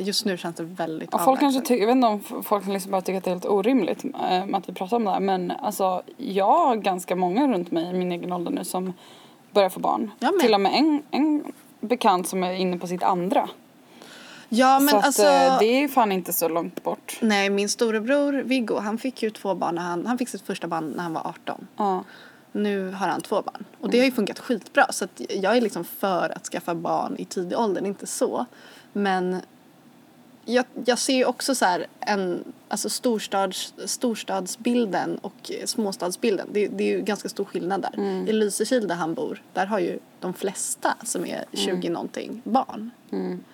just 0.01 0.25
nu 0.25 0.37
känns 0.37 0.57
det 0.57 0.63
väldigt 0.63 1.09
Ja, 1.13 1.19
folk 1.19 1.41
kanske 1.41 1.61
tycker, 1.61 1.81
jag 1.81 1.87
vet 1.87 1.97
inte 1.97 2.07
om 2.07 2.43
folk 2.43 2.67
liksom 2.67 2.91
bara 2.93 3.01
tycka 3.01 3.19
att 3.19 3.25
det 3.25 3.31
är 3.31 3.35
helt 3.35 3.47
orimligt 3.47 4.05
eh, 4.05 4.45
att 4.53 4.69
vi 4.69 4.73
pratar 4.73 4.97
om 4.97 5.05
det 5.05 5.11
här 5.11 5.21
men 5.21 5.51
alltså 5.51 6.03
jag 6.17 6.59
har 6.59 6.77
ganska 6.77 7.17
många 7.17 7.49
runt 7.49 7.71
mig 7.71 7.91
i 7.91 7.93
min 7.93 8.13
egen 8.13 8.33
ålder 8.33 8.51
nu 8.51 8.65
som 8.65 8.93
börjar 9.53 9.69
få 9.69 9.81
barn. 9.81 10.11
Med. 10.19 10.33
Till 10.41 10.55
och 10.55 10.61
med 10.61 10.75
en, 10.75 11.03
en 11.11 11.45
bekant 11.81 12.29
som 12.29 12.45
är 12.45 12.53
inne 12.53 12.79
på 12.79 12.87
sitt 12.87 13.03
andra. 13.03 13.49
Ja 14.49 14.81
men 14.81 14.89
så 14.89 14.97
alltså. 14.97 15.27
att 15.27 15.51
eh, 15.51 15.59
det 15.59 15.83
är 15.85 15.89
fan 15.89 16.13
inte 16.13 16.33
så 16.33 16.49
långt 16.49 16.83
bort. 16.83 17.19
Nej 17.23 17.51
min 17.51 17.69
storebror 17.69 18.33
Viggo 18.33 18.79
han 18.79 18.99
fick 18.99 19.23
ju 19.23 19.31
två 19.31 19.55
barn 19.55 19.75
när 19.75 19.83
han, 19.83 20.07
han 20.07 20.19
fick 20.19 20.29
sitt 20.29 20.43
första 20.43 20.67
barn 20.67 20.93
när 20.97 21.03
han 21.03 21.13
var 21.13 21.27
18. 21.27 21.67
Ja. 21.77 22.05
Nu 22.53 22.91
har 22.91 23.09
han 23.09 23.21
två 23.21 23.43
barn. 23.43 23.65
Och 23.81 23.91
det 23.91 23.99
har 23.99 24.05
ju 24.05 24.13
funkat 24.13 24.39
skitbra. 24.39 24.93
Så 24.93 25.07
jag 25.29 25.57
är 25.57 25.61
liksom 25.61 25.85
för 25.85 26.33
att 26.37 26.47
skaffa 26.47 26.75
barn 26.75 27.17
i 27.19 27.25
tidig 27.25 27.59
ålder, 27.59 27.87
inte 27.87 28.07
så. 28.07 28.47
Men 28.93 29.41
jag, 30.47 30.65
jag 30.85 30.99
ser 30.99 31.15
ju 31.17 31.25
också 31.25 31.55
så 31.55 31.65
här 31.65 31.87
en, 32.01 32.45
alltså 32.69 32.89
storstads, 32.89 33.75
storstadsbilden 33.87 35.19
och 35.19 35.53
småstadsbilden. 35.65 36.49
Det, 36.53 36.69
det 36.69 36.85
är 36.85 36.97
ju 36.97 37.03
ganska 37.03 37.29
stor 37.29 37.45
skillnad 37.45 37.83
där. 37.83 38.01
I 38.29 38.33
Lysekil 38.33 38.89
där 38.89 38.95
han 38.95 39.15
bor, 39.15 39.43
där 39.53 39.67
har 39.67 39.79
ju 39.79 39.99
de 40.21 40.35
flesta 40.35 40.95
som 41.05 41.27
är 41.27 41.45
20 41.53 41.89
någonting 41.89 42.43
barn. 42.45 42.91
Mm. 43.13 43.45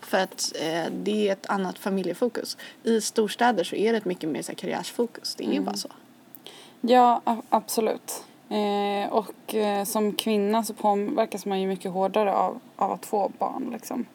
För 0.00 0.18
att 0.18 0.52
eh, 0.60 0.92
det 1.02 1.28
är 1.28 1.32
ett 1.32 1.46
annat 1.46 1.78
familjefokus. 1.78 2.56
I 2.82 3.00
storstäder 3.00 3.64
så 3.64 3.76
är 3.76 3.92
det 3.92 3.98
ett 3.98 4.04
mycket 4.04 4.28
mer 4.28 4.42
så 4.42 4.52
här, 4.52 4.56
karriärsfokus. 4.56 5.34
Det 5.34 5.44
är 5.44 5.52
ju 5.52 5.60
bara 5.60 5.76
så. 5.76 5.88
Ja, 6.80 7.22
absolut. 7.48 8.24
Eh, 8.48 9.12
och 9.12 9.54
eh, 9.54 9.84
som 9.84 10.12
kvinna 10.12 10.64
så 10.64 10.74
påverkas 10.74 11.46
man 11.46 11.60
ju 11.60 11.66
mycket 11.66 11.90
hårdare 11.90 12.34
av, 12.34 12.60
av 12.76 12.92
att 12.92 13.06
få 13.06 13.32
barn 13.38 13.70
liksom. 13.72 14.06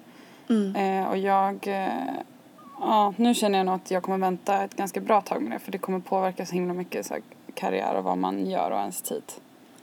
Mm. 0.50 0.76
Eh, 0.76 1.10
och 1.10 1.18
jag, 1.18 1.68
eh, 1.68 1.88
ja 2.80 3.14
nu 3.18 3.34
känner 3.34 3.58
jag 3.58 3.66
nog 3.66 3.76
att 3.76 3.92
jag 3.92 4.04
kommer 4.04 4.18
vänta 4.18 4.64
ett 4.64 4.76
ganska 4.76 5.00
bra 5.02 5.22
tag 5.22 5.42
med 5.42 5.52
det 5.52 5.60
för 5.60 5.72
det 5.72 5.78
kommer 5.78 6.00
påverka 6.00 6.46
så 6.46 6.54
himla 6.54 6.74
mycket 6.74 7.06
så 7.06 7.14
här, 7.14 7.24
karriär 7.54 7.96
och 7.96 8.04
vad 8.04 8.18
man 8.18 8.50
gör 8.50 8.72
och 8.72 8.80
ens 8.80 9.02
tid. 9.02 9.24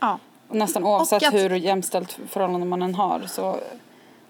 Ja. 0.01 0.19
Och 0.49 0.57
nästan 0.57 0.85
oavsett 0.85 1.29
att- 1.29 1.35
hur 1.35 1.51
jämställt 1.51 2.13
förhållande 2.29 2.67
man 2.67 2.83
än 2.83 2.95
har 2.95 3.21
så, 3.27 3.57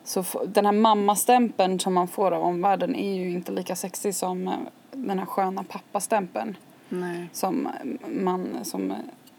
så 0.05 0.25
den 0.47 0.67
här 0.67 0.73
mammastämpeln 0.73 1.81
som 1.81 1.95
man 1.95 2.09
får 2.09 2.33
av 2.33 2.43
omvärlden 2.43 2.95
är 2.97 3.15
ju 3.15 3.31
inte 3.31 3.53
lika 3.53 3.77
sexig 3.77 4.15
som 4.15 4.49
eh, 4.49 4.55
den 4.93 5.19
här 5.19 5.27
sköna 5.27 5.65
pappastämpeln 5.65 6.57
Nej. 6.89 7.29
som 7.33 7.69
man 8.09 8.49
som 8.63 8.95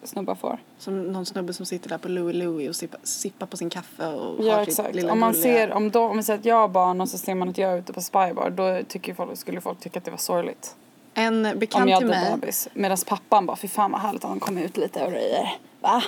snubbar 0.08 0.36
får. 0.36 0.60
Som 0.78 1.04
någon 1.04 1.26
snubbe 1.26 1.54
som 1.54 1.66
sitter 1.66 1.90
där 1.90 1.98
på 1.98 2.08
Louie 2.08 2.34
Louie 2.34 2.70
och 2.70 2.76
sippar, 2.76 3.00
sippar 3.04 3.46
på 3.46 3.58
sin 3.58 3.70
kaffe 3.70 4.08
och 4.08 4.46
Ja 4.46 4.54
har 4.54 4.60
sitt 4.60 4.68
exakt. 4.70 4.96
lilla 4.96 5.12
Om 5.12 5.20
man 5.20 5.32
gulliga- 5.34 5.44
ser, 5.44 5.72
om, 5.74 5.92
då, 5.92 6.02
om 6.04 6.18
vi 6.18 6.24
säger 6.24 6.40
att 6.40 6.46
jag 6.46 6.56
har 6.56 6.68
barn 6.68 7.02
och 7.02 7.10
så 7.10 7.18
ser 7.18 7.36
man 7.36 7.50
att 7.50 7.58
jag 7.58 7.72
är 7.74 7.78
ute 7.78 7.94
på 7.94 8.02
spybar 8.02 8.50
då 8.50 8.82
tycker 8.88 9.14
folk, 9.14 9.38
skulle 9.38 9.62
folk 9.62 9.80
tycka 9.80 10.00
att 10.00 10.06
det 10.06 10.12
var 10.12 10.18
sorgligt. 10.18 10.76
En 11.14 11.46
Om 11.46 11.60
bekant 11.60 11.90
jag 11.90 12.00
till 12.00 12.08
mig. 12.08 12.32
bebis. 12.32 12.68
Medan 12.74 12.98
pappan 13.08 13.46
bara, 13.46 13.58
fy 13.58 13.68
fan 13.68 13.92
vad 13.92 14.02
härligt 14.02 14.24
att 14.24 14.30
han 14.30 14.40
kom 14.40 14.58
ut 14.58 14.78
lite 14.78 15.06
och 15.06 15.12
röjer. 15.12 15.58
Va? 15.82 16.04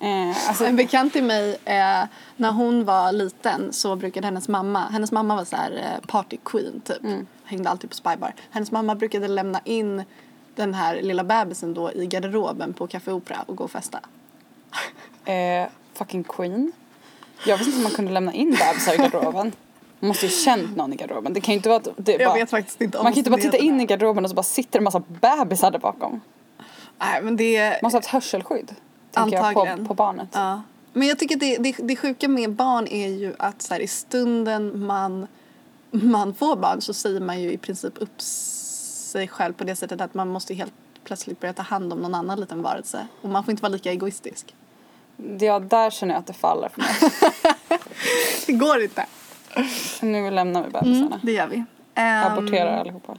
Eh, 0.00 0.48
alltså, 0.48 0.64
En 0.64 0.76
bekant 0.76 1.12
till 1.12 1.24
mig, 1.24 1.50
eh, 1.64 2.04
när 2.36 2.52
hon 2.52 2.84
var 2.84 3.12
liten 3.12 3.72
så 3.72 3.96
brukade 3.96 4.26
hennes 4.26 4.48
mamma, 4.48 4.80
hennes 4.80 5.12
mamma 5.12 5.36
var 5.36 5.44
så 5.44 5.56
här 5.56 5.70
eh, 5.72 6.06
party 6.06 6.36
queen 6.44 6.80
typ. 6.84 7.04
Mm. 7.04 7.26
Hängde 7.44 7.70
alltid 7.70 7.90
på 7.90 7.96
spybar. 7.96 8.34
Hennes 8.50 8.70
mamma 8.72 8.94
brukade 8.94 9.28
lämna 9.28 9.60
in 9.64 10.02
den 10.56 10.74
här 10.74 11.02
lilla 11.02 11.24
bebisen 11.24 11.74
då 11.74 11.92
i 11.92 12.06
garderoben 12.06 12.72
på 12.72 12.86
Café 12.86 13.12
Opera 13.12 13.44
och 13.46 13.56
gå 13.56 13.64
och 13.64 13.70
festa. 13.70 14.00
eh, 15.24 15.68
fucking 15.94 16.24
queen. 16.24 16.72
Jag 17.46 17.56
visste 17.56 17.70
inte 17.70 17.76
om 17.78 17.82
man 17.82 17.92
kunde 17.92 18.12
lämna 18.12 18.32
in 18.32 18.50
bebisar 18.50 18.94
i 18.94 18.96
garderoben. 18.96 19.52
Man 20.00 20.08
måste 20.08 20.26
ju 20.26 20.32
känt 20.32 20.76
någon 20.76 20.92
i 20.92 20.96
garderoben. 20.96 21.32
Det 21.32 21.40
kan 21.40 21.52
ju 21.52 21.56
inte 21.56 21.68
vara 21.68 21.82
det 21.96 22.18
bara, 22.18 22.28
Man 23.02 23.12
kan 23.12 23.12
ju 23.12 23.18
inte 23.18 23.30
bara 23.30 23.40
titta 23.40 23.56
in 23.56 23.80
i 23.80 23.86
garderoben 23.86 24.24
och 24.24 24.30
så 24.30 24.36
bara 24.36 24.42
sitter 24.42 24.78
en 24.78 24.84
massa 24.84 25.02
bebisar 25.08 25.70
där 25.70 25.78
bakom. 25.78 26.20
Nej 26.98 27.22
men 27.22 27.36
det... 27.36 27.70
Man 27.70 27.78
måste 27.82 27.96
ha 27.96 28.00
ett 28.00 28.06
hörselskydd. 28.06 28.74
Tänker 29.10 29.36
jag 29.36 29.46
Antagligen. 29.46 29.78
på, 29.78 29.88
på 29.88 29.94
barnet. 29.94 30.28
Ja. 30.32 30.62
Men 30.92 31.08
jag 31.08 31.18
tycker 31.18 31.36
det, 31.36 31.56
det, 31.56 31.76
det 31.78 31.96
sjuka 31.96 32.28
med 32.28 32.50
barn 32.52 32.86
är 32.86 33.08
ju 33.08 33.34
att 33.38 33.62
så 33.62 33.74
här, 33.74 33.80
i 33.80 33.86
stunden 33.86 34.86
man, 34.86 35.26
man 35.90 36.34
får 36.34 36.56
barn 36.56 36.80
så 36.80 36.94
säger 36.94 37.20
man 37.20 37.40
ju 37.40 37.52
i 37.52 37.58
princip 37.58 37.92
upp 38.02 38.20
sig 39.18 39.28
själv 39.28 39.52
på 39.52 39.64
det 39.64 39.76
sättet 39.76 40.00
att 40.00 40.14
man 40.14 40.28
måste 40.28 40.54
helt 40.54 40.72
plötsligt 41.04 41.40
börja 41.40 41.52
ta 41.52 41.62
hand 41.62 41.92
om 41.92 41.98
någon 41.98 42.14
annan 42.14 42.40
liten 42.40 42.62
varelse. 42.62 43.06
Och 43.22 43.28
man 43.28 43.44
får 43.44 43.50
inte 43.50 43.62
vara 43.62 43.72
lika 43.72 43.90
egoistisk. 43.92 44.54
Ja, 45.40 45.58
där 45.58 45.90
känner 45.90 46.14
jag 46.14 46.20
att 46.20 46.26
det 46.26 46.32
faller 46.32 46.68
för 46.68 46.80
mig. 46.80 46.90
Det 48.46 48.52
går 48.52 48.82
inte. 48.82 49.06
Nu 50.00 50.30
lämnar 50.30 50.64
vi 50.64 50.70
bebisarna. 50.70 51.20
Det 51.22 51.32
gör 51.32 51.46
vi. 51.46 51.64
Ehm, 51.94 52.32
Aborterar 52.32 52.78
allihopa. 52.80 53.16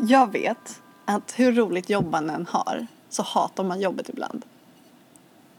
Jag 0.08 0.32
vet 0.32 0.82
att 1.04 1.34
hur 1.36 1.52
roligt 1.52 1.90
jobb 1.90 2.10
man 2.10 2.30
än 2.30 2.46
har 2.50 2.86
så 3.08 3.22
hatar 3.22 3.64
man 3.64 3.80
jobbet 3.80 4.08
ibland. 4.08 4.44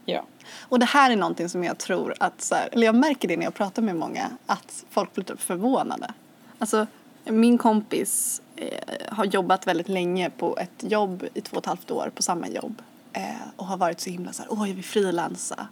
Ja. 0.06 0.24
Och 0.62 0.80
det 0.80 0.86
här 0.86 1.12
är 1.12 1.16
någonting 1.16 1.50
som 1.50 1.64
jag 1.64 1.78
tror 1.78 2.14
att, 2.20 2.42
så 2.42 2.56
här, 2.56 2.70
eller 2.72 2.86
jag 2.86 2.96
märker 2.96 3.28
det 3.28 3.38
när 3.38 3.44
jag 3.44 3.54
pratar 3.54 3.82
med 3.82 3.96
många, 3.96 4.30
att 4.46 4.86
folk 4.90 5.14
blir 5.14 5.26
typ 5.26 5.42
förvånade. 5.42 6.14
Alltså, 6.60 6.88
min 7.26 7.58
kompis 7.58 8.42
eh, 8.56 9.16
har 9.16 9.26
jobbat 9.26 9.68
väldigt 9.68 9.90
länge 9.90 10.30
på 10.30 10.58
ett 10.58 10.92
jobb 10.92 11.24
i 11.34 11.42
två 11.42 11.58
och 11.58 11.64
ett 11.64 11.68
halvt 11.68 11.92
år 11.92 12.12
på 12.16 12.24
samma 12.24 12.48
jobb. 12.48 12.82
Eh, 13.14 13.48
och 13.56 13.66
har 13.66 13.78
varit 13.78 14.02
så 14.02 14.10
himla 14.10 14.34
så 14.34 14.42
här, 14.42 14.52
åh 14.54 14.68
jag 14.70 14.76
vill 14.76 14.84
frilansa. 14.84 15.68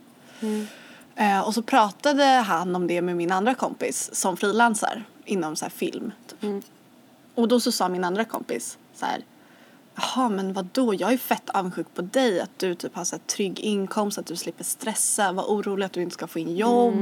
Eh, 1.16 1.40
och 1.40 1.54
så 1.54 1.62
pratade 1.62 2.24
han 2.24 2.76
om 2.76 2.88
det 2.88 3.02
med 3.02 3.18
min 3.18 3.32
andra 3.32 3.56
kompis 3.56 4.10
som 4.14 4.38
frilansar 4.38 5.04
inom 5.26 5.56
så 5.56 5.66
här 5.66 5.70
film. 5.70 6.12
Typ. 6.28 6.40
Och 7.36 7.48
då 7.48 7.60
så 7.60 7.72
sa 7.72 7.90
min 7.90 8.04
andra 8.04 8.26
kompis 8.26 8.78
så 8.94 9.06
här, 9.06 9.24
Jaha, 9.96 10.30
men 10.30 10.54
vad 10.54 10.68
då? 10.72 10.94
Jag 10.94 11.14
är 11.14 11.18
fett 11.18 11.50
avundsjuk 11.50 11.88
på 11.96 12.02
dig 12.02 12.40
att 12.40 12.60
du 12.60 12.76
typ 12.76 12.96
har 12.96 13.04
så 13.04 13.16
här 13.16 13.24
trygg 13.24 13.60
inkomst, 13.60 14.18
att 14.18 14.26
du 14.26 14.36
slipper 14.36 14.64
stressa, 14.64 15.32
var 15.32 15.44
orolig 15.44 15.86
att 15.86 15.94
du 15.94 16.02
inte 16.02 16.14
ska 16.14 16.28
få 16.28 16.40
in 16.40 16.56
jobb. 16.56 16.94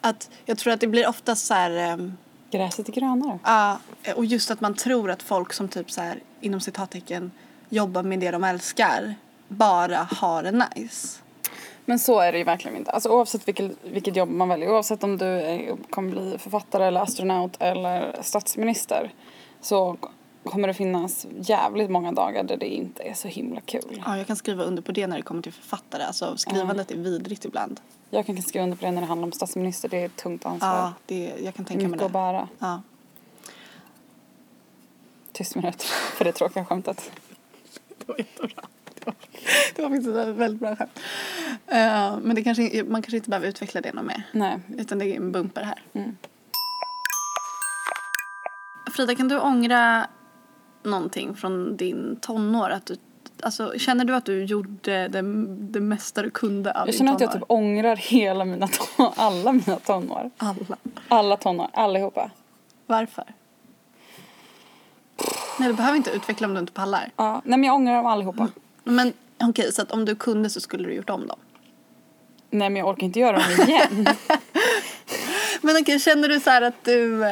Att 0.00 0.30
jag 0.44 0.58
tror 0.58 0.72
att 0.72 0.80
det 0.80 0.86
blir 0.86 1.08
ofta 1.08 1.36
så 1.36 1.54
här, 1.54 1.70
ehm, 1.70 2.16
Gräset 2.52 2.88
är 2.88 2.92
grönare. 2.92 3.38
ja, 3.44 3.78
och 4.16 4.24
just 4.24 4.50
att 4.50 4.60
man 4.60 4.74
tror 4.74 5.10
att 5.10 5.22
folk 5.22 5.52
som 5.52 5.68
typ 5.68 5.90
så 5.90 6.00
här 6.00 6.20
inom 6.40 6.60
citattecken 6.60 7.30
jobbar 7.68 8.02
med 8.02 8.20
det 8.20 8.30
de 8.30 8.44
älskar 8.44 9.14
bara 9.48 10.08
har 10.10 10.42
det 10.42 10.68
nice. 10.76 11.18
Men 11.84 11.98
så 11.98 12.20
är 12.20 12.32
det 12.32 12.38
ju 12.38 12.44
verkligen 12.44 12.76
inte. 12.76 12.90
Alltså 12.90 13.08
oavsett 13.08 13.48
vilket, 13.48 13.72
vilket 13.82 14.16
jobb 14.16 14.28
man 14.30 14.48
väljer, 14.48 14.70
oavsett 14.70 15.04
om 15.04 15.18
du 15.18 15.26
är, 15.26 15.76
kommer 15.90 16.10
bli 16.10 16.38
författare 16.38 16.84
eller 16.84 17.00
astronaut 17.00 17.56
eller 17.58 18.16
statsminister 18.22 19.12
så 19.60 19.96
kommer 20.44 20.68
det 20.68 20.74
finnas 20.74 21.26
jävligt 21.40 21.90
många 21.90 22.12
dagar 22.12 22.44
där 22.44 22.56
det 22.56 22.66
inte 22.66 23.02
är 23.02 23.14
så 23.14 23.28
himla 23.28 23.60
kul. 23.60 24.02
Ja, 24.06 24.16
jag 24.16 24.26
kan 24.26 24.36
skriva 24.36 24.64
under 24.64 24.82
på 24.82 24.92
det 24.92 25.06
när 25.06 25.16
det 25.16 25.22
kommer 25.22 25.42
till 25.42 25.52
författare. 25.52 26.02
Alltså 26.02 26.36
skrivandet 26.36 26.90
är 26.90 26.96
vidrigt 26.96 27.44
ibland. 27.44 27.80
Jag 28.14 28.26
kan 28.26 28.42
skriva 28.42 28.64
under 28.64 28.76
på 28.76 28.84
det 28.84 28.90
när 28.90 29.00
det 29.00 29.06
handlar 29.06 29.26
om 29.26 29.32
statsminister, 29.32 29.88
det 29.88 29.96
är 30.02 30.06
ett 30.06 30.16
tungt 30.16 30.46
ansvar. 30.46 30.68
Ja, 30.68 30.92
det, 31.06 31.34
jag 31.44 31.54
kan 31.54 31.64
tänka 31.64 31.82
mig 31.82 31.90
Mycket 31.90 32.02
att 32.02 32.08
det. 32.08 32.12
bära. 32.12 32.48
Ja. 32.58 32.82
Tyst 35.32 35.54
minut 35.54 35.82
för 35.82 36.24
det 36.24 36.32
tråkiga 36.32 36.64
skämtet. 36.64 37.10
Det 37.98 38.08
var 38.08 38.18
jättebra. 38.18 38.62
Det 38.94 39.06
var, 39.06 39.14
det 39.74 39.82
var 39.82 39.88
faktiskt 39.88 40.08
ett 40.08 40.14
väldigt, 40.16 40.36
väldigt 40.36 40.60
bra 40.60 40.76
skämt. 40.76 40.98
Eh, 41.66 42.18
men 42.22 42.34
det 42.34 42.42
kanske, 42.42 42.84
man 42.84 43.02
kanske 43.02 43.16
inte 43.16 43.30
behöver 43.30 43.48
utveckla 43.48 43.80
det 43.80 43.92
något 43.92 44.04
mer. 44.04 44.22
Nej. 44.32 44.58
Utan 44.78 44.98
det 44.98 45.06
är 45.06 45.16
en 45.16 45.32
bumper 45.32 45.62
här. 45.62 45.82
Mm. 45.92 46.16
Frida, 48.96 49.14
kan 49.14 49.28
du 49.28 49.38
ångra 49.38 50.06
någonting 50.82 51.34
från 51.36 51.76
din 51.76 52.18
tonår? 52.20 52.70
Att 52.70 52.86
du, 52.86 52.96
alltså, 53.42 53.72
känner 53.78 54.04
du 54.04 54.14
att 54.14 54.24
du 54.24 54.44
gjorde 54.44 55.08
det, 55.08 55.22
det 55.72 55.80
mesta 55.80 56.22
du 56.22 56.30
kunde 56.30 56.72
av 56.72 56.88
Jag 56.88 56.94
känner 56.94 57.12
att 57.14 57.20
jag 57.20 57.32
typ 57.32 57.42
ångrar 57.46 57.96
hela 57.96 58.44
mina 58.44 58.66
ton- 58.68 59.12
alla 59.16 59.52
mina 59.52 59.76
tonår. 59.76 60.30
Alla. 60.36 60.76
Alla 61.08 61.36
tonår, 61.36 61.68
allihopa. 61.72 62.30
Varför? 62.86 63.24
Nej, 65.58 65.68
du 65.68 65.74
behöver 65.74 65.96
inte 65.96 66.10
utveckla 66.10 66.46
om 66.46 66.54
du 66.54 66.60
inte 66.60 66.72
pallar. 66.72 67.10
Ja, 67.16 67.42
nej 67.44 67.58
men 67.58 67.64
jag 67.66 67.74
ångrar 67.74 67.94
dem 67.96 68.06
allihopa. 68.06 68.48
Men 68.84 69.12
okej, 69.40 69.72
så 69.72 69.82
att 69.82 69.90
om 69.92 70.04
du 70.04 70.14
kunde 70.14 70.50
så 70.50 70.60
skulle 70.60 70.88
du 70.88 70.94
gjort 70.94 71.10
om 71.10 71.26
dem. 71.26 71.38
Nej 72.50 72.70
men 72.70 72.76
jag 72.80 72.88
orkar 72.88 73.02
inte 73.04 73.20
göra 73.20 73.38
dem 73.38 73.66
igen. 73.68 74.06
Men 75.64 75.76
okej, 75.82 76.00
känner 76.00 76.28
du 76.28 76.40
så 76.40 76.50
här 76.50 76.62
att 76.62 76.84
du... 76.84 77.24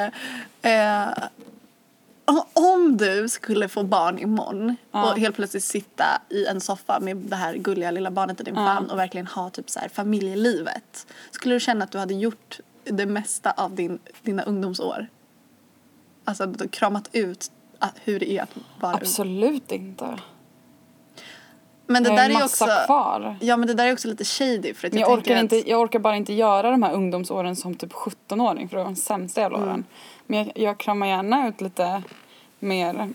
Eh, 0.63 1.09
o- 1.09 1.13
om 2.53 2.97
du 2.97 3.29
skulle 3.29 3.69
få 3.69 3.83
barn 3.83 4.19
imorgon 4.19 4.77
Ja. 4.93 5.11
och 5.13 5.19
helt 5.19 5.37
plötsligt 5.37 5.65
sitta 5.65 6.05
i 6.29 6.47
en 6.47 6.61
soffa 6.61 7.01
med 7.01 7.17
det 7.17 7.37
här 7.37 7.55
gulliga 7.55 7.91
lilla 7.91 8.11
barnet 8.11 8.41
i 8.41 8.45
din 8.45 8.55
Ja. 8.55 8.67
famn 8.67 8.91
och 8.91 8.99
verkligen 8.99 9.27
ha 9.27 9.51
typ 9.51 9.71
så 9.71 9.81
här 9.81 9.89
familjelivet. 9.89 11.07
Skulle 11.31 11.55
du 11.55 11.61
känna 11.61 11.85
att 11.85 11.91
du 11.93 11.99
hade 11.99 12.15
gjort 12.15 12.61
det 12.85 13.07
mesta 13.07 13.51
av 13.51 13.75
din, 13.75 13.99
dina 14.23 14.43
ungdomsår? 14.43 15.07
Alltså 16.25 16.45
att 16.45 16.71
kramat 16.71 17.09
ut 17.13 17.51
att- 17.79 17.97
hur 18.05 18.21
det 18.21 18.31
är 18.33 18.43
att 18.43 18.51
vara 18.81 18.93
ung. 18.93 18.99
Absolut 19.01 19.73
inte. 19.73 20.19
Men 21.87 22.03
det 22.03 22.09
jag 22.09 22.19
där 22.19 22.25
är 22.25 22.31
ju 22.39 22.45
också... 22.45 22.67
kvar. 22.87 23.37
Ja 23.41 23.57
men 23.57 23.67
det 23.69 23.75
där 23.75 23.87
är 23.87 23.93
också 23.93 24.09
lite 24.09 24.25
shady 24.25 24.75
för 24.75 24.87
att 24.89 24.95
jag, 24.95 25.01
jag 25.03 25.09
orkar, 25.13 25.23
tänker 25.25 25.41
inte, 25.43 25.57
att... 25.59 25.67
jag 25.67 25.81
orkar 25.81 25.99
bara 25.99 26.17
inte 26.17 26.33
göra 26.33 26.71
de 26.71 26.83
här 26.83 26.93
ungdomsåren 26.93 27.57
som 27.57 27.75
typ 27.75 27.93
17-åring 27.93 28.69
för 28.69 28.77
det 28.77 28.83
var 28.83 28.91
de 28.91 28.97
sämsta 28.97 29.41
jävla 29.41 29.59
åren. 29.59 29.85
Men 30.31 30.39
jag, 30.39 30.53
jag 30.55 30.79
kramar 30.79 31.07
gärna 31.07 31.49
ut 31.49 31.61
lite 31.61 32.03
mer 32.59 33.11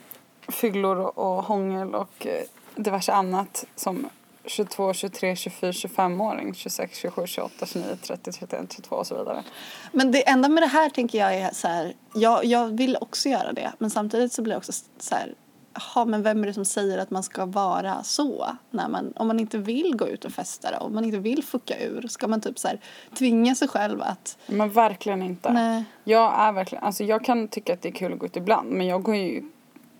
fyllor 0.47 0.97
och, 0.97 1.17
och 1.17 1.43
hångel 1.43 1.95
och 1.95 2.27
eh, 2.27 2.43
diverse 2.75 3.11
annat 3.11 3.65
som 3.75 4.09
22, 4.45 4.93
23, 4.93 5.35
24, 5.35 5.71
25-åring, 5.71 6.53
26, 6.53 6.97
27, 6.97 7.27
28, 7.27 7.65
29, 7.65 7.85
30, 8.01 8.31
31, 8.31 8.73
22 8.73 8.95
och 8.95 9.07
så 9.07 9.17
vidare. 9.17 9.43
Men 9.91 10.11
det 10.11 10.29
enda 10.29 10.49
med 10.49 10.63
det 10.63 10.67
här 10.67 10.89
tänker 10.89 11.17
jag 11.17 11.35
är 11.35 11.49
så 11.53 11.67
här, 11.67 11.93
jag, 12.13 12.45
jag 12.45 12.77
vill 12.77 12.97
också 13.01 13.29
göra 13.29 13.53
det 13.53 13.71
men 13.77 13.89
samtidigt 13.89 14.33
så 14.33 14.41
blir 14.41 14.53
jag 14.53 14.57
också 14.57 14.73
så 14.99 15.15
här, 15.15 15.33
jaha 15.75 16.05
men 16.05 16.23
vem 16.23 16.43
är 16.43 16.47
det 16.47 16.53
som 16.53 16.65
säger 16.65 16.97
att 16.97 17.11
man 17.11 17.23
ska 17.23 17.45
vara 17.45 18.03
så? 18.03 18.47
När 18.69 18.87
man, 18.89 19.13
om 19.15 19.27
man 19.27 19.39
inte 19.39 19.57
vill 19.57 19.95
gå 19.97 20.07
ut 20.07 20.25
och 20.25 20.31
festa 20.31 20.71
då, 20.71 20.85
om 20.85 20.93
man 20.93 21.05
inte 21.05 21.17
vill 21.17 21.43
fucka 21.43 21.79
ur, 21.79 22.07
ska 22.07 22.27
man 22.27 22.41
typ 22.41 22.59
så 22.59 22.67
här 22.67 22.79
tvinga 23.13 23.55
sig 23.55 23.67
själv 23.67 24.01
att, 24.01 24.37
Men 24.45 24.69
verkligen 24.69 25.23
inte. 25.23 25.53
nej, 25.53 25.83
Jag 26.03 26.33
är 26.39 26.51
verkligen, 26.51 26.83
alltså 26.83 27.03
jag 27.03 27.25
kan 27.25 27.47
tycka 27.47 27.73
att 27.73 27.81
det 27.81 27.89
är 27.89 27.93
kul 27.93 28.13
att 28.13 28.19
gå 28.19 28.25
ut 28.25 28.37
ibland 28.37 28.71
men 28.71 28.87
jag 28.87 29.03
går 29.03 29.15
ju, 29.15 29.43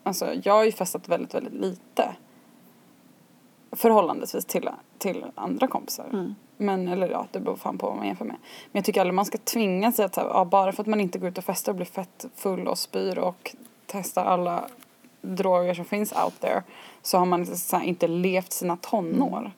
alltså 0.03 0.34
jag 0.43 0.53
har 0.53 0.63
ju 0.63 0.71
festat 0.71 1.09
väldigt, 1.09 1.34
väldigt 1.34 1.53
lite. 1.53 2.15
Förhållandevis 3.71 4.45
till, 4.45 4.69
till 4.97 5.26
andra 5.36 5.67
kompisar. 5.67 6.09
Mm. 6.13 6.36
Men, 6.57 6.88
eller 6.88 7.09
ja, 7.09 7.28
det 7.32 7.39
beror 7.39 7.55
fan 7.55 7.78
på 7.78 7.88
vad 7.88 7.97
man 7.97 8.07
jämför 8.07 8.26
med. 8.26 8.36
Men 8.71 8.80
jag 8.80 8.86
tycker 8.86 9.01
aldrig 9.01 9.13
man 9.13 9.26
ska 9.26 9.38
tvinga 9.38 9.91
sig 9.91 10.05
att 10.05 10.17
ja, 10.17 10.45
bara 10.45 10.71
för 10.71 10.84
att 10.84 10.88
man 10.88 11.01
inte 11.01 11.19
går 11.19 11.30
ut 11.30 11.38
och 11.38 11.43
festar 11.43 11.71
och 11.71 11.76
blir 11.76 11.86
fett 11.86 12.26
full 12.36 12.67
och 12.67 12.78
spyr 12.78 13.17
och 13.17 13.55
testar 13.86 14.26
alla 14.26 14.67
droger 15.26 15.73
som 15.73 15.86
finns 15.86 16.13
out 16.13 16.39
there 16.41 16.63
så 17.01 17.17
har 17.17 17.26
man 17.26 17.39
inte, 17.39 17.55
så 17.57 17.82
inte 17.82 18.07
levt 18.07 18.51
sina 18.53 18.78
tonår. 18.78 19.51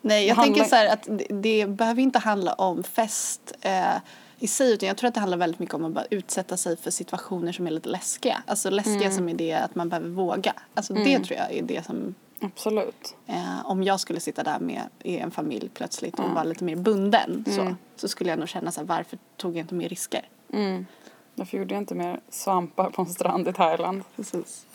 Nej, 0.00 0.26
jag 0.26 0.36
Det 0.36 0.42
tänker 0.42 0.60
handlar- 0.60 0.86
så 0.86 0.92
att 0.92 1.18
det, 1.18 1.26
det 1.34 1.66
behöver 1.66 2.02
inte 2.02 2.18
handla 2.18 2.52
om 2.52 2.82
fest 2.82 3.52
eh, 3.60 3.96
i 4.38 4.46
sig 4.48 4.72
utan 4.74 4.86
jag 4.86 4.96
tror 4.96 5.08
att 5.08 5.14
det 5.14 5.20
handlar 5.20 5.38
väldigt 5.38 5.60
mycket 5.60 5.74
om 5.74 5.84
att 5.84 5.92
bara 5.92 6.04
utsätta 6.10 6.56
sig 6.56 6.76
för 6.76 6.90
situationer 6.90 7.52
som 7.52 7.66
är 7.66 7.70
lite 7.70 7.88
läskiga. 7.88 8.42
Alltså 8.46 8.70
läskiga 8.70 8.96
Mm. 9.00 9.12
som 9.12 9.28
är 9.28 9.34
det 9.34 9.52
att 9.52 9.74
man 9.74 9.88
behöver 9.88 10.08
våga. 10.08 10.52
Alltså 10.74 10.94
det 10.94 11.18
tror 11.18 11.38
jag 11.38 11.52
är 11.52 11.62
det 11.62 11.86
som 11.86 12.14
Absolut. 12.40 13.14
eh, 13.26 13.66
om 13.66 13.82
jag 13.82 14.00
skulle 14.00 14.20
sitta 14.20 14.42
där 14.42 14.58
med 14.60 14.82
i 15.02 15.18
en 15.18 15.30
familj 15.30 15.68
plötsligt 15.74 16.18
och 16.18 16.30
vara 16.30 16.44
lite 16.44 16.64
mer 16.64 16.76
bunden 16.76 17.44
så, 17.48 17.74
så 17.96 18.08
skulle 18.08 18.30
jag 18.30 18.38
nog 18.38 18.48
känna 18.48 18.72
så 18.72 18.80
här 18.80 18.86
varför 18.86 19.18
tog 19.36 19.52
jag 19.56 19.60
inte 19.60 19.74
mer 19.74 19.88
risker? 19.88 20.28
Mm. 20.52 20.86
Därför 21.34 21.58
gjorde 21.58 21.74
jag 21.74 21.82
inte 21.82 21.94
mer 21.94 22.20
svampar 22.28 22.90
på 22.90 23.02
en 23.02 23.08
strand 23.08 23.48
i 23.48 23.52
Thailand. 23.52 24.02
Precis. 24.16 24.66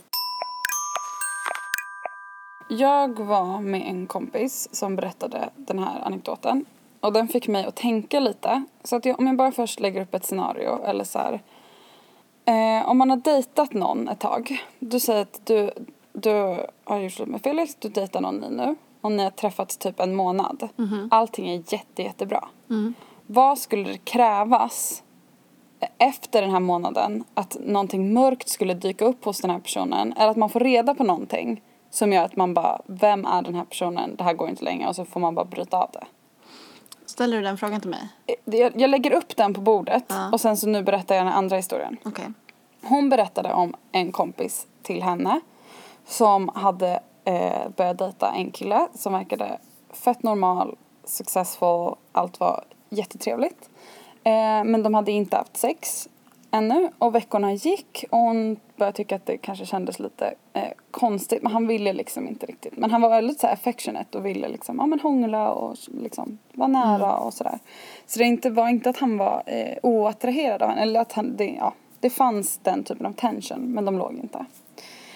Jag 2.70 3.20
var 3.20 3.62
med 3.62 3.82
en 3.88 4.08
kompis 4.08 4.70
som 4.72 4.96
berättade 4.96 5.50
den 5.56 5.80
här 5.80 6.02
anekdoten. 6.06 6.66
Och 7.00 7.14
den 7.14 7.28
fick 7.28 7.48
mig 7.48 7.66
att 7.66 7.76
tänka 7.76 8.20
lite. 8.20 8.64
Så 8.84 8.96
att 8.96 9.06
jag, 9.06 9.20
om 9.20 9.28
jag 9.28 9.36
bara 9.36 9.52
först 9.52 9.80
lägger 9.80 10.02
upp 10.02 10.14
ett 10.14 10.26
scenario 10.26 10.84
eller 10.84 11.04
så 11.04 11.20
här. 11.20 11.42
Eh, 12.46 12.90
om 12.90 12.98
man 12.98 13.10
har 13.10 13.18
dejtat 13.18 13.74
någon 13.74 14.08
ett 14.08 14.20
tag. 14.20 14.64
Du 14.80 15.00
säger 15.00 15.22
att 15.22 15.42
du, 15.44 15.72
du 16.14 16.58
har 16.84 17.00
gjort 17.00 17.12
slut 17.12 17.28
med 17.28 17.42
Felix, 17.42 17.76
du 17.76 17.90
dejtar 17.90 18.22
någon 18.22 18.36
ny 18.36 18.48
nu. 18.50 18.76
Och 19.02 19.12
ni 19.12 19.24
har 19.24 19.32
träffats 19.32 19.78
typ 19.78 20.00
en 20.00 20.16
månad. 20.16 20.70
Allting 21.12 21.50
är 21.50 21.74
jätte, 21.74 22.04
jättebra. 22.04 22.48
Vad 23.28 23.58
skulle 23.60 23.90
det 23.90 23.98
krävas 23.98 25.04
efter 25.98 26.42
den 26.42 26.52
här 26.52 26.60
månaden 26.60 27.24
att 27.34 27.58
någonting 27.60 28.14
mörkt 28.14 28.50
skulle 28.50 28.74
dyka 28.74 29.06
upp 29.06 29.26
hos 29.26 29.42
den 29.42 29.52
här 29.52 29.60
personen 29.60 30.14
eller 30.14 30.32
att 30.32 30.38
man 30.38 30.50
får 30.50 30.60
reda 30.60 30.96
på 30.96 31.04
någonting 31.04 31.62
som 31.96 32.14
gör 32.14 32.24
att 32.24 32.36
man 32.36 32.54
bara, 32.54 32.82
vem 32.86 33.26
är 33.26 33.42
den 33.42 33.56
här 33.56 33.64
personen, 33.66 34.16
det 34.16 34.24
här 34.24 34.34
går 34.34 34.50
inte 34.50 34.64
längre 34.64 34.88
och 34.88 34.96
så 34.96 35.06
får 35.06 35.20
man 35.20 35.36
bara 35.36 35.46
bryta 35.46 35.78
av 35.78 35.90
det. 35.94 36.04
Ställer 37.06 37.38
du 37.38 37.44
den 37.44 37.58
frågan 37.58 37.82
till 37.82 37.90
mig? 37.90 38.10
Eh, 38.28 38.60
Jag, 38.60 38.82
jag 38.82 38.90
lägger 38.90 39.12
upp 39.14 39.36
den 39.36 39.54
på 39.54 39.62
bordet 39.62 40.04
Ja. 40.08 40.30
och 40.32 40.42
sen 40.42 40.58
så 40.58 40.68
nu 40.68 40.84
berättar 40.84 41.16
jag 41.16 41.26
den 41.26 41.34
andra 41.34 41.56
historien. 41.58 41.98
Okej. 42.06 42.26
Hon 42.84 43.10
berättade 43.10 43.54
om 43.54 43.76
en 43.92 44.12
kompis 44.12 44.68
till 44.82 45.04
henne 45.04 45.40
som 46.08 46.50
hade 46.56 47.00
eh, 47.24 47.70
börjat 47.78 47.98
dejta 47.98 48.32
en 48.32 48.52
kille 48.52 48.88
som 48.94 49.14
verkade 49.14 49.58
fett 49.94 50.24
normal, 50.24 50.76
successful, 51.04 51.96
allt 52.12 52.40
var 52.40 52.64
jättetrevligt. 52.90 53.70
Eh, 54.24 54.64
men 54.64 54.84
de 54.84 54.94
hade 54.94 55.12
inte 55.12 55.38
haft 55.38 55.58
sex 55.58 56.10
ännu 56.56 56.90
och 56.98 57.16
veckorna 57.16 57.54
gick 57.54 58.06
och 58.10 58.20
hon 58.20 58.60
började 58.78 58.98
tycka 58.98 59.16
att 59.16 59.26
det 59.26 59.38
kanske 59.38 59.66
kändes 59.66 60.00
lite 60.00 60.34
eh, 60.54 60.72
konstigt 60.92 61.44
men 61.44 61.52
han 61.52 61.68
ville 61.68 61.94
liksom 61.94 62.28
inte 62.28 62.46
riktigt. 62.46 62.78
Men 62.78 62.92
han 62.92 63.02
var 63.02 63.10
väldigt 63.10 63.40
så 63.40 63.48
här 63.48 63.54
affectionate 63.54 64.18
och 64.18 64.26
ville 64.26 64.48
liksom, 64.48 64.78
ja 64.80 64.86
men 64.86 65.00
hångla 65.00 65.52
och 65.52 65.78
liksom 66.02 66.38
vara 66.54 66.68
nära 66.68 67.18
och 67.18 67.34
sådär. 67.34 67.60
Så 68.06 68.20
det 68.20 68.26
inte, 68.26 68.50
var 68.50 68.70
inte 68.70 68.90
att 68.90 68.98
han 68.98 69.18
var 69.18 69.44
eh, 69.46 69.78
oattraherad 69.84 70.62
av 70.62 70.70
henne 70.70 70.82
eller 70.82 71.00
att 71.00 71.12
han, 71.12 71.36
det, 71.38 71.46
ja, 71.46 71.74
det 72.00 72.10
fanns 72.10 72.58
den 72.58 72.84
typen 72.84 73.06
av 73.06 73.14
tension 73.14 73.74
men 73.74 73.86
de 73.86 73.98
låg 73.98 74.14
inte. 74.14 74.46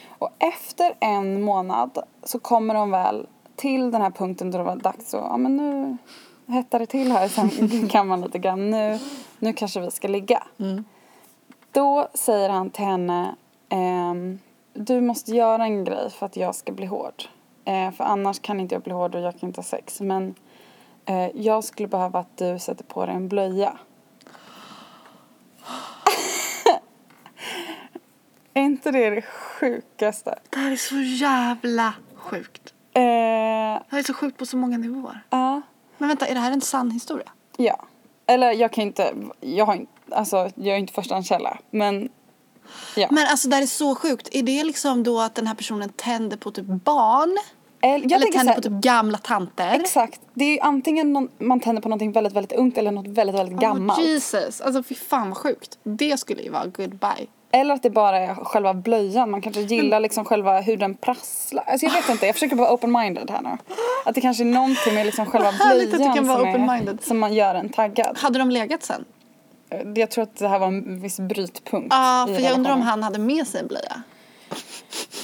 Och 0.08 0.30
efter 0.40 0.94
en 1.00 1.42
månad 1.42 2.00
så 2.24 2.40
kommer 2.40 2.74
de 2.74 2.92
väl 2.92 3.28
till 3.56 3.92
den 3.92 4.02
här 4.02 4.12
punkten 4.12 4.52
då 4.52 4.58
det 4.58 4.64
var 4.64 4.76
dags 4.76 5.14
att, 5.14 5.22
ja 5.22 5.38
men 5.38 5.58
nu 5.58 5.98
hettar 6.54 6.80
det 6.80 6.86
till 6.86 7.12
här 7.12 7.28
sen 7.28 7.88
kan 7.90 8.08
man 8.08 8.22
lite 8.22 8.40
grann, 8.40 8.70
nu, 8.70 9.00
nu 9.40 9.54
kanske 9.54 9.80
vi 9.80 9.92
ska 9.92 10.08
ligga. 10.08 10.44
Då 11.72 12.08
säger 12.14 12.50
han 12.50 12.70
till 12.70 12.86
henne, 12.86 13.36
ehm, 13.70 14.40
du 14.74 15.02
måste 15.02 15.32
göra 15.32 15.64
en 15.64 15.84
grej 15.84 16.10
för 16.10 16.26
att 16.26 16.36
jag 16.38 16.56
ska 16.56 16.72
bli 16.72 16.86
hård. 16.86 17.24
Eh, 17.66 17.92
för 17.92 18.04
annars 18.04 18.40
kan 18.40 18.60
inte 18.60 18.76
jag 18.76 18.82
bli 18.82 18.94
hård 18.94 19.16
och 19.16 19.22
jag 19.22 19.40
kan 19.40 19.50
inte 19.50 19.58
ha 19.60 19.64
sex. 19.66 20.02
Men 20.02 20.36
eh, 21.06 21.28
jag 21.36 21.64
skulle 21.64 21.88
behöva 21.88 22.20
att 22.20 22.38
du 22.38 22.60
sätter 22.60 22.84
på 22.84 23.06
dig 23.06 23.16
en 23.16 23.28
blöja. 23.28 23.78
är 28.54 28.62
inte 28.62 28.92
det 28.92 29.10
det 29.10 29.22
sjukaste? 29.22 30.40
Det 30.50 30.58
här 30.60 30.72
är 30.72 30.76
så 30.76 30.96
jävla 30.96 31.94
sjukt. 32.16 32.74
Eh, 32.94 33.02
Det 33.02 33.84
här 33.90 34.00
är 34.00 34.04
så 34.04 34.14
sjukt 34.14 34.38
på 34.38 34.46
så 34.46 34.58
många 34.58 34.78
nivåer. 34.78 35.24
ja. 35.30 35.62
Men 35.98 36.08
vänta, 36.10 36.28
är 36.28 36.34
det 36.34 36.40
här 36.40 36.52
en 36.52 36.62
sann 36.62 36.92
historia? 36.92 37.30
Ja. 37.58 37.86
Eller 38.30 38.52
jag 38.52 38.72
kan 38.72 38.84
inte, 38.84 39.14
jag 39.40 39.66
har 39.66 39.76
inte, 39.76 39.92
alltså 40.12 40.50
jag 40.56 40.76
är 40.76 40.78
inte 40.78 40.94
förstahandskälla. 40.94 41.58
Men 41.72 42.10
ja. 42.96 43.08
Men 43.12 43.28
alltså 43.28 43.50
det 43.50 43.56
här 43.56 43.64
är 43.64 43.68
så 43.68 43.96
sjukt. 43.96 44.30
Är 44.32 44.44
det 44.44 44.64
liksom 44.64 45.04
då 45.04 45.20
att 45.20 45.36
den 45.36 45.48
här 45.48 45.56
personen 45.56 45.90
tänder 45.90 46.38
på 46.38 46.52
typ 46.52 46.66
barn? 46.66 47.38
Eller, 47.82 48.10
jag 48.10 48.12
eller 48.12 48.32
tänder 48.32 48.40
så 48.40 48.62
på 48.62 48.68
här, 48.68 48.76
typ 48.76 48.84
gamla 48.84 49.18
tanter? 49.18 49.72
Exakt. 49.72 50.22
Det 50.34 50.60
är 50.60 50.64
antingen 50.64 51.14
någon, 51.14 51.30
man 51.38 51.60
tänder 51.60 51.82
på 51.82 51.90
någonting 51.90 52.12
väldigt, 52.12 52.34
väldigt 52.34 52.52
ungt 52.52 52.78
eller 52.78 52.92
något 52.92 53.08
väldigt, 53.08 53.36
väldigt 53.36 53.60
gammalt. 53.60 54.00
Oh, 54.00 54.06
Jesus, 54.06 54.62
alltså 54.62 54.84
fy 54.84 54.96
fan 54.96 55.30
vad 55.30 55.38
sjukt. 55.38 55.80
Det 55.84 56.20
skulle 56.20 56.42
ju 56.42 56.50
vara 56.50 56.66
goodbye. 56.66 57.28
Eller 57.52 57.74
att 57.74 57.84
det 57.84 57.90
bara 57.90 58.20
är 58.20 58.36
själva 58.36 58.74
blöjan. 58.74 59.32
Man 59.32 59.42
kanske 59.42 59.62
gillar 59.62 60.00
liksom 60.00 60.26
själva 60.26 60.62
hur 60.62 60.78
den 60.78 60.96
prasslar. 60.96 61.64
Alltså 61.68 61.86
jag 61.86 61.94
vet 61.94 62.10
inte, 62.10 62.26
jag 62.26 62.36
försöker 62.36 62.56
vara 62.56 62.70
open-minded 62.70 63.32
här 63.32 63.42
nu. 63.42 63.58
Att 64.06 64.16
det 64.16 64.22
kanske 64.22 64.44
är 64.44 64.46
någonting 64.46 64.94
med 64.94 65.06
liksom 65.06 65.26
själva 65.26 65.52
blöjan 65.72 66.16
som, 66.26 66.46
är, 66.70 66.98
som 67.08 67.20
man 67.20 67.34
gör 67.34 67.56
en 67.56 67.70
taggad. 67.70 68.18
Hade 68.18 68.40
de 68.40 68.50
legat 68.52 68.84
sen? 68.84 69.06
Jag 69.96 70.12
tror 70.12 70.24
att 70.24 70.36
det 70.36 70.48
här 70.48 70.60
var 70.60 70.68
en 70.68 71.02
viss 71.02 71.20
brytpunkt 71.20 71.88
Ja, 71.90 72.30
i 72.30 72.36
för 72.36 72.42
jag 72.42 72.54
undrar 72.54 72.74
om 72.74 72.82
han 72.82 73.04
hade 73.04 73.20
med 73.20 73.48
sig 73.48 73.62
en 73.62 73.68
blöja. 73.68 74.02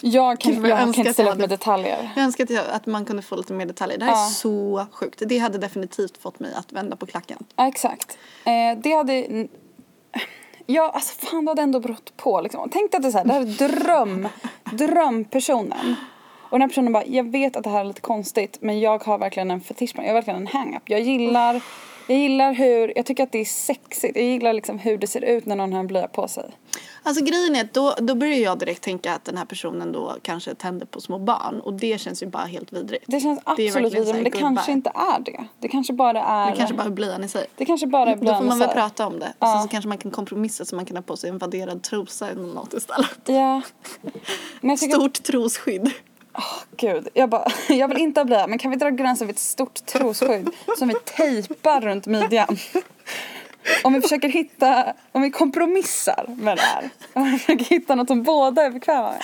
Jag 0.02 0.40
kan, 0.40 0.54
jag 0.54 0.68
jag 0.70 0.80
kan 0.80 0.94
inte 0.94 1.14
ställa 1.14 1.32
upp 1.32 1.38
med 1.38 1.50
detaljer. 1.50 2.12
Jag 2.16 2.24
önskar 2.24 2.44
att, 2.44 2.50
jag, 2.50 2.64
att 2.72 2.86
man 2.86 3.06
kunde 3.06 3.22
få 3.22 3.36
lite 3.36 3.54
mer 3.54 3.66
detaljer. 3.66 3.98
Det 3.98 4.06
här 4.06 4.12
är 4.12 4.16
Ja. 4.18 4.30
så 4.30 4.86
sjukt. 4.92 5.22
Det 5.26 5.38
hade 5.38 5.58
definitivt 5.58 6.18
fått 6.18 6.40
mig 6.40 6.54
att 6.54 6.72
vända 6.72 6.96
på 6.96 7.06
klacken. 7.06 7.38
Ja, 7.56 7.68
exakt. 7.68 8.18
Eh, 8.46 8.80
det 8.84 8.94
hade... 8.96 9.48
Ja, 10.66 10.92
alltså 10.94 11.26
fan 11.26 11.46
det 11.46 11.52
hade 11.52 11.62
ändå 11.62 11.80
brått 11.80 12.18
på 12.18 12.42
liksom. 12.42 12.70
Tänk 12.72 12.92
dig 12.92 12.98
att 12.98 13.04
det 13.04 13.10
är 13.10 13.12
så 13.12 13.18
här, 13.18 13.26
det 13.26 13.34
här 13.34 13.42
är 13.42 13.70
dröm, 13.70 14.28
drömpersonen. 14.64 15.96
Och 16.42 16.52
den 16.52 16.62
här 16.62 16.68
personen 16.68 16.94
bara, 16.94 17.06
jag 17.06 17.32
vet 17.32 17.56
att 17.56 17.64
det 17.64 17.70
här 17.70 17.80
är 17.80 17.86
lite 17.86 18.02
konstigt 18.02 18.58
men 18.62 18.80
jag 18.80 19.04
har 19.04 19.18
verkligen 19.18 19.52
en 19.52 19.62
fetisch. 19.62 19.94
Jag 19.96 20.04
har 20.04 20.14
verkligen 20.14 20.40
en 20.40 20.48
hang-up. 20.48 20.84
Jag 20.86 21.02
gillar, 21.02 21.62
jag 22.08 22.18
gillar 22.18 22.54
hur, 22.54 22.94
jag 22.96 23.06
tycker 23.06 23.24
att 23.24 23.32
det 23.32 23.40
är 23.40 23.46
sexigt. 23.46 24.16
Jag 24.16 24.26
gillar 24.26 24.54
liksom 24.54 24.80
hur 24.80 24.98
det 24.98 25.08
ser 25.08 25.24
ut 25.24 25.46
när 25.46 25.56
någon 25.56 25.74
har 25.74 25.80
en 25.80 25.88
blöja 25.88 26.08
på 26.08 26.28
sig. 26.28 26.52
Alltså 27.08 27.24
grejen 27.24 27.56
är 27.56 27.62
att 27.62 27.74
då, 27.74 27.96
då 27.98 28.16
börjar 28.16 28.38
jag 28.38 28.60
direkt 28.60 28.84
tänka 28.84 29.14
att 29.14 29.26
den 29.26 29.38
här 29.38 29.46
personen 29.46 29.92
då 29.92 30.16
kanske 30.22 30.56
tänder 30.56 30.86
på 30.86 31.02
små 31.02 31.20
barn 31.20 31.60
och 31.60 31.74
det 31.74 32.02
känns 32.02 32.24
ju 32.24 32.28
bara 32.28 32.46
helt 32.46 32.74
vidrigt. 32.74 33.04
Det 33.08 33.20
känns 33.20 33.40
Det 33.40 33.52
absolut 33.52 33.94
vidare 33.94 34.06
så 34.06 34.14
men 34.14 34.24
det 34.24 34.30
kanske 34.30 34.72
inte 34.72 34.92
är 34.96 35.20
det. 35.20 35.48
Det 35.60 35.68
kanske 35.68 35.94
bara 35.94 36.24
är... 36.24 36.52
Det 36.52 36.58
kanske 36.58 36.76
bara 36.76 36.84
är 36.84 36.90
blöjan 36.90 37.24
i 37.24 37.28
sig. 37.28 37.48
det 37.56 37.66
kanske 37.66 37.88
bara 37.88 38.12
är 38.12 38.16
Då 38.16 38.22
blöjan 38.22 38.38
får 38.42 38.48
man 38.48 38.60
väl 38.60 38.70
prata 38.70 39.08
om 39.08 39.20
det. 39.20 39.34
Ja. 39.40 39.54
sen 39.54 39.62
så 39.62 39.68
kanske 39.68 39.88
man 39.88 39.98
kan 39.98 40.12
kompromissa 40.12 40.66
så 40.66 40.76
man 40.76 40.86
kan 40.86 40.98
ha 40.98 41.04
på 41.04 41.18
sig 41.18 41.30
en 41.30 41.38
vadderad 41.38 41.84
trosa 41.84 42.30
eller 42.30 42.54
något 42.54 42.74
istället. 42.74 43.20
Ja. 43.26 43.62
Men 44.62 44.78
tycker 44.78 44.96
Stort 44.96 45.24
trosskydd. 45.24 45.92
Gud, 46.78 47.08
jag, 47.14 47.30
bara, 47.30 47.48
jag 47.70 47.88
vill 47.88 47.98
inte 47.98 48.20
ha 48.20 48.26
blöja 48.26 48.48
men 48.48 48.60
kan 48.60 48.72
vi 48.72 48.78
dra 48.78 48.90
gränsen 48.90 49.28
vid 49.28 49.36
ett 49.36 49.40
stort 49.40 49.86
trosskydd 49.86 50.50
som 50.78 50.88
vi 50.88 50.96
tejpar 51.06 51.82
runt 51.82 52.08
midjan? 52.08 52.58
Om 53.84 53.94
vi 53.94 54.02
försöker 54.02 54.30
hitta, 54.30 54.94
om 55.12 55.22
vi 55.22 55.32
kompromissar 55.32 56.26
med 56.38 56.58
det 56.58 56.62
här. 56.62 56.90
Om 57.14 57.24
vi 57.24 57.38
försöker 57.38 57.66
hitta 57.66 57.96
något 57.96 58.08
som 58.08 58.24
båda 58.24 58.66
är 58.66 58.70
bekväma 58.70 59.12
med. 59.12 59.22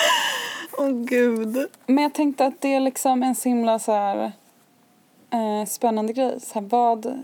Åh 0.78 0.89
gud. 0.89 1.68
Men 1.86 2.04
jag 2.04 2.14
tänkte 2.14 2.46
att 2.46 2.62
det 2.62 2.74
är 2.74 2.80
liksom 2.80 3.24
en 3.24 3.36
så 3.36 3.50
himla 3.50 3.80
så 3.80 3.92
här, 3.92 4.32
eh, 5.34 5.68
spännande 5.68 6.14
grej. 6.14 6.39
Så 6.42 6.54
här, 6.60 6.68
vad, 6.70 7.24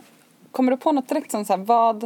kommer 0.51 0.71
du 0.71 0.77
på 0.77 0.91
något 0.91 1.09
direkt 1.09 1.31
som 1.31 1.45
så 1.45 1.53
här, 1.53 1.59
vad? 1.59 2.01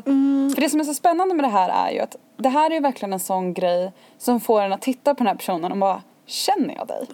För 0.55 0.61
det 0.61 0.69
som 0.69 0.79
är 0.79 0.83
så 0.83 0.93
spännande 0.93 1.35
med 1.35 1.45
det 1.45 1.49
här 1.49 1.87
är 1.87 1.91
ju 1.93 1.99
att 1.99 2.15
det 2.37 2.49
här 2.49 2.69
är 2.69 2.75
ju 2.75 2.79
verkligen 2.79 3.13
en 3.13 3.19
sån 3.19 3.53
grej 3.53 3.91
som 4.17 4.39
får 4.39 4.61
en 4.61 4.73
att 4.73 4.81
titta 4.81 5.15
på 5.15 5.17
den 5.17 5.27
här 5.27 5.35
personen 5.35 5.71
och 5.71 5.77
bara, 5.77 6.01
känner 6.25 6.75
jag 6.75 6.87
dig? 6.87 7.05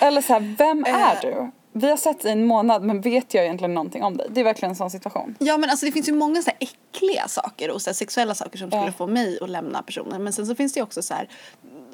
Eller 0.00 0.20
så 0.20 0.32
här, 0.32 0.54
vem 0.58 0.84
är 0.84 1.20
du? 1.22 1.50
Vi 1.72 1.90
har 1.90 1.96
sett 1.96 2.24
i 2.24 2.28
en 2.28 2.44
månad 2.44 2.82
men 2.82 3.00
vet 3.00 3.34
jag 3.34 3.44
egentligen 3.44 3.74
någonting 3.74 4.02
om 4.04 4.16
dig? 4.16 4.26
Det 4.30 4.40
är 4.40 4.44
verkligen 4.44 4.70
en 4.70 4.76
sån 4.76 4.90
situation. 4.90 5.34
Ja 5.38 5.58
men 5.58 5.70
alltså 5.70 5.86
det 5.86 5.92
finns 5.92 6.08
ju 6.08 6.12
många 6.12 6.42
så 6.42 6.50
här 6.50 6.58
äckliga 6.60 7.28
saker 7.28 7.70
och 7.70 7.82
så 7.82 7.94
sexuella 7.94 8.34
saker 8.34 8.58
som 8.58 8.70
skulle 8.70 8.84
Ja. 8.86 8.92
få 8.92 9.06
mig 9.06 9.38
att 9.42 9.50
lämna 9.50 9.82
personen. 9.82 10.24
Men 10.24 10.32
sen 10.32 10.46
så 10.46 10.54
finns 10.54 10.72
det 10.72 10.78
ju 10.78 10.84
också 10.84 11.02
så 11.02 11.14
här 11.14 11.28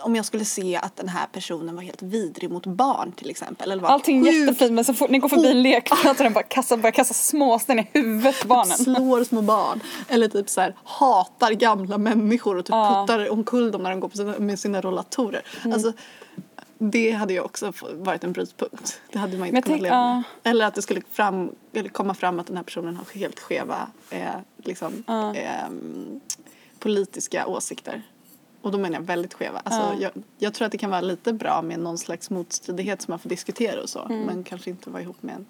om 0.00 0.16
jag 0.16 0.24
skulle 0.24 0.44
se 0.44 0.76
att 0.76 0.96
den 0.96 1.08
här 1.08 1.26
personen 1.32 1.74
var 1.76 1.82
helt 1.82 2.02
vidrig 2.02 2.50
mot 2.50 2.66
barn 2.66 3.12
till 3.12 3.30
exempel. 3.30 3.70
Eller 3.70 3.82
var 3.82 3.88
Allting 3.88 4.24
sjukt 4.24 4.36
jättefint 4.36 4.72
men 4.72 4.84
så 4.84 4.94
fort 4.94 5.10
ni 5.10 5.18
går 5.18 5.28
förbi 5.28 5.50
en 5.50 5.62
lekplats 5.62 6.04
och 6.18 6.24
den 6.24 6.32
bara 6.32 6.42
kastar, 6.44 6.76
börjar 6.76 6.92
kasta 6.92 7.14
småsten 7.14 7.78
i 7.78 7.88
huvudet 7.92 8.42
på 8.42 8.48
barnen. 8.48 8.78
slår 8.78 9.24
små 9.24 9.42
barn. 9.42 9.80
Eller 10.08 10.28
typ 10.28 10.50
så 10.50 10.60
här 10.60 10.74
hatar 10.84 11.52
gamla 11.52 11.98
människor 11.98 12.56
och 12.58 12.64
typ 12.64 12.70
Ja. 12.72 13.04
puttar 13.08 13.30
omkull 13.30 13.70
dem 13.70 13.82
när 13.82 13.90
de 13.90 14.00
går 14.00 14.08
på 14.08 14.16
sina, 14.16 14.38
med 14.38 14.58
sina 14.58 14.80
rollatorer. 14.80 15.42
Mm. 15.64 15.72
Alltså, 15.74 15.92
Det 16.90 17.10
hade 17.10 17.32
ju 17.32 17.40
också 17.40 17.72
varit 17.92 18.24
en 18.24 18.32
brytpunkt. 18.32 19.00
Det 19.12 19.18
hade 19.18 19.38
man 19.38 19.48
inte 19.48 19.62
kunnat 19.62 19.64
tänk- 19.76 19.82
leva 19.82 20.14
med. 20.14 20.22
Eller 20.42 20.66
att 20.66 20.74
det 20.74 20.82
skulle 20.82 21.02
fram, 21.12 21.54
eller 21.72 21.88
komma 21.88 22.14
fram 22.14 22.40
att 22.40 22.46
den 22.46 22.56
här 22.56 22.64
personen 22.64 22.96
har 22.96 23.04
helt 23.14 23.40
skeva 23.40 23.88
eh, 24.10 24.28
liksom, 24.56 25.04
Ja. 25.06 25.34
ehm, 25.34 26.20
politiska 26.78 27.46
åsikter. 27.46 28.02
Och 28.62 28.72
då 28.72 28.78
menar 28.78 28.94
jag 28.98 29.02
väldigt 29.06 29.34
skeva. 29.34 29.60
Alltså, 29.64 29.80
Ja. 30.02 30.10
jag, 30.14 30.22
jag 30.38 30.54
tror 30.54 30.66
att 30.66 30.72
det 30.72 30.78
kan 30.78 30.90
vara 30.90 31.00
lite 31.00 31.32
bra 31.32 31.62
med 31.62 31.78
någon 31.80 31.98
slags 31.98 32.30
motstridighet 32.30 33.02
som 33.02 33.12
man 33.12 33.18
får 33.18 33.28
diskutera 33.28 33.82
och 33.82 33.88
så. 33.88 34.02
Mm. 34.02 34.20
Men 34.22 34.44
kanske 34.44 34.70
inte 34.70 34.90
vara 34.90 35.02
ihop 35.02 35.22
med 35.22 35.34
en 35.34 35.46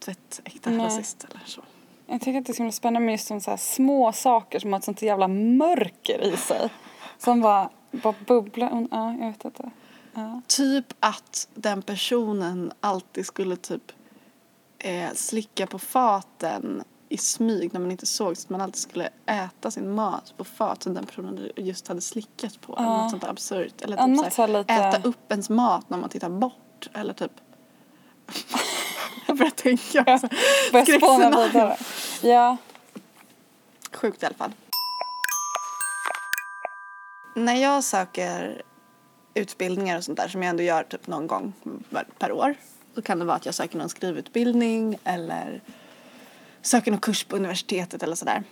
tvättäkta 0.00 0.70
Nej. 0.70 0.78
rasist 0.86 1.26
eller 1.30 1.40
så. 1.46 1.60
Jag 2.06 2.20
tycker 2.20 2.38
att 2.38 2.46
det 2.46 2.52
är 2.52 2.54
så 2.54 2.58
himla 2.62 2.72
spännande 2.72 3.06
med 3.06 3.12
just 3.12 3.26
som 3.26 3.40
så 3.40 3.50
här 3.50 3.56
små 3.58 4.12
saker 4.12 4.58
som 4.58 4.72
har 4.72 4.78
ett 4.78 4.84
sånt 4.84 5.02
jävla 5.02 5.28
mörker 5.28 6.20
i 6.32 6.36
sig. 6.36 6.70
Som 7.18 7.40
bara, 7.40 7.70
bara 7.90 8.14
bubblar. 8.26 8.86
Ja, 8.90 9.16
jag 9.20 9.26
vet 9.26 9.44
inte. 9.44 9.70
Ja. 10.14 10.40
Typ 10.46 10.86
att 11.00 11.48
den 11.54 11.82
personen 11.82 12.72
alltid 12.80 13.26
skulle 13.26 13.56
typ 13.56 13.92
eh, 14.78 15.12
slicka 15.14 15.66
på 15.66 15.78
faten 15.78 16.82
i 17.08 17.16
smyg 17.18 17.72
när 17.72 17.80
man 17.80 17.90
inte 17.90 18.06
såg 18.06 18.36
så 18.36 18.46
att 18.46 18.50
man 18.50 18.60
alltid 18.60 18.80
skulle 18.82 19.08
äta 19.26 19.70
sin 19.70 19.94
mat 19.94 20.34
på 20.36 20.44
fat 20.44 20.82
som 20.82 20.94
den 20.94 21.06
personen 21.06 21.50
just 21.56 21.88
hade 21.88 22.00
slickat 22.00 22.60
på. 22.60 22.76
Eller 22.76 22.86
Ja. 22.88 23.02
något 23.02 23.10
sånt 23.10 23.24
absurt. 23.24 23.80
Eller 23.80 23.96
Ja, 23.96 24.06
typ 24.06 24.16
något 24.16 24.32
så 24.32 24.42
här, 24.42 24.48
så 24.48 24.58
lite- 24.58 24.72
äta 24.74 25.08
upp 25.08 25.32
ens 25.32 25.50
mat 25.50 25.90
när 25.90 25.98
man 25.98 26.10
tittar 26.10 26.28
bort. 26.30 26.88
Eller 26.94 27.12
typ 27.14 27.32
Jag 29.26 29.36
börjar 29.36 29.50
tänka. 29.50 30.04
Börja 30.04 30.18
spåna 30.18 31.32
Skräckscenario. 31.32 31.76
Ja. 32.22 32.56
Sjukt 33.92 34.22
i 34.22 34.26
alla 34.26 34.34
fall. 34.34 34.52
När 37.34 37.54
jag 37.54 37.84
söker 37.84 38.62
utbildningar 39.38 39.96
och 39.96 40.04
sånt 40.04 40.18
där 40.18 40.28
som 40.28 40.42
jag 40.42 40.50
ändå 40.50 40.62
gör 40.62 40.82
typ 40.82 41.06
någon 41.06 41.26
gång 41.26 41.52
per 42.18 42.32
år. 42.32 42.54
Då 42.94 43.02
kan 43.02 43.18
det 43.18 43.24
vara 43.24 43.36
att 43.36 43.46
jag 43.46 43.54
söker 43.54 43.78
någon 43.78 43.88
skrivutbildning 43.88 44.98
eller 45.04 45.62
söker 46.62 46.90
någon 46.90 47.00
kurs 47.00 47.24
på 47.24 47.36
universitetet 47.36 48.02
eller 48.02 48.14
sådär. 48.14 48.42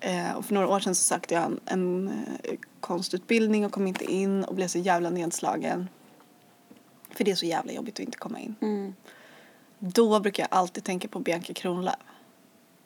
Eh, 0.00 0.32
och 0.32 0.44
för 0.44 0.54
några 0.54 0.68
år 0.68 0.80
sedan 0.80 0.94
så 0.94 1.02
sökte 1.02 1.34
jag 1.34 1.44
en, 1.44 1.60
en 1.66 2.08
eh, 2.44 2.54
konstutbildning 2.80 3.66
och 3.66 3.72
kom 3.72 3.86
inte 3.86 4.04
in 4.04 4.44
och 4.44 4.54
blev 4.54 4.68
så 4.68 4.78
jävla 4.78 5.10
nedslagen. 5.10 5.88
För 7.10 7.24
det 7.24 7.30
är 7.30 7.34
så 7.34 7.46
jävla 7.46 7.72
jobbigt 7.72 7.94
att 7.94 8.00
inte 8.00 8.18
komma 8.18 8.40
in. 8.40 8.54
Mm. 8.60 8.94
Då 9.78 10.20
brukar 10.20 10.42
jag 10.42 10.58
alltid 10.58 10.84
tänka 10.84 11.08
på 11.08 11.18
Bianca 11.18 11.54
Kronlöf. 11.54 11.94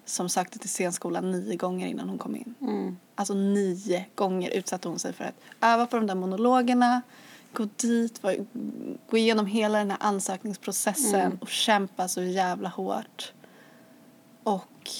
Som 0.07 0.29
sökte 0.29 0.59
till 0.59 0.69
scenskolan 0.69 1.31
nio 1.31 1.57
gånger 1.57 1.87
innan 1.87 2.09
hon 2.09 2.19
kom 2.19 2.37
in. 2.37 2.55
Mm. 2.61 2.97
Alltså 3.15 3.35
nio 3.35 4.07
gånger 4.15 4.51
utsatte 4.51 4.89
hon 4.89 4.99
sig 4.99 5.13
för 5.13 5.25
att 5.25 5.35
öva 5.61 5.87
på 5.87 5.97
de 5.97 6.07
där 6.07 6.15
monologerna, 6.15 7.03
gå 7.53 7.69
dit, 7.77 8.23
gå 9.11 9.17
igenom 9.17 9.47
hela 9.47 9.79
den 9.79 9.91
här 9.91 9.99
ansökningsprocessen 10.01 11.39
och 11.41 11.49
kämpa 11.49 12.09
så 12.09 12.23
jävla 12.23 12.69
hårt. 12.69 13.33
Och 14.43 14.91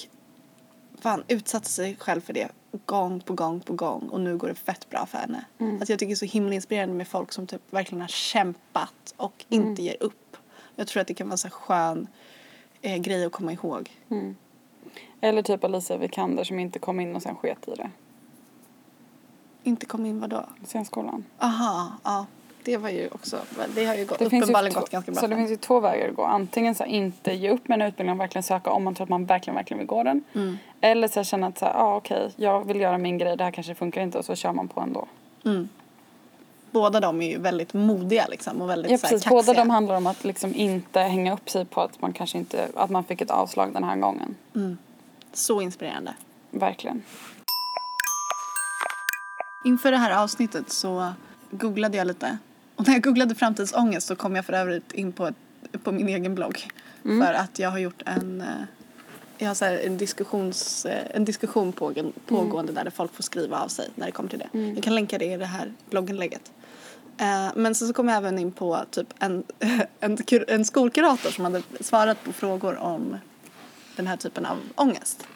fan 0.99 1.23
utsatte 1.27 1.69
sig 1.69 1.95
själv 1.99 2.21
för 2.21 2.33
det 2.33 2.47
gång 2.85 3.19
på 3.19 3.33
gång 3.33 3.59
på 3.59 3.73
gång 3.73 4.09
och 4.09 4.21
nu 4.21 4.37
går 4.37 4.47
det 4.47 4.55
fett 4.55 4.89
bra 4.89 5.05
för 5.05 5.17
henne. 5.17 5.45
Alltså 5.79 5.93
jag 5.93 5.99
tycker 5.99 6.07
det 6.07 6.13
är 6.13 6.15
så 6.15 6.25
himla 6.25 6.53
inspirerande 6.53 6.95
med 6.95 7.07
folk 7.07 7.31
som 7.33 7.47
typ 7.47 7.61
verkligen 7.73 8.01
har 8.01 8.07
kämpat 8.07 9.13
och 9.17 9.45
inte 9.49 9.81
ger 9.81 9.97
upp. 9.99 10.37
Jag 10.75 10.87
tror 10.87 11.01
att 11.01 11.07
det 11.07 11.13
kan 11.13 11.29
vara 11.29 11.39
en 11.43 11.49
skön 11.49 12.07
eh, 12.81 12.97
grej 12.97 13.25
att 13.25 13.31
komma 13.31 13.53
ihåg. 13.53 13.91
Eller 15.21 15.41
typ 15.41 15.63
Alicia 15.63 15.97
Vikander 15.97 16.43
som 16.43 16.59
inte 16.59 16.79
kom 16.79 16.99
in 16.99 17.15
och 17.15 17.21
sen 17.21 17.35
sket 17.35 17.67
i 17.67 17.75
det. 17.75 17.89
Inte 19.63 19.85
kom 19.85 20.05
in 20.05 20.19
vadå? 20.19 20.43
Scenskolan. 20.65 21.25
Aha, 21.39 21.91
ja. 22.03 22.25
Det 22.63 22.77
var 22.77 22.89
ju 22.89 23.09
också, 23.11 23.37
det 23.75 23.85
har 23.85 23.95
ju 23.95 24.05
gått, 24.05 24.19
Det 24.19 24.29
finns 24.29 24.49
ju 24.49 24.53
två- 24.53 24.79
gått 24.79 24.89
ganska 24.89 25.11
bra 25.11 25.21
Så 25.21 25.27
det 25.27 25.35
finns 25.35 25.51
ju 25.51 25.55
två 25.57 25.79
vägar 25.79 26.09
att 26.09 26.15
gå. 26.15 26.23
Antingen 26.23 26.75
så 26.75 26.83
här, 26.83 26.91
inte 26.91 27.33
ge 27.33 27.49
upp 27.49 27.67
med 27.67 27.81
en 27.81 27.87
utbildning 27.87 28.13
och 28.15 28.19
verkligen 28.19 28.43
söka 28.43 28.71
om 28.71 28.83
man 28.83 28.95
tror 28.95 29.05
att 29.05 29.09
man 29.09 29.25
verkligen, 29.25 29.55
verkligen 29.55 29.77
vill 29.79 29.87
gå 29.87 30.03
den. 30.03 30.23
Mm. 30.35 30.57
Eller 30.81 31.07
så 31.07 31.19
här, 31.19 31.23
känna 31.23 31.47
att 31.47 31.57
så 31.57 31.65
här, 31.65 31.73
ah, 31.75 31.95
okej, 31.95 32.31
jag 32.35 32.65
vill 32.67 32.79
göra 32.79 32.97
min 32.97 33.17
grej, 33.17 33.37
det 33.37 33.43
här 33.43 33.51
kanske 33.51 33.75
funkar 33.75 34.01
inte 34.01 34.17
och 34.17 34.25
så 34.25 34.35
kör 34.35 34.53
man 34.53 34.67
på 34.67 34.81
ändå. 34.81 35.07
Båda 36.71 36.99
de 36.99 37.21
är 37.21 37.29
ju 37.29 37.39
väldigt 37.39 37.73
modiga 37.73 38.27
liksom 38.27 38.61
och 38.61 38.69
väldigt 38.69 38.91
Ja 38.91 38.97
så 38.97 39.05
här, 39.07 39.13
precis, 39.13 39.29
båda 39.29 39.53
de 39.53 39.69
handlar 39.69 39.97
om 39.97 40.07
att 40.07 40.23
liksom 40.23 40.55
inte 40.55 40.99
hänga 40.99 41.33
upp 41.33 41.49
sig 41.49 41.65
på 41.65 41.81
att 41.81 42.01
man 42.01 42.13
kanske 42.13 42.37
inte, 42.37 42.67
att 42.75 42.89
man 42.89 43.03
fick 43.03 43.21
ett 43.21 43.31
avslag 43.31 43.73
den 43.73 43.83
här 43.83 43.95
gången. 43.95 44.35
Så 45.37 45.61
inspirerande. 45.61 46.13
Verkligen. 46.51 47.03
Inför 49.65 49.91
det 49.91 49.97
här 49.97 50.23
avsnittet 50.23 50.71
så 50.71 51.13
googlade 51.51 51.97
jag 51.97 52.07
lite. 52.07 52.37
Och 52.75 52.87
när 52.87 52.93
jag 52.93 53.03
googlade 53.03 53.35
framtidsångest 53.35 54.07
så 54.07 54.15
kom 54.15 54.35
jag 54.35 54.45
för 54.45 54.53
övrigt 54.53 54.91
in 54.91 55.11
på, 55.11 55.27
ett, 55.27 55.35
på 55.83 55.91
min 55.91 56.07
egen 56.09 56.35
blogg. 56.35 56.67
För 57.03 57.33
att 57.33 57.59
jag 57.59 57.69
har 57.69 57.77
gjort 57.77 58.01
en, 58.05 58.41
eh, 58.41 58.47
jag 59.37 59.47
har 59.47 59.55
så 59.55 59.65
här 59.65 59.77
en, 59.77 59.97
diskussions, 59.97 60.85
eh, 60.85 61.15
en 61.15 61.25
diskussion 61.25 61.73
pågå, 61.73 62.11
pågående 62.25 62.71
där 62.71 62.89
folk 62.89 63.13
får 63.13 63.23
skriva 63.23 63.59
av 63.59 63.67
sig 63.67 63.89
när 63.95 64.05
det 64.05 64.11
kommer 64.11 64.29
till 64.29 64.39
det. 64.39 64.59
Jag 64.75 64.83
kan 64.83 64.95
länka 64.95 65.17
det 65.17 65.25
i 65.25 65.37
det 65.37 65.45
här 65.45 65.73
blogginlägget. 65.89 66.51
Eh, 67.17 67.47
Men 67.55 67.75
så, 67.75 67.87
så 67.87 67.93
kom 67.93 68.07
jag 68.07 68.17
även 68.17 68.39
in 68.39 68.51
på 68.51 68.79
typ 68.91 69.13
en, 69.19 69.43
en, 69.99 70.17
en 70.47 70.65
skolkurator 70.65 71.29
som 71.29 71.45
hade 71.45 71.61
svarat 71.79 72.23
på 72.23 72.33
frågor 72.33 72.77
om 72.77 73.17
den 73.97 74.07
här 74.07 74.17
typen 74.17 74.45
av 74.45 74.59
ångest. 74.75 75.27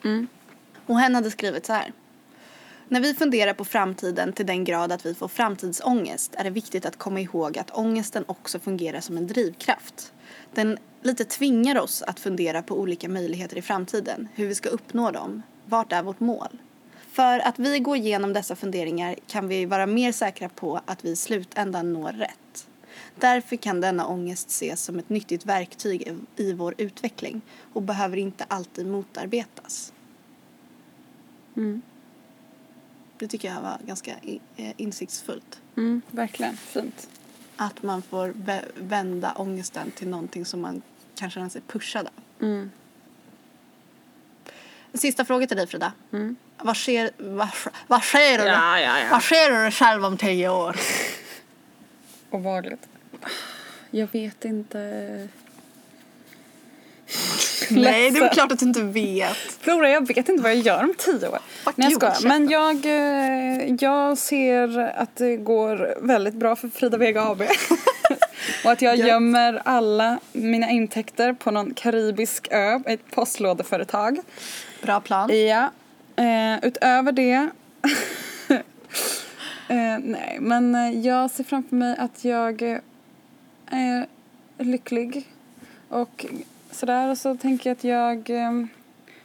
Och 0.86 1.00
hen 1.00 1.16
hade 1.16 1.32
skrivit 1.32 1.66
så 1.66 1.74
här. 1.74 1.94
När 2.88 3.02
vi 3.02 3.14
funderar 3.14 3.54
på 3.54 3.66
framtiden 3.66 4.34
till 4.34 4.46
den 4.46 4.64
grad 4.64 4.92
att 4.92 5.06
vi 5.06 5.14
får 5.14 5.28
framtidsångest 5.28 6.36
är 6.36 6.44
det 6.44 6.50
viktigt 6.50 6.86
att 6.86 6.98
komma 6.98 7.20
ihåg 7.20 7.58
att 7.58 7.72
ångesten 7.72 8.24
också 8.28 8.60
fungerar 8.60 9.00
som 9.00 9.18
en 9.18 9.28
drivkraft. 9.28 10.14
Den 10.54 10.78
lite 11.02 11.26
tvingar 11.26 11.80
oss 11.80 12.02
att 12.02 12.20
fundera 12.20 12.62
på 12.62 12.80
olika 12.80 13.10
möjligheter 13.10 13.58
i 13.58 13.62
framtiden, 13.62 14.28
hur 14.36 14.48
vi 14.48 14.56
ska 14.56 14.70
uppnå 14.70 15.12
dem, 15.12 15.42
vart 15.66 15.92
är 15.92 16.04
vårt 16.04 16.20
mål? 16.20 16.58
För 17.12 17.40
att 17.40 17.60
vi 17.60 17.80
går 17.80 17.98
igenom 17.98 18.34
dessa 18.34 18.56
funderingar 18.56 19.16
kan 19.28 19.48
vi 19.48 19.66
vara 19.66 19.86
mer 19.86 20.12
säkra 20.12 20.50
på 20.50 20.82
att 20.86 21.06
vi 21.06 21.10
i 21.10 21.16
slutändan 21.16 21.94
når 21.94 22.12
rätt. 22.12 22.68
Därför 23.16 23.56
kan 23.56 23.82
denna 23.82 24.06
ångest 24.08 24.50
ses 24.50 24.84
som 24.84 25.00
ett 25.00 25.10
nyttigt 25.10 25.46
verktyg 25.46 26.14
i- 26.36 26.54
vår 26.54 26.76
utveckling 26.78 27.42
och 27.74 27.82
behöver 27.82 28.18
inte 28.18 28.44
alltid 28.48 28.88
motarbetas. 28.88 29.94
Det 33.18 33.28
tycker 33.28 33.48
jag 33.54 33.62
var 33.62 33.78
ganska 33.88 34.12
eh, 34.56 34.74
insiktsfullt. 34.78 35.62
Mm, 35.78 36.02
verkligen, 36.12 36.58
fint. 36.58 37.10
Att 37.56 37.84
man 37.84 38.02
får 38.02 38.28
vä- 38.30 38.66
vända 38.76 39.34
ångesten 39.36 39.92
till 39.92 40.08
någonting 40.08 40.46
som 40.46 40.62
man 40.62 40.82
kan 41.16 41.30
känna 41.30 41.50
sig 41.50 41.62
pushad 41.68 42.08
av. 42.08 42.46
Mm. 42.48 42.72
Sista 44.94 45.26
fråga 45.26 45.48
till 45.48 45.58
dig 45.58 45.68
Frida. 45.68 45.94
Vad 46.58 46.78
sker, 46.78 47.12
vad, 47.18 47.50
vad 47.88 48.04
sker 48.04 48.38
du? 48.38 48.44
Ja, 48.44 48.80
ja, 48.80 49.00
ja. 49.00 49.08
Vad 49.12 49.24
sker 49.24 49.66
du 49.66 49.72
själv 49.72 50.06
om 50.06 50.18
tio 50.18 50.50
år? 50.50 50.76
Obehagligt. 52.30 52.88
Jag 53.92 54.08
vet 54.12 54.46
inte. 54.46 54.78
Nej, 57.70 58.12
det 58.12 58.18
är 58.18 58.22
väl 58.22 58.30
klart 58.30 58.52
att 58.52 58.60
du 58.60 58.66
inte 58.66 58.84
vet. 58.84 59.38
Flora, 59.62 59.90
jag 59.90 60.08
vet 60.08 60.30
inte 60.30 60.44
vad 60.44 60.52
jag 60.52 60.60
gör 60.60 60.84
om 60.84 60.94
tio 60.98 61.28
år. 61.28 61.40
Fuck 61.64 61.78
Nej, 61.78 61.92
jag 61.92 62.16
skojar. 62.16 62.28
Men 62.28 62.50
jag, 62.50 62.86
eh, 62.86 63.76
jag 63.80 64.18
ser 64.18 64.80
att 64.80 65.16
det 65.16 65.38
går 65.38 65.96
väldigt 66.02 66.34
bra 66.34 66.56
för 66.56 66.68
Frida 66.68 66.98
Vega 66.98 67.24
AB. 67.24 67.42
Och 68.66 68.72
att 68.72 68.82
jag 68.82 68.96
gömmer 68.96 69.62
alla 69.66 70.20
mina 70.32 70.70
intäkter 70.70 71.34
på 71.34 71.52
någon 71.52 71.74
karibisk 71.74 72.48
ö, 72.52 72.80
ett 72.86 73.12
postlådeföretag. 73.12 74.20
Bra 74.82 75.00
plan. 75.02 75.30
Ja. 75.48 75.72
Eh, 76.16 76.60
utöver 76.62 77.12
det. 77.12 77.34
eh, 79.68 80.00
nej, 80.04 80.38
men 80.40 81.02
jag 81.04 81.32
ser 81.32 81.44
framför 81.44 81.76
mig 81.76 81.96
att 81.98 82.26
jag 82.26 82.82
är 83.72 84.08
lycklig. 84.58 85.28
Och 85.90 86.26
sådär. 86.72 87.10
Och 87.10 87.18
så 87.18 87.38
tänker 87.38 87.70
jag 87.70 87.78
att 87.78 87.84
jag 87.84 88.30
eh, 88.30 88.66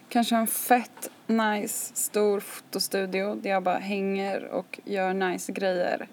kanske 0.09 0.35
har 0.35 0.41
en 0.41 0.47
fett 0.47 1.11
nice 1.27 1.91
stor 1.95 2.41
fotostudio 2.41 3.35
där 3.35 3.51
jag 3.51 3.63
bara 3.63 3.79
hänger 3.79 4.45
och 4.45 4.81
gör 4.85 5.15
nice 5.15 5.53
grejer. 5.53 6.09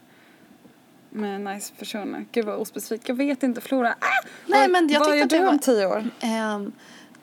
Med 1.10 1.42
nice 1.42 1.74
personer. 1.80 2.26
Gud 2.32 2.46
vad 2.46 2.56
ospecifikt. 2.60 3.08
Jag 3.10 3.16
vet 3.16 3.44
inte 3.44 3.62
Flora. 3.62 3.90
Ah! 4.00 4.28
Nej, 4.48 4.68
men 4.70 4.90
jag 4.90 5.00
vad 5.00 5.18
gör 5.18 5.26
du 5.26 5.40
var- 5.40 5.50
om 5.50 5.60
tio 5.60 5.86
år? 5.86 6.04
Ehm, 6.20 6.72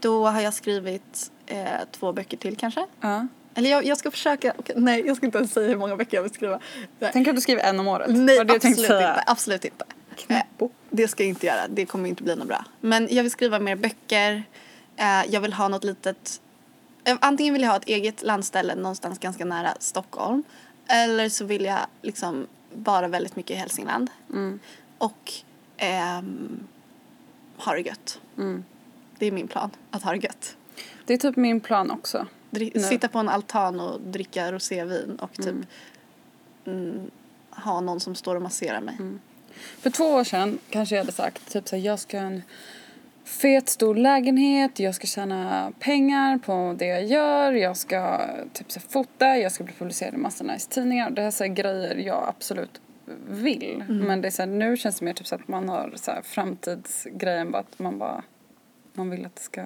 då 0.00 0.26
har 0.26 0.40
jag 0.40 0.54
skrivit 0.54 1.30
eh, 1.46 1.64
två 1.90 2.12
böcker 2.12 2.36
till 2.36 2.56
kanske. 2.56 2.86
Ja. 3.00 3.26
Eller 3.54 3.70
jag, 3.70 3.84
jag 3.84 3.98
ska 3.98 4.10
försöka, 4.10 4.54
okej, 4.58 4.74
nej 4.78 5.06
jag 5.06 5.16
ska 5.16 5.26
inte 5.26 5.38
ens 5.38 5.52
säga 5.52 5.68
hur 5.68 5.76
många 5.76 5.96
böcker 5.96 6.16
jag 6.16 6.22
vill 6.22 6.32
skriva. 6.32 6.60
Nej, 6.98 7.10
Tänk 7.12 7.28
att 7.28 7.34
du 7.34 7.40
skriver 7.40 7.62
en 7.62 7.80
om 7.80 7.88
året. 7.88 8.06
nej 8.10 8.38
absolut 8.40 8.64
inte. 8.64 9.22
Absolut 9.26 9.64
inte. 9.64 9.84
Eh, 10.28 10.42
det 10.90 11.08
ska 11.08 11.22
jag 11.22 11.28
inte 11.28 11.46
göra, 11.46 11.68
det 11.68 11.86
kommer 11.86 12.08
inte 12.08 12.22
bli 12.22 12.36
något 12.36 12.48
bra. 12.48 12.64
Men 12.80 13.08
jag 13.10 13.22
vill 13.22 13.32
skriva 13.32 13.58
mer 13.58 13.76
böcker, 13.76 14.42
eh, 14.96 15.24
jag 15.28 15.40
vill 15.40 15.52
ha 15.52 15.68
något 15.68 15.84
litet, 15.84 16.40
eh, 17.04 17.16
antingen 17.20 17.54
vill 17.54 17.62
jag 17.62 17.70
ha 17.70 17.76
ett 17.76 17.88
eget 17.88 18.22
landställe 18.22 18.74
någonstans 18.74 19.18
ganska 19.18 19.44
nära 19.44 19.74
Stockholm. 19.78 20.42
Eller 20.86 21.28
så 21.28 21.44
vill 21.44 21.64
jag 21.64 21.78
liksom 22.02 22.46
vara 22.74 23.08
väldigt 23.08 23.36
mycket 23.36 23.50
i 23.50 23.54
Hälsingland. 23.54 24.10
och 24.98 25.32
ehm, 25.76 26.60
ha 27.56 27.72
det 27.72 27.80
gött. 27.80 28.20
Det 29.18 29.26
är 29.26 29.32
min 29.32 29.48
plan, 29.48 29.70
att 29.90 30.02
ha 30.02 30.10
det 30.12 30.18
gött. 30.24 30.56
Det 31.04 31.14
är 31.14 31.18
typ 31.18 31.36
min 31.36 31.60
plan 31.60 31.90
också. 31.90 32.26
Dri- 32.50 32.70
Nu. 32.74 32.80
sitta 32.80 33.08
på 33.08 33.18
en 33.18 33.28
altan 33.28 33.80
och 33.80 34.00
dricka 34.00 34.52
rosévin 34.52 35.18
och 35.20 35.32
typ 35.32 35.54
mm, 36.66 37.10
ha 37.50 37.80
någon 37.80 38.00
som 38.00 38.14
står 38.14 38.36
och 38.36 38.42
masserar 38.42 38.80
mig. 38.80 38.96
För 39.54 39.90
två 39.90 40.04
år 40.04 40.24
sedan 40.24 40.58
kanske 40.70 40.94
jag 40.94 41.02
hade 41.02 41.12
sagt 41.12 41.52
typ 41.52 41.68
så 41.68 41.76
här, 41.76 41.82
jag 41.82 41.98
ska 41.98 42.18
ha 42.18 42.26
en 42.26 42.42
fet 43.24 43.68
stor 43.68 43.94
lägenhet, 43.94 44.78
jag 44.80 44.94
ska 44.94 45.06
tjäna 45.06 45.72
pengar 45.78 46.38
på 46.38 46.74
det 46.78 46.86
jag 46.86 47.04
gör, 47.04 47.52
jag 47.52 47.76
ska 47.76 48.20
typ 48.52 48.72
så 48.72 48.80
här, 48.80 48.88
fota, 48.88 49.36
jag 49.36 49.52
ska 49.52 49.64
bli 49.64 49.74
publicerad 49.74 50.14
i 50.14 50.16
massa 50.16 50.44
nice 50.44 50.70
tidningar. 50.70 51.10
Det 51.10 51.20
här 51.20 51.28
är 51.28 51.32
så 51.32 51.44
här 51.44 51.50
grejer 51.54 51.94
jag 51.94 52.28
absolut 52.28 52.80
vill. 53.28 53.84
Men 53.88 54.20
det 54.20 54.28
är 54.28 54.30
så 54.30 54.42
här, 54.42 54.46
nu 54.46 54.76
känns 54.76 54.98
det 54.98 55.04
mer 55.04 55.12
typ 55.12 55.26
så 55.26 55.34
att 55.34 55.48
man 55.48 55.68
har 55.68 55.92
så 55.96 56.10
här 56.10 56.22
framtidsgrejen 56.22 57.50
bara 57.50 57.58
att 57.58 57.78
man 57.78 57.98
bara 57.98 58.22
man 58.92 59.10
vill 59.10 59.26
att 59.26 59.36
det 59.36 59.42
ska 59.42 59.64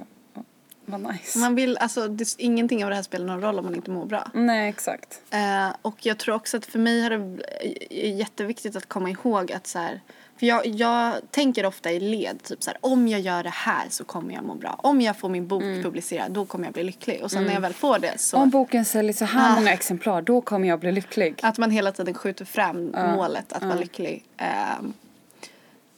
vara 0.86 1.12
nice. 1.12 1.38
Man 1.38 1.54
vill, 1.54 1.76
alltså, 1.78 2.08
det, 2.08 2.34
ingenting 2.38 2.84
av 2.84 2.90
det 2.90 2.96
här 2.96 3.02
spelar 3.02 3.26
någon 3.26 3.40
roll 3.40 3.58
om 3.58 3.64
man 3.64 3.74
inte 3.74 3.90
mår 3.90 4.06
bra. 4.06 4.30
Nej 4.34 4.68
exakt. 4.68 5.20
Eh, 5.30 5.68
och 5.82 6.06
jag 6.06 6.18
tror 6.18 6.34
också 6.34 6.56
att 6.56 6.66
för 6.66 6.78
mig 6.78 7.02
har 7.02 7.10
det 7.10 7.44
är 7.90 8.10
jätteviktigt 8.14 8.76
att 8.76 8.86
komma 8.88 9.10
ihåg 9.10 9.52
att 9.52 9.66
så 9.66 9.78
här, 9.78 10.00
för 10.38 10.46
jag, 10.46 10.66
jag 10.66 11.14
tänker 11.30 11.66
ofta 11.66 11.90
i 11.92 12.00
led, 12.00 12.42
typ 12.42 12.62
så 12.62 12.70
här, 12.70 12.78
om 12.80 13.08
jag 13.08 13.20
gör 13.20 13.42
det 13.42 13.50
här 13.50 13.86
så 13.90 14.04
kommer 14.04 14.34
jag 14.34 14.44
må 14.44 14.54
bra. 14.54 14.80
Om 14.82 15.00
jag 15.00 15.16
får 15.18 15.28
min 15.28 15.46
bok 15.46 15.62
publicerad 15.62 16.32
då 16.32 16.44
kommer 16.44 16.64
jag 16.64 16.72
bli 16.74 16.82
lycklig. 16.84 17.22
Och 17.22 17.30
sen 17.30 17.44
när 17.44 17.54
jag 17.54 17.60
väl 17.60 17.72
får 17.74 17.98
det 17.98 18.18
så 18.20 18.36
Om 18.36 18.50
boken 18.50 18.84
säljer 18.84 19.12
så 19.12 19.24
här 19.24 19.52
Ah. 19.52 19.54
många 19.54 19.72
exemplar 19.72 20.22
då 20.22 20.40
kommer 20.40 20.68
jag 20.68 20.80
bli 20.80 20.92
lycklig. 20.92 21.40
att 21.42 21.58
man 21.58 21.70
hela 21.70 21.92
tiden 21.92 22.14
skjuter 22.14 22.44
fram 22.44 22.90
målet 23.16 23.52
att 23.52 23.62
vara 23.62 23.74
lycklig. 23.74 24.24
Ehm, 24.36 24.92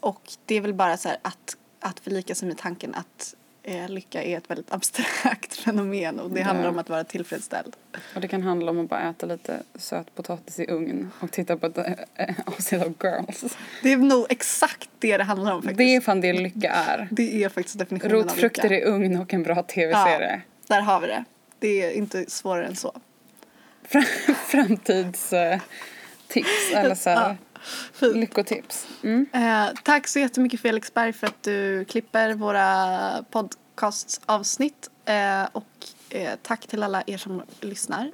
och 0.00 0.22
det 0.44 0.54
är 0.54 0.60
väl 0.60 0.74
bara 0.74 0.96
så 0.96 1.08
här 1.08 1.18
att, 1.22 1.56
att 1.80 2.00
förlika 2.00 2.34
sig 2.34 2.48
med 2.48 2.58
tanken 2.58 2.94
att 2.94 3.34
eh, 3.66 3.88
lycka 3.88 4.22
är 4.22 4.36
ett 4.38 4.50
väldigt 4.50 4.72
abstrakt 4.72 5.56
fenomen 5.56 6.20
och 6.20 6.30
det 6.30 6.42
handlar 6.42 6.68
om 6.68 6.78
att 6.78 6.88
vara 6.88 7.04
tillfredsställd. 7.04 7.76
Och 8.14 8.20
det 8.20 8.28
kan 8.28 8.42
handla 8.42 8.70
om 8.70 8.78
att 8.80 8.88
bara 8.88 9.10
äta 9.10 9.26
lite 9.26 9.62
söt 9.74 10.14
potatis 10.14 10.58
i 10.60 10.66
ugn 10.70 11.10
och 11.20 11.30
titta 11.30 11.56
på 11.56 11.66
ett 11.66 11.78
äh, 11.78 11.84
avsnitt 12.46 12.82
av 12.82 12.94
Girls. 13.02 13.56
Det 13.82 13.92
är 13.92 13.96
nog 13.96 14.26
exakt 14.28 14.90
det 14.98 15.16
det 15.16 15.24
handlar 15.24 15.52
om 15.52 15.62
faktiskt. 15.62 15.78
Det 15.78 15.96
är 15.96 16.00
fan 16.00 16.20
det 16.20 16.32
lycka 16.32 16.70
är. 16.70 17.08
Det 17.10 17.44
är 17.44 17.48
faktiskt 17.48 17.78
definitionen 17.78 18.16
av 18.16 18.22
Rotfrukter 18.22 18.62
lycka. 18.68 18.86
i 18.86 18.90
ugn 18.90 19.16
och 19.16 19.34
en 19.34 19.42
bra 19.42 19.62
tv-serie. 19.62 20.40
Där 20.66 20.80
har 20.80 21.00
vi 21.00 21.06
det. 21.06 21.24
Det 21.58 21.82
är 21.82 21.90
inte 21.90 22.30
svårare 22.30 22.66
än 22.66 22.76
så. 22.76 22.92
Fram- 23.88 24.34
Framtidstips 24.46 25.32
eller 26.74 26.94
så 26.94 27.10
här, 27.10 27.36
Fint. 27.92 28.16
lyckotips. 28.16 28.88
Mm. 29.02 29.26
Eh, 29.32 29.74
tack 29.82 30.06
så 30.06 30.18
jättemycket 30.18 30.60
Felix 30.60 30.94
Berg 30.94 31.12
för 31.12 31.26
att 31.26 31.42
du 31.42 31.84
klipper 31.84 32.34
våra 32.34 33.24
podcastavsnitt. 33.30 34.90
Eh, 35.04 35.44
och 35.52 35.86
eh, 36.10 36.30
tack 36.42 36.66
till 36.66 36.82
alla 36.82 37.02
er 37.06 37.16
som 37.16 37.42
lyssnar. 37.60 38.12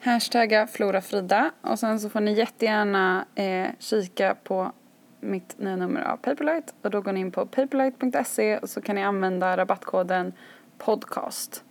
Hashtagga 0.00 0.66
FloraFrida 0.66 1.50
och 1.60 1.78
sen 1.78 2.00
så 2.00 2.10
får 2.10 2.20
ni 2.20 2.32
jättegärna 2.32 3.24
eh, 3.34 3.68
kika 3.78 4.36
på 4.44 4.72
mitt 5.20 5.58
nya 5.58 5.76
nummer 5.76 6.00
av 6.00 6.16
Paperlight 6.16 6.74
och 6.82 6.90
då 6.90 7.00
går 7.00 7.12
ni 7.12 7.20
in 7.20 7.32
på 7.32 7.46
paperlight.se 7.46 8.58
och 8.58 8.70
så 8.70 8.80
kan 8.80 8.96
ni 8.96 9.02
använda 9.02 9.56
rabattkoden 9.56 10.32
podcast 10.78 11.64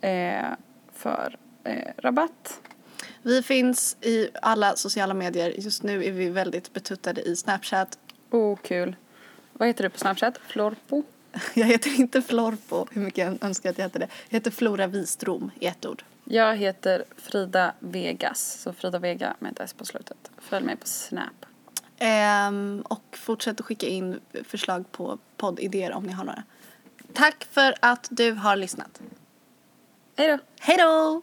eh, 0.00 0.46
för 0.92 1.36
eh, 1.64 1.92
rabatt. 1.96 2.60
Vi 3.22 3.42
finns 3.42 3.96
i 4.00 4.28
alla 4.42 4.76
sociala 4.76 5.14
medier. 5.14 5.54
Just 5.58 5.82
nu 5.82 6.04
är 6.04 6.12
vi 6.12 6.28
väldigt 6.28 6.72
betuttade 6.72 7.22
i 7.22 7.36
Snapchat. 7.36 7.98
Oh, 8.30 8.58
kul. 8.62 8.96
Vad 9.52 9.68
heter 9.68 9.84
du 9.84 9.90
på 9.90 9.98
Snapchat? 9.98 10.38
Florpo? 10.46 11.02
Jag 11.54 11.66
heter 11.66 12.00
inte 12.00 12.22
Florpo, 12.22 12.86
hur 12.90 13.02
mycket 13.02 13.24
jag 13.24 13.44
önskar 13.44 13.70
att 13.70 13.78
jag 13.78 13.84
hette 13.84 13.98
det. 13.98 14.08
Jag 14.28 14.36
heter 14.36 14.50
Flora 14.50 14.86
Wistrom 14.86 15.50
i 15.60 15.66
ett 15.66 15.86
ord. 15.86 16.04
Jag 16.24 16.56
heter 16.56 17.04
Frida 17.16 17.74
Vegas, 17.78 18.60
så 18.62 18.72
Frida 18.72 18.98
Vega 18.98 19.36
med 19.38 19.52
ett 19.52 19.60
S 19.60 19.72
på 19.72 19.84
slutet. 19.84 20.30
Följ 20.38 20.66
mig 20.66 20.76
på 20.76 20.86
Snap. 20.86 21.46
Ehm, 21.98 22.82
och 22.88 23.04
fortsätt 23.12 23.60
att 23.60 23.66
skicka 23.66 23.86
in 23.86 24.20
förslag 24.44 24.92
på 24.92 25.18
poddidéer 25.36 25.92
om 25.92 26.04
ni 26.04 26.12
har 26.12 26.24
några. 26.24 26.42
Tack 27.12 27.46
för 27.50 27.74
att 27.80 28.08
du 28.10 28.32
har 28.32 28.56
lyssnat. 28.56 29.00
Hej 30.16 30.28
då! 30.28 30.38
Hej 30.60 30.76
då! 30.76 31.22